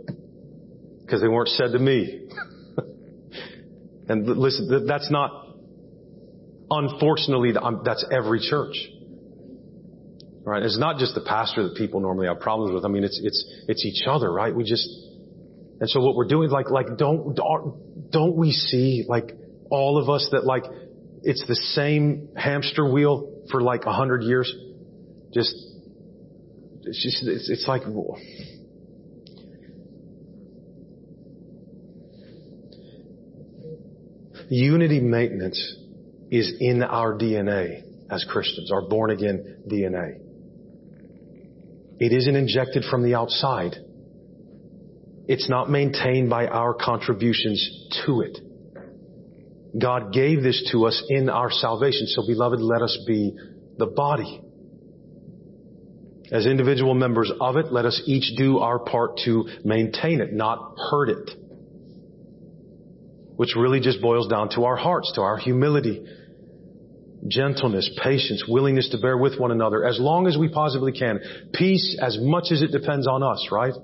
because 1.00 1.22
they 1.22 1.28
weren't 1.28 1.48
said 1.48 1.72
to 1.72 1.78
me. 1.78 2.28
and 4.08 4.26
listen, 4.26 4.86
that's 4.86 5.10
not. 5.10 5.44
Unfortunately, 6.68 7.52
that's 7.84 8.04
every 8.12 8.40
church. 8.40 8.76
Right? 10.42 10.62
It's 10.62 10.78
not 10.78 10.98
just 10.98 11.14
the 11.14 11.22
pastor 11.22 11.68
that 11.68 11.76
people 11.76 12.00
normally 12.00 12.26
have 12.26 12.40
problems 12.40 12.74
with. 12.74 12.84
I 12.84 12.88
mean, 12.88 13.04
it's 13.04 13.18
it's 13.22 13.44
it's 13.66 13.84
each 13.84 14.06
other, 14.06 14.30
right? 14.30 14.54
We 14.54 14.64
just 14.64 14.88
and 15.78 15.90
so 15.90 16.00
what 16.00 16.16
we're 16.16 16.28
doing, 16.28 16.48
like, 16.50 16.70
like, 16.70 16.96
don't, 16.96 17.38
don't 18.10 18.36
we 18.36 18.52
see, 18.52 19.04
like, 19.06 19.32
all 19.70 19.98
of 19.98 20.08
us 20.08 20.28
that 20.32 20.44
like, 20.44 20.64
it's 21.22 21.44
the 21.46 21.56
same 21.56 22.28
hamster 22.36 22.90
wheel 22.90 23.42
for 23.50 23.60
like 23.60 23.84
a 23.84 23.92
hundred 23.92 24.22
years? 24.22 24.52
Just, 25.34 25.54
it's 26.82 27.02
just, 27.02 27.28
it's, 27.28 27.50
it's 27.50 27.68
like, 27.68 27.82
unity 34.48 35.00
maintenance 35.00 35.76
is 36.30 36.54
in 36.60 36.82
our 36.82 37.18
DNA 37.18 37.82
as 38.10 38.24
Christians, 38.24 38.70
our 38.72 38.82
born 38.88 39.10
again 39.10 39.62
DNA. 39.68 40.20
It 41.98 42.12
isn't 42.12 42.36
injected 42.36 42.84
from 42.88 43.02
the 43.02 43.14
outside. 43.14 43.76
It's 45.28 45.48
not 45.48 45.68
maintained 45.70 46.30
by 46.30 46.46
our 46.46 46.74
contributions 46.74 47.88
to 48.06 48.20
it. 48.20 48.38
God 49.78 50.12
gave 50.12 50.42
this 50.42 50.68
to 50.72 50.86
us 50.86 51.02
in 51.08 51.28
our 51.28 51.50
salvation. 51.50 52.06
So 52.06 52.26
beloved, 52.26 52.60
let 52.60 52.80
us 52.80 52.96
be 53.06 53.36
the 53.76 53.86
body. 53.86 54.40
As 56.30 56.46
individual 56.46 56.94
members 56.94 57.30
of 57.40 57.56
it, 57.56 57.72
let 57.72 57.84
us 57.84 58.02
each 58.06 58.36
do 58.36 58.58
our 58.58 58.78
part 58.78 59.20
to 59.24 59.48
maintain 59.64 60.20
it, 60.20 60.32
not 60.32 60.76
hurt 60.90 61.08
it. 61.08 61.30
Which 63.36 63.54
really 63.56 63.80
just 63.80 64.00
boils 64.00 64.28
down 64.28 64.48
to 64.50 64.64
our 64.64 64.76
hearts, 64.76 65.12
to 65.16 65.20
our 65.20 65.36
humility, 65.36 66.04
gentleness, 67.28 67.90
patience, 68.02 68.44
willingness 68.48 68.88
to 68.90 68.98
bear 68.98 69.16
with 69.16 69.38
one 69.38 69.50
another 69.50 69.84
as 69.84 69.98
long 70.00 70.26
as 70.26 70.36
we 70.38 70.48
possibly 70.48 70.92
can. 70.92 71.20
Peace 71.52 71.98
as 72.00 72.18
much 72.20 72.46
as 72.50 72.62
it 72.62 72.72
depends 72.72 73.06
on 73.06 73.22
us, 73.22 73.48
right? 73.52 73.74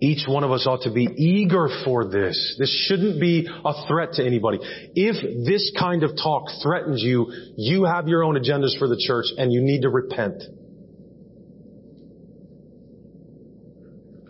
Each 0.00 0.26
one 0.28 0.44
of 0.44 0.52
us 0.52 0.66
ought 0.66 0.82
to 0.82 0.92
be 0.92 1.04
eager 1.16 1.68
for 1.84 2.04
this. 2.04 2.56
This 2.58 2.86
shouldn't 2.86 3.18
be 3.18 3.48
a 3.64 3.86
threat 3.88 4.12
to 4.14 4.24
anybody. 4.24 4.58
If 4.94 5.46
this 5.46 5.72
kind 5.78 6.02
of 6.02 6.10
talk 6.22 6.48
threatens 6.62 7.02
you, 7.02 7.32
you 7.56 7.84
have 7.84 8.06
your 8.06 8.22
own 8.22 8.36
agendas 8.36 8.78
for 8.78 8.88
the 8.88 9.02
church 9.06 9.26
and 9.38 9.52
you 9.52 9.62
need 9.62 9.82
to 9.82 9.88
repent. 9.88 10.42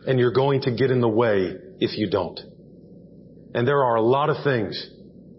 And 0.07 0.21
you're 0.21 0.33
going 0.33 0.63
to 0.63 0.71
get 0.71 0.93
in 0.93 1.01
the 1.01 1.09
way 1.09 1.55
if 1.81 1.99
you 1.99 2.09
don't. 2.09 2.39
And 3.53 3.67
there 3.67 3.83
are 3.83 3.97
a 3.97 4.03
lot 4.03 4.31
of 4.31 4.45
things 4.45 4.91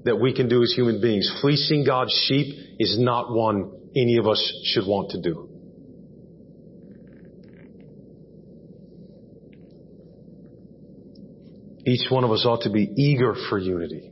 that 0.04 0.18
we 0.18 0.34
can 0.34 0.50
do 0.50 0.62
as 0.62 0.74
human 0.76 1.00
beings. 1.00 1.32
Fleecing 1.40 1.86
God's 1.86 2.14
sheep 2.28 2.54
is 2.80 2.98
not 3.00 3.32
one 3.32 3.72
any 3.96 4.18
of 4.18 4.28
us 4.28 4.62
should 4.66 4.86
want 4.86 5.12
to 5.12 5.22
do. 5.22 5.47
Each 11.88 12.12
one 12.12 12.26
of 12.26 12.32
us 12.32 12.46
ought 12.46 12.64
to 12.64 12.70
be 12.70 12.84
eager 12.98 13.34
for 13.50 13.58
unity. 13.58 14.12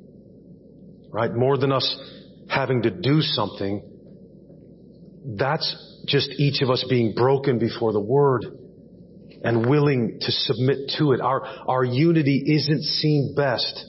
Right? 1.09 1.34
More 1.34 1.57
than 1.57 1.73
us 1.73 1.86
having 2.49 2.84
to 2.84 2.89
do 2.89 3.21
something. 3.21 3.84
That's 5.38 6.01
just 6.07 6.30
each 6.38 6.61
of 6.61 6.69
us 6.69 6.86
being 6.89 7.13
broken 7.15 7.59
before 7.59 7.91
the 7.91 7.99
Word 7.99 8.45
and 9.43 9.69
willing 9.69 10.19
to 10.21 10.32
submit 10.32 10.91
to 10.97 11.11
it. 11.11 11.19
Our, 11.19 11.45
our 11.67 11.84
unity 11.84 12.43
isn't 12.47 12.84
seen 12.84 13.34
best 13.36 13.86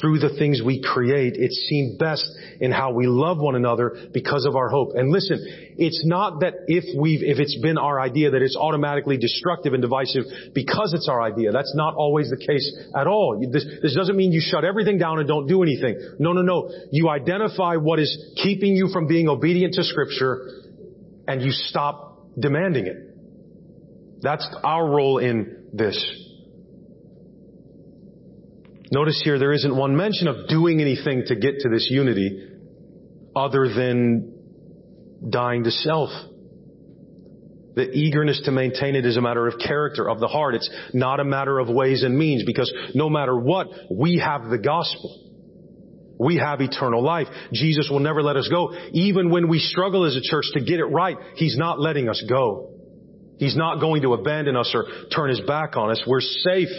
through 0.00 0.18
the 0.18 0.30
things 0.38 0.62
we 0.64 0.82
create. 0.82 1.34
It's 1.36 1.66
seen 1.68 1.96
best 1.98 2.26
in 2.60 2.70
how 2.70 2.92
we 2.92 3.06
love 3.06 3.38
one 3.38 3.54
another 3.54 4.08
because 4.12 4.46
of 4.46 4.56
our 4.56 4.68
hope. 4.68 4.90
And 4.94 5.10
listen, 5.10 5.38
it's 5.78 6.02
not 6.04 6.40
that 6.40 6.54
if 6.66 6.84
we've, 6.98 7.22
if 7.22 7.38
it's 7.38 7.58
been 7.60 7.78
our 7.78 8.00
idea 8.00 8.30
that 8.30 8.42
it's 8.42 8.56
automatically 8.56 9.16
destructive 9.16 9.72
and 9.72 9.82
divisive 9.82 10.24
because 10.54 10.92
it's 10.94 11.08
our 11.08 11.22
idea. 11.22 11.52
That's 11.52 11.74
not 11.74 11.94
always 11.94 12.30
the 12.30 12.36
case 12.36 12.76
at 12.94 13.06
all. 13.06 13.40
This, 13.50 13.66
this 13.82 13.94
doesn't 13.94 14.16
mean 14.16 14.32
you 14.32 14.40
shut 14.40 14.64
everything 14.64 14.98
down 14.98 15.18
and 15.18 15.28
don't 15.28 15.46
do 15.46 15.62
anything. 15.62 16.16
No, 16.18 16.32
no, 16.32 16.42
no. 16.42 16.70
You 16.90 17.08
identify 17.08 17.76
what 17.76 17.98
is 17.98 18.32
keeping 18.42 18.74
you 18.74 18.88
from 18.92 19.06
being 19.06 19.28
obedient 19.28 19.74
to 19.74 19.84
scripture 19.84 20.48
and 21.26 21.42
you 21.42 21.50
stop 21.50 22.26
demanding 22.38 22.86
it. 22.86 22.96
That's 24.20 24.48
our 24.64 24.86
role 24.86 25.18
in 25.18 25.68
this. 25.72 26.27
Notice 28.90 29.20
here 29.22 29.38
there 29.38 29.52
isn't 29.52 29.74
one 29.74 29.96
mention 29.96 30.28
of 30.28 30.48
doing 30.48 30.80
anything 30.80 31.24
to 31.26 31.36
get 31.36 31.60
to 31.60 31.68
this 31.68 31.88
unity 31.90 32.48
other 33.36 33.68
than 33.68 34.34
dying 35.28 35.64
to 35.64 35.70
self. 35.70 36.10
The 37.74 37.90
eagerness 37.92 38.42
to 38.46 38.50
maintain 38.50 38.96
it 38.96 39.06
is 39.06 39.16
a 39.16 39.20
matter 39.20 39.46
of 39.46 39.58
character, 39.58 40.08
of 40.08 40.20
the 40.20 40.26
heart. 40.26 40.54
It's 40.54 40.68
not 40.92 41.20
a 41.20 41.24
matter 41.24 41.58
of 41.58 41.68
ways 41.68 42.02
and 42.02 42.18
means 42.18 42.42
because 42.44 42.72
no 42.94 43.08
matter 43.08 43.38
what, 43.38 43.68
we 43.90 44.18
have 44.18 44.48
the 44.48 44.58
gospel. 44.58 45.24
We 46.18 46.36
have 46.38 46.60
eternal 46.60 47.02
life. 47.04 47.28
Jesus 47.52 47.88
will 47.88 48.00
never 48.00 48.22
let 48.22 48.36
us 48.36 48.48
go. 48.48 48.74
Even 48.92 49.30
when 49.30 49.48
we 49.48 49.60
struggle 49.60 50.04
as 50.04 50.16
a 50.16 50.20
church 50.20 50.46
to 50.54 50.60
get 50.60 50.80
it 50.80 50.86
right, 50.86 51.16
He's 51.36 51.56
not 51.56 51.78
letting 51.78 52.08
us 52.08 52.24
go. 52.28 52.74
He's 53.38 53.54
not 53.54 53.78
going 53.80 54.02
to 54.02 54.14
abandon 54.14 54.56
us 54.56 54.72
or 54.74 54.86
turn 55.14 55.28
His 55.28 55.40
back 55.42 55.76
on 55.76 55.92
us. 55.92 56.02
We're 56.04 56.20
safe 56.20 56.70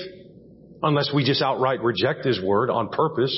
unless 0.82 1.12
we 1.14 1.24
just 1.24 1.42
outright 1.42 1.82
reject 1.82 2.26
His 2.26 2.42
word 2.42 2.70
on 2.70 2.90
purpose. 2.90 3.36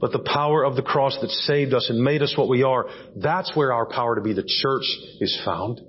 But 0.00 0.12
the 0.12 0.18
power 0.20 0.64
of 0.64 0.76
the 0.76 0.82
cross 0.82 1.18
that 1.20 1.28
saved 1.28 1.74
us 1.74 1.88
and 1.90 2.02
made 2.02 2.22
us 2.22 2.34
what 2.36 2.48
we 2.48 2.62
are, 2.62 2.86
that's 3.16 3.54
where 3.54 3.72
our 3.72 3.86
power 3.86 4.14
to 4.14 4.22
be 4.22 4.32
the 4.32 4.44
church 4.46 4.84
is 5.20 5.38
found. 5.44 5.80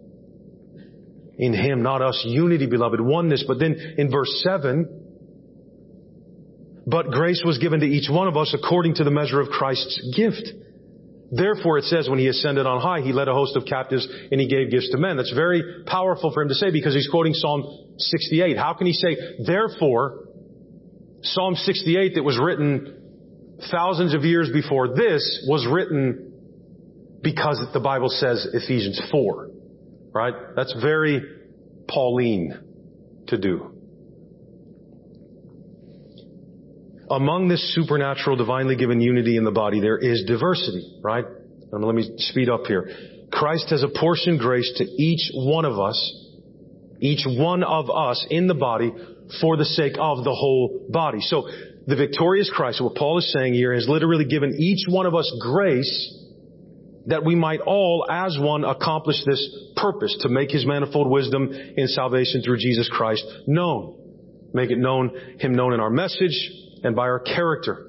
In 1.38 1.54
Him, 1.54 1.82
not 1.82 2.02
us. 2.02 2.22
Unity, 2.28 2.66
beloved. 2.66 3.00
Oneness. 3.00 3.46
But 3.48 3.60
then 3.60 3.96
in 3.98 4.12
verse 4.12 4.42
7, 4.44 5.02
but 6.86 7.12
grace 7.12 7.42
was 7.46 7.58
given 7.58 7.80
to 7.80 7.86
each 7.86 8.10
one 8.10 8.28
of 8.28 8.36
us 8.36 8.54
according 8.54 8.96
to 8.96 9.04
the 9.04 9.12
measure 9.12 9.40
of 9.40 9.48
Christ's 9.48 10.14
gift. 10.16 10.50
Therefore, 11.32 11.78
it 11.78 11.86
says 11.86 12.10
when 12.10 12.20
he 12.20 12.28
ascended 12.28 12.66
on 12.66 12.82
high, 12.82 13.00
he 13.00 13.14
led 13.14 13.30
a 13.30 13.34
host 13.34 13.56
of 13.56 13.66
captives 13.66 14.06
and 14.32 14.40
he 14.40 14.48
gave 14.48 14.70
gifts 14.70 14.90
to 14.92 14.98
men. 14.98 15.16
That's 15.16 15.34
very 15.34 15.84
powerful 15.86 16.34
for 16.34 16.42
him 16.42 16.50
to 16.50 16.56
say 16.56 16.72
because 16.72 16.94
he's 16.94 17.08
quoting 17.08 17.34
Psalm 17.34 17.64
68. 17.98 18.58
How 18.58 18.74
can 18.74 18.86
he 18.86 18.94
say, 18.94 19.16
therefore, 19.46 20.26
Psalm 21.22 21.56
68 21.56 22.16
that 22.16 22.24
was 22.24 22.38
written 22.38 22.98
thousands 23.72 24.14
of 24.14 24.26
years 24.26 24.50
before 24.52 24.90
this 24.90 25.46
was 25.48 25.66
written 25.72 26.34
because 27.22 27.64
the 27.74 27.80
Bible 27.80 28.10
says 28.10 28.46
Ephesians 28.54 29.02
4. 29.10 29.50
Right? 30.14 30.34
That's 30.58 30.76
very 30.82 31.22
Pauline 31.88 32.60
to 33.28 33.38
do. 33.38 33.71
Among 37.12 37.50
this 37.50 37.76
supernatural, 37.76 38.38
divinely 38.38 38.76
given 38.76 39.02
unity 39.02 39.38
in 39.38 39.44
the 39.44 39.52
body, 39.52 39.80
there 39.80 39.98
is 39.98 40.24
diversity, 40.26 41.00
right? 41.04 41.26
And 41.72 41.84
let 41.84 41.96
me 41.96 42.10
speed 42.18 42.50
up 42.50 42.66
here. 42.66 42.90
Christ 43.32 43.70
has 43.70 43.84
apportioned 43.84 44.40
grace 44.40 44.72
to 44.78 44.84
each 44.84 45.32
one 45.34 45.66
of 45.66 45.80
us, 45.80 45.98
each 47.00 47.26
one 47.26 47.64
of 47.64 47.90
us 47.90 48.26
in 48.30 48.48
the 48.48 48.54
body 48.54 48.92
for 49.40 49.58
the 49.58 49.66
sake 49.66 49.94
of 50.00 50.24
the 50.24 50.34
whole 50.34 50.88
body. 50.90 51.20
So 51.22 51.48
the 51.88 51.96
victorious 51.96 52.52
Christ, 52.54 52.82
what 52.82 52.96
Paul 52.96 53.20
is 53.20 53.32
saying 53.32 53.54
here, 53.54 53.74
has 53.74 53.88
literally 53.88 54.26
given 54.26 54.56
each 54.60 54.86
one 54.88 55.06
of 55.06 55.16
us 55.16 55.32
grace 55.42 56.18
that 57.08 57.26
we 57.26 57.36
might 57.36 57.60
all, 57.62 58.06
as 58.10 58.38
one, 58.40 58.64
accomplish 58.64 59.18
this 59.26 59.72
purpose 59.76 60.16
to 60.22 60.30
make 60.30 60.52
His 60.52 60.66
manifold 60.66 61.10
wisdom 61.10 61.52
in 61.52 61.88
salvation 61.88 62.42
through 62.44 62.58
Jesus 62.58 62.90
Christ 62.90 63.26
known. 63.48 63.98
Make 64.54 64.70
it 64.70 64.78
known, 64.78 65.38
Him 65.40 65.54
known 65.54 65.74
in 65.74 65.80
our 65.80 65.90
message, 65.90 66.52
and 66.84 66.96
by 66.96 67.04
our 67.04 67.20
character. 67.20 67.88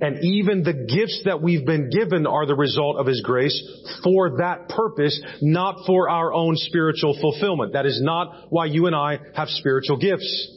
And 0.00 0.24
even 0.24 0.62
the 0.62 0.72
gifts 0.72 1.22
that 1.26 1.42
we've 1.42 1.66
been 1.66 1.90
given 1.90 2.26
are 2.26 2.46
the 2.46 2.54
result 2.54 2.96
of 2.96 3.06
His 3.06 3.20
grace 3.22 3.60
for 4.02 4.38
that 4.38 4.70
purpose, 4.70 5.20
not 5.42 5.84
for 5.86 6.08
our 6.08 6.32
own 6.32 6.56
spiritual 6.56 7.18
fulfillment. 7.20 7.74
That 7.74 7.84
is 7.84 8.00
not 8.02 8.46
why 8.48 8.64
you 8.66 8.86
and 8.86 8.96
I 8.96 9.18
have 9.34 9.48
spiritual 9.48 9.98
gifts. 9.98 10.56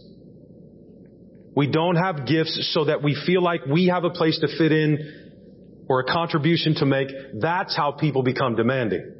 We 1.55 1.67
don't 1.67 1.97
have 1.97 2.25
gifts 2.25 2.71
so 2.73 2.85
that 2.85 3.03
we 3.03 3.21
feel 3.25 3.43
like 3.43 3.65
we 3.65 3.87
have 3.87 4.05
a 4.05 4.09
place 4.09 4.39
to 4.39 4.47
fit 4.57 4.71
in 4.71 5.85
or 5.89 5.99
a 5.99 6.05
contribution 6.05 6.75
to 6.75 6.85
make. 6.85 7.09
That's 7.39 7.75
how 7.75 7.91
people 7.91 8.23
become 8.23 8.55
demanding 8.55 9.13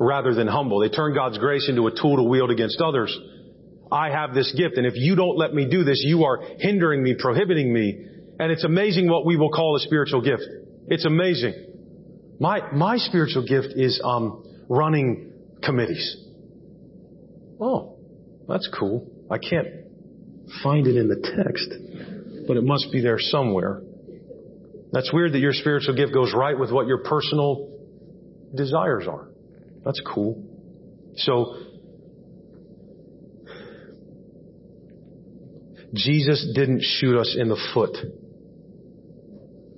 rather 0.00 0.34
than 0.34 0.46
humble. 0.46 0.78
They 0.80 0.88
turn 0.88 1.14
God's 1.14 1.38
grace 1.38 1.68
into 1.68 1.88
a 1.88 1.90
tool 1.90 2.16
to 2.16 2.22
wield 2.22 2.50
against 2.50 2.80
others. 2.80 3.16
I 3.90 4.10
have 4.10 4.34
this 4.34 4.52
gift, 4.56 4.76
and 4.76 4.86
if 4.86 4.94
you 4.96 5.16
don't 5.16 5.36
let 5.36 5.54
me 5.54 5.68
do 5.68 5.84
this, 5.84 6.02
you 6.04 6.24
are 6.24 6.40
hindering 6.58 7.02
me, 7.02 7.14
prohibiting 7.18 7.72
me. 7.72 8.06
And 8.38 8.52
it's 8.52 8.64
amazing 8.64 9.08
what 9.08 9.24
we 9.26 9.36
will 9.36 9.50
call 9.50 9.76
a 9.76 9.80
spiritual 9.80 10.20
gift. 10.20 10.44
It's 10.88 11.06
amazing. 11.06 11.54
My, 12.38 12.70
my 12.72 12.98
spiritual 12.98 13.46
gift 13.46 13.74
is, 13.74 14.00
um, 14.04 14.44
running 14.68 15.32
committees. 15.62 16.16
Oh, 17.60 17.96
that's 18.46 18.68
cool. 18.78 19.10
I 19.30 19.38
can't 19.38 19.66
find 20.62 20.86
it 20.86 20.96
in 20.96 21.08
the 21.08 21.16
text, 21.16 22.46
but 22.46 22.56
it 22.56 22.64
must 22.64 22.92
be 22.92 23.00
there 23.00 23.18
somewhere. 23.18 23.82
That's 24.92 25.12
weird 25.12 25.32
that 25.32 25.40
your 25.40 25.52
spiritual 25.52 25.96
gift 25.96 26.14
goes 26.14 26.32
right 26.34 26.58
with 26.58 26.70
what 26.70 26.86
your 26.86 26.98
personal 26.98 27.70
desires 28.54 29.06
are. 29.08 29.28
That's 29.84 30.00
cool. 30.00 30.44
So, 31.16 31.56
Jesus 35.94 36.50
didn't 36.54 36.82
shoot 36.82 37.18
us 37.18 37.36
in 37.38 37.48
the 37.48 37.60
foot 37.74 37.96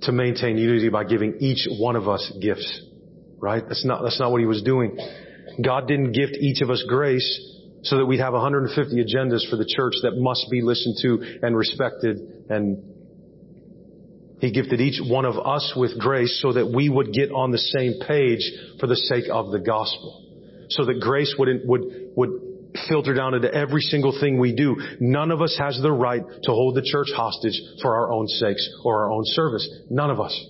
to 0.01 0.11
maintain 0.11 0.57
unity 0.57 0.89
by 0.89 1.03
giving 1.03 1.37
each 1.39 1.67
one 1.79 1.95
of 1.95 2.07
us 2.07 2.31
gifts. 2.41 2.81
Right? 3.39 3.63
That's 3.67 3.85
not, 3.85 4.03
that's 4.03 4.19
not 4.19 4.31
what 4.31 4.39
he 4.39 4.45
was 4.45 4.61
doing. 4.61 4.97
God 5.63 5.87
didn't 5.87 6.11
gift 6.11 6.33
each 6.39 6.61
of 6.61 6.69
us 6.69 6.83
grace 6.87 7.47
so 7.83 7.97
that 7.97 8.05
we'd 8.05 8.19
have 8.19 8.33
150 8.33 8.95
agendas 8.95 9.49
for 9.49 9.55
the 9.55 9.65
church 9.65 9.93
that 10.03 10.11
must 10.15 10.47
be 10.51 10.61
listened 10.61 10.97
to 11.01 11.39
and 11.41 11.57
respected 11.57 12.19
and 12.49 12.83
he 14.41 14.51
gifted 14.51 14.81
each 14.81 14.99
one 14.99 15.25
of 15.25 15.37
us 15.37 15.73
with 15.75 15.99
grace 15.99 16.39
so 16.41 16.53
that 16.53 16.65
we 16.65 16.89
would 16.89 17.13
get 17.13 17.31
on 17.31 17.51
the 17.51 17.59
same 17.59 17.99
page 18.07 18.51
for 18.79 18.87
the 18.87 18.95
sake 18.95 19.25
of 19.31 19.51
the 19.51 19.59
gospel. 19.59 20.65
So 20.69 20.85
that 20.85 20.99
grace 20.99 21.35
would, 21.37 21.61
would, 21.63 21.81
would 22.15 22.31
filter 22.87 23.13
down 23.13 23.33
into 23.33 23.53
every 23.53 23.81
single 23.81 24.17
thing 24.19 24.39
we 24.39 24.53
do. 24.53 24.75
None 24.99 25.31
of 25.31 25.41
us 25.41 25.55
has 25.59 25.79
the 25.81 25.91
right 25.91 26.21
to 26.43 26.51
hold 26.51 26.75
the 26.75 26.81
church 26.83 27.09
hostage 27.15 27.59
for 27.81 27.95
our 27.95 28.11
own 28.11 28.27
sakes 28.27 28.67
or 28.83 29.03
our 29.03 29.11
own 29.11 29.23
service. 29.25 29.67
None 29.89 30.09
of 30.09 30.19
us. 30.19 30.45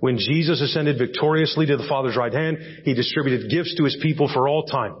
When 0.00 0.16
Jesus 0.16 0.60
ascended 0.60 0.98
victoriously 0.98 1.66
to 1.66 1.76
the 1.76 1.86
Father's 1.88 2.16
right 2.16 2.32
hand, 2.32 2.58
He 2.84 2.94
distributed 2.94 3.50
gifts 3.50 3.74
to 3.76 3.84
His 3.84 3.98
people 4.00 4.30
for 4.32 4.48
all 4.48 4.64
time. 4.64 4.94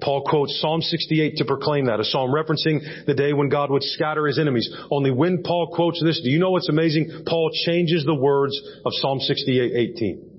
Paul 0.00 0.24
quotes 0.28 0.60
Psalm 0.60 0.80
68 0.80 1.36
to 1.36 1.44
proclaim 1.44 1.86
that, 1.86 2.00
a 2.00 2.04
psalm 2.04 2.32
referencing 2.32 3.06
the 3.06 3.14
day 3.14 3.32
when 3.32 3.48
God 3.48 3.70
would 3.70 3.84
scatter 3.84 4.26
his 4.26 4.38
enemies. 4.38 4.68
Only 4.90 5.12
when 5.12 5.42
Paul 5.44 5.70
quotes 5.72 6.02
this, 6.02 6.20
do 6.22 6.28
you 6.28 6.40
know 6.40 6.50
what's 6.50 6.68
amazing? 6.68 7.22
Paul 7.24 7.50
changes 7.64 8.04
the 8.04 8.14
words 8.14 8.60
of 8.84 8.92
Psalm 8.94 9.20
68, 9.20 9.72
18. 9.96 10.31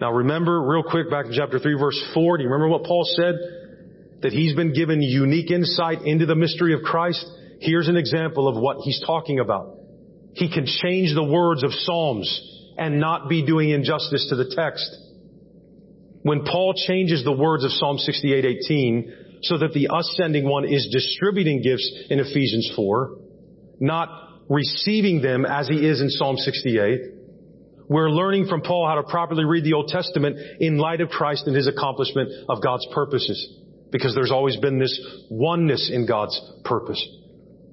Now 0.00 0.12
remember 0.12 0.62
real 0.62 0.82
quick 0.82 1.10
back 1.10 1.26
in 1.26 1.32
chapter 1.32 1.58
3 1.58 1.74
verse 1.78 2.02
4, 2.14 2.38
do 2.38 2.42
you 2.42 2.48
remember 2.48 2.68
what 2.68 2.84
Paul 2.84 3.04
said? 3.04 3.34
That 4.22 4.32
he's 4.32 4.54
been 4.54 4.72
given 4.72 5.02
unique 5.02 5.50
insight 5.50 6.02
into 6.02 6.24
the 6.24 6.34
mystery 6.34 6.72
of 6.72 6.80
Christ. 6.82 7.24
Here's 7.60 7.88
an 7.88 7.96
example 7.96 8.48
of 8.48 8.56
what 8.56 8.78
he's 8.82 9.02
talking 9.06 9.40
about. 9.40 9.76
He 10.32 10.50
can 10.50 10.64
change 10.64 11.14
the 11.14 11.24
words 11.24 11.62
of 11.62 11.72
Psalms 11.72 12.28
and 12.78 12.98
not 12.98 13.28
be 13.28 13.44
doing 13.44 13.70
injustice 13.70 14.26
to 14.30 14.36
the 14.36 14.54
text. 14.56 14.88
When 16.22 16.44
Paul 16.44 16.74
changes 16.74 17.22
the 17.24 17.32
words 17.32 17.64
of 17.64 17.70
Psalm 17.72 17.98
68:18 17.98 19.42
so 19.42 19.58
that 19.58 19.72
the 19.72 19.88
ascending 19.92 20.48
one 20.48 20.64
is 20.64 20.88
distributing 20.92 21.62
gifts 21.62 22.06
in 22.08 22.20
Ephesians 22.20 22.70
4, 22.74 23.18
not 23.80 24.08
receiving 24.48 25.20
them 25.20 25.44
as 25.44 25.68
he 25.68 25.86
is 25.86 26.00
in 26.00 26.08
Psalm 26.10 26.36
68, 26.36 27.00
we're 27.90 28.08
learning 28.08 28.46
from 28.46 28.60
Paul 28.62 28.86
how 28.86 28.94
to 28.94 29.02
properly 29.02 29.44
read 29.44 29.64
the 29.64 29.72
Old 29.72 29.88
Testament 29.88 30.36
in 30.60 30.78
light 30.78 31.00
of 31.00 31.08
Christ 31.08 31.48
and 31.48 31.56
his 31.56 31.66
accomplishment 31.66 32.30
of 32.48 32.62
God's 32.62 32.86
purposes. 32.94 33.58
Because 33.90 34.14
there's 34.14 34.30
always 34.30 34.56
been 34.56 34.78
this 34.78 34.96
oneness 35.28 35.90
in 35.92 36.06
God's 36.06 36.40
purpose. 36.64 37.04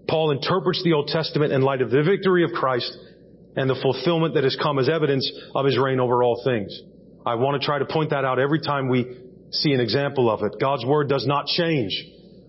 Paul 0.10 0.32
interprets 0.32 0.82
the 0.84 0.94
Old 0.94 1.10
Testament 1.10 1.54
in 1.54 1.62
light 1.62 1.84
of 1.84 1.92
the 1.92 2.02
victory 2.02 2.44
of 2.44 2.50
Christ 2.50 2.92
and 3.56 3.70
the 3.70 3.78
fulfillment 3.80 4.34
that 4.34 4.44
has 4.44 4.58
come 4.60 4.80
as 4.80 4.90
evidence 4.90 5.32
of 5.54 5.68
his 5.68 5.78
reign 5.78 6.00
over 6.00 6.24
all 6.24 6.42
things. 6.44 6.76
I 7.24 7.36
want 7.36 7.62
to 7.62 7.64
try 7.64 7.78
to 7.78 7.86
point 7.86 8.10
that 8.10 8.26
out 8.26 8.40
every 8.40 8.60
time 8.60 8.90
we 8.90 9.06
see 9.52 9.74
an 9.74 9.80
example 9.80 10.32
of 10.32 10.42
it. 10.42 10.60
God's 10.60 10.84
Word 10.84 11.10
does 11.10 11.28
not 11.28 11.46
change, 11.46 11.94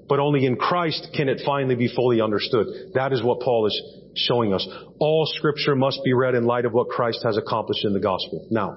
but 0.09 0.21
only 0.21 0.47
in 0.47 0.57
Christ 0.57 1.09
can 1.15 1.29
it 1.29 1.43
finally 1.45 1.75
be 1.75 1.95
fully 1.95 2.23
understood. 2.23 2.67
That 2.95 3.13
is 3.13 3.23
what 3.23 3.41
Paul 3.41 3.67
is 3.67 3.83
showing 4.19 4.53
us. 4.53 4.67
All 4.99 5.27
Scripture 5.27 5.75
must 5.75 6.01
be 6.05 6.13
read 6.13 6.35
in 6.35 6.45
light 6.45 6.65
of 6.65 6.73
what 6.73 6.89
Christ 6.89 7.21
has 7.25 7.37
accomplished 7.37 7.85
in 7.85 7.93
the 7.93 8.01
gospel. 8.01 8.47
Now, 8.51 8.77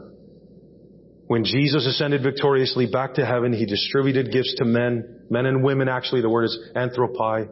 when 1.27 1.45
Jesus 1.45 1.85
ascended 1.87 2.23
victoriously 2.23 2.87
back 2.87 3.13
to 3.15 3.25
heaven, 3.25 3.53
He 3.53 3.65
distributed 3.65 4.31
gifts 4.31 4.55
to 4.57 4.65
men, 4.65 5.25
men 5.29 5.45
and 5.45 5.63
women 5.63 5.87
actually, 5.87 6.21
the 6.21 6.29
word 6.29 6.45
is 6.45 6.59
anthropi. 6.75 7.49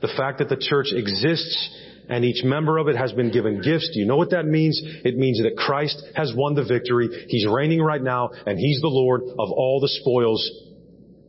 The 0.00 0.12
fact 0.16 0.38
that 0.38 0.48
the 0.48 0.58
church 0.58 0.88
exists 0.92 1.74
and 2.08 2.24
each 2.24 2.44
member 2.44 2.78
of 2.78 2.88
it 2.88 2.96
has 2.96 3.12
been 3.12 3.32
given 3.32 3.62
gifts. 3.62 3.90
Do 3.92 4.00
you 4.00 4.06
know 4.06 4.16
what 4.16 4.30
that 4.30 4.46
means? 4.46 4.80
It 5.04 5.16
means 5.16 5.42
that 5.42 5.56
Christ 5.56 6.02
has 6.14 6.32
won 6.36 6.54
the 6.54 6.64
victory. 6.64 7.08
He's 7.28 7.46
reigning 7.48 7.80
right 7.80 8.02
now 8.02 8.30
and 8.46 8.58
He's 8.58 8.80
the 8.80 8.88
Lord 8.88 9.22
of 9.22 9.50
all 9.50 9.80
the 9.80 9.88
spoils 9.88 10.48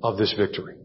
of 0.04 0.18
this 0.18 0.34
victory. 0.38 0.77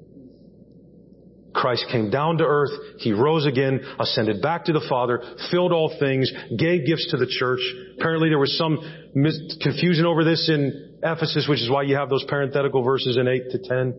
Christ 1.55 1.87
came 1.91 2.11
down 2.11 2.39
to 2.39 2.45
earth, 2.45 2.71
He 2.99 3.13
rose 3.13 3.47
again, 3.47 3.81
ascended 3.99 4.41
back 4.41 4.65
to 4.67 4.73
the 4.73 4.85
Father, 4.89 5.23
filled 5.51 5.73
all 5.73 5.95
things, 5.99 6.31
gave 6.57 6.87
gifts 6.87 7.11
to 7.11 7.17
the 7.17 7.27
church. 7.27 7.61
Apparently 7.99 8.29
there 8.29 8.39
was 8.39 8.57
some 8.57 8.79
mis- 9.15 9.57
confusion 9.61 10.07
over 10.07 10.25
this 10.25 10.49
in 10.49 10.99
Ephesus, 11.03 11.47
which 11.49 11.61
is 11.61 11.71
why 11.71 11.83
you 11.83 11.97
have 11.97 12.09
those 12.09 12.25
parenthetical 12.25 12.83
verses 12.83 13.17
in 13.17 13.29
8 13.29 13.51
to 13.51 13.59
10. 13.59 13.95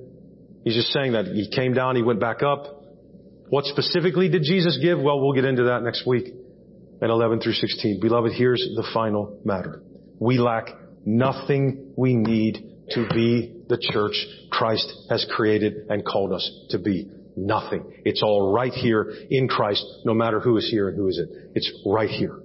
He's 0.64 0.76
just 0.76 0.89
saying 0.89 1.14
that 1.14 1.26
He 1.26 1.49
came 1.54 1.74
down, 1.74 1.95
He 1.95 2.01
went 2.01 2.20
back 2.20 2.41
up. 2.41 2.82
What 3.49 3.66
specifically 3.66 4.30
did 4.30 4.43
Jesus 4.43 4.80
give? 4.82 4.99
Well, 4.99 5.22
we'll 5.22 5.34
get 5.34 5.45
into 5.45 5.66
that 5.66 5.84
next 5.84 6.08
week 6.08 6.34
at 7.01 7.10
11 7.10 7.41
through 7.41 7.54
16. 7.54 7.99
Beloved, 7.99 8.32
here's 8.34 8.68
the 8.76 8.88
final 8.93 9.39
matter. 9.43 9.84
We 10.20 10.38
lack 10.38 10.70
nothing 11.06 11.93
we 11.97 12.16
need 12.16 12.74
to 12.91 13.08
be 13.14 13.62
the 13.68 13.78
church 13.78 14.16
Christ 14.49 14.91
has 15.10 15.26
created 15.36 15.88
and 15.89 16.06
called 16.06 16.34
us 16.34 16.49
to 16.70 16.80
be. 16.80 17.10
Nothing. 17.36 18.01
It's 18.05 18.21
all 18.21 18.51
right 18.51 18.71
here 18.71 19.11
in 19.29 19.47
Christ, 19.47 19.84
no 20.05 20.13
matter 20.13 20.39
who 20.39 20.57
is 20.57 20.69
here 20.69 20.89
and 20.89 20.97
who 20.97 21.07
isn't. 21.07 21.29
It's 21.55 21.71
right 21.86 22.09
here. 22.09 22.39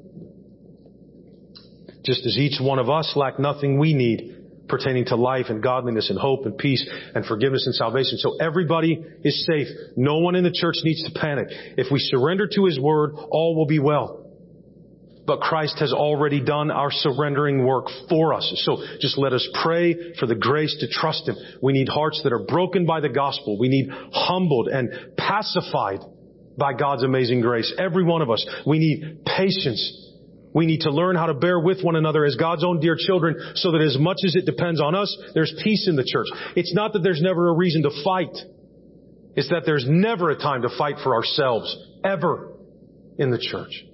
Just 2.05 2.24
as 2.24 2.39
each 2.39 2.59
one 2.61 2.78
of 2.78 2.89
us 2.89 3.12
lack 3.16 3.39
nothing 3.39 3.78
we 3.78 3.93
need 3.93 4.36
pertaining 4.68 5.07
to 5.07 5.16
life 5.16 5.47
and 5.49 5.62
godliness 5.62 6.11
and 6.11 6.18
hope 6.18 6.47
and 6.47 6.57
peace 6.57 6.86
and 7.14 7.24
forgiveness 7.24 7.66
and 7.66 7.74
salvation. 7.74 8.18
So 8.18 8.36
everybody 8.39 9.03
is 9.24 9.47
safe. 9.47 9.68
No 9.97 10.18
one 10.18 10.34
in 10.34 10.45
the 10.45 10.53
church 10.53 10.76
needs 10.84 11.05
to 11.05 11.18
panic. 11.18 11.49
If 11.76 11.89
we 11.91 11.99
surrender 11.99 12.47
to 12.47 12.64
His 12.66 12.78
Word, 12.78 13.14
all 13.30 13.57
will 13.57 13.66
be 13.66 13.78
well. 13.78 14.28
But 15.29 15.41
Christ 15.41 15.79
has 15.79 15.93
already 15.93 16.41
done 16.41 16.72
our 16.72 16.91
surrendering 16.91 17.64
work 17.64 17.87
for 18.09 18.35
us. 18.35 18.51
So 18.64 18.83
just 19.01 19.18
let 19.18 19.33
us 19.33 19.47
pray 19.62 20.14
for 20.18 20.26
the 20.26 20.35
grace 20.35 20.76
to 20.81 20.89
trust 20.89 21.29
Him. 21.29 21.37
We 21.62 21.74
need 21.74 21.89
hearts 21.89 22.22
that 22.24 22.33
are 22.33 22.45
broken 22.45 22.87
by 22.87 23.01
the 23.01 23.11
gospel. 23.11 23.59
We 23.59 23.68
need 23.68 23.91
humbled 24.12 24.68
and 24.68 25.16
pacified 25.16 26.01
by 26.57 26.72
God's 26.72 27.05
amazing 27.05 27.43
grace. 27.43 27.72
Every 27.79 28.03
one 28.03 28.22
of 28.22 28.31
us. 28.31 28.45
We 28.66 28.79
need 28.81 29.24
patience 29.24 30.07
we 30.55 30.66
need 30.66 30.81
to 30.81 30.91
learn 30.91 31.14
how 31.14 31.26
to 31.26 31.35
bear 31.35 31.61
with 31.61 31.83
one 31.83 31.95
another 31.95 32.24
as 32.24 32.35
God's 32.37 32.64
own 32.64 32.81
dear 32.81 32.97
children 32.99 33.37
so 33.55 33.72
that 33.72 33.81
as 33.81 33.99
much 33.99 34.16
as 34.24 34.35
it 34.35 34.47
depends 34.47 34.81
on 34.81 34.95
us, 34.95 35.16
there's 35.35 35.55
peace 35.62 35.87
in 35.89 35.95
the 35.97 36.05
church. 36.05 36.26
It's 36.57 36.74
not 36.74 36.95
that 36.95 37.01
there's 37.01 37.20
never 37.20 37.49
a 37.49 37.53
reason 37.53 37.83
to 37.83 37.91
fight. 38.03 38.37
It's 39.37 39.51
that 39.51 39.62
there's 39.66 39.85
never 39.87 40.31
a 40.31 40.37
time 40.37 40.62
to 40.62 40.68
fight 40.76 40.97
for 41.03 41.14
ourselves, 41.14 41.76
ever, 42.03 42.55
in 43.18 43.31
the 43.31 43.39
church. 43.39 43.85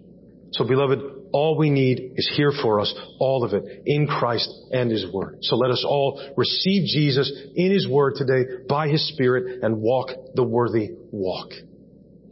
So 0.53 0.65
beloved, 0.65 1.01
all 1.35 1.59
we 1.59 1.69
need 1.69 2.13
is 2.15 2.33
here 2.37 2.53
for 2.63 2.79
us, 2.79 2.95
all 3.19 3.43
of 3.43 3.55
it, 3.55 3.83
in 3.87 4.07
Christ 4.07 4.49
and 4.71 4.89
His 4.89 5.05
Word. 5.13 5.39
So 5.43 5.57
let 5.57 5.73
us 5.73 5.85
all 5.87 6.23
receive 6.37 6.87
Jesus 6.87 7.31
in 7.57 7.73
His 7.73 7.89
Word 7.89 8.15
today 8.15 8.65
by 8.69 8.87
His 8.87 9.09
Spirit 9.09 9.65
and 9.65 9.83
walk 9.83 10.11
the 10.37 10.45
worthy 10.45 10.91
walk. 11.11 11.51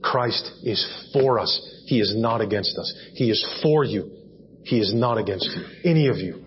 Christ 0.05 0.48
is 0.62 1.11
for 1.12 1.40
us. 1.40 1.82
He 1.86 2.00
is 2.00 2.14
not 2.16 2.40
against 2.40 2.78
us. 2.78 2.94
He 3.14 3.28
is 3.28 3.44
for 3.61 3.84
you. 3.84 4.09
He 4.62 4.78
is 4.78 4.94
not 4.94 5.18
against 5.18 5.50
you. 5.50 5.90
Any 5.90 6.07
of 6.07 6.18
you. 6.18 6.44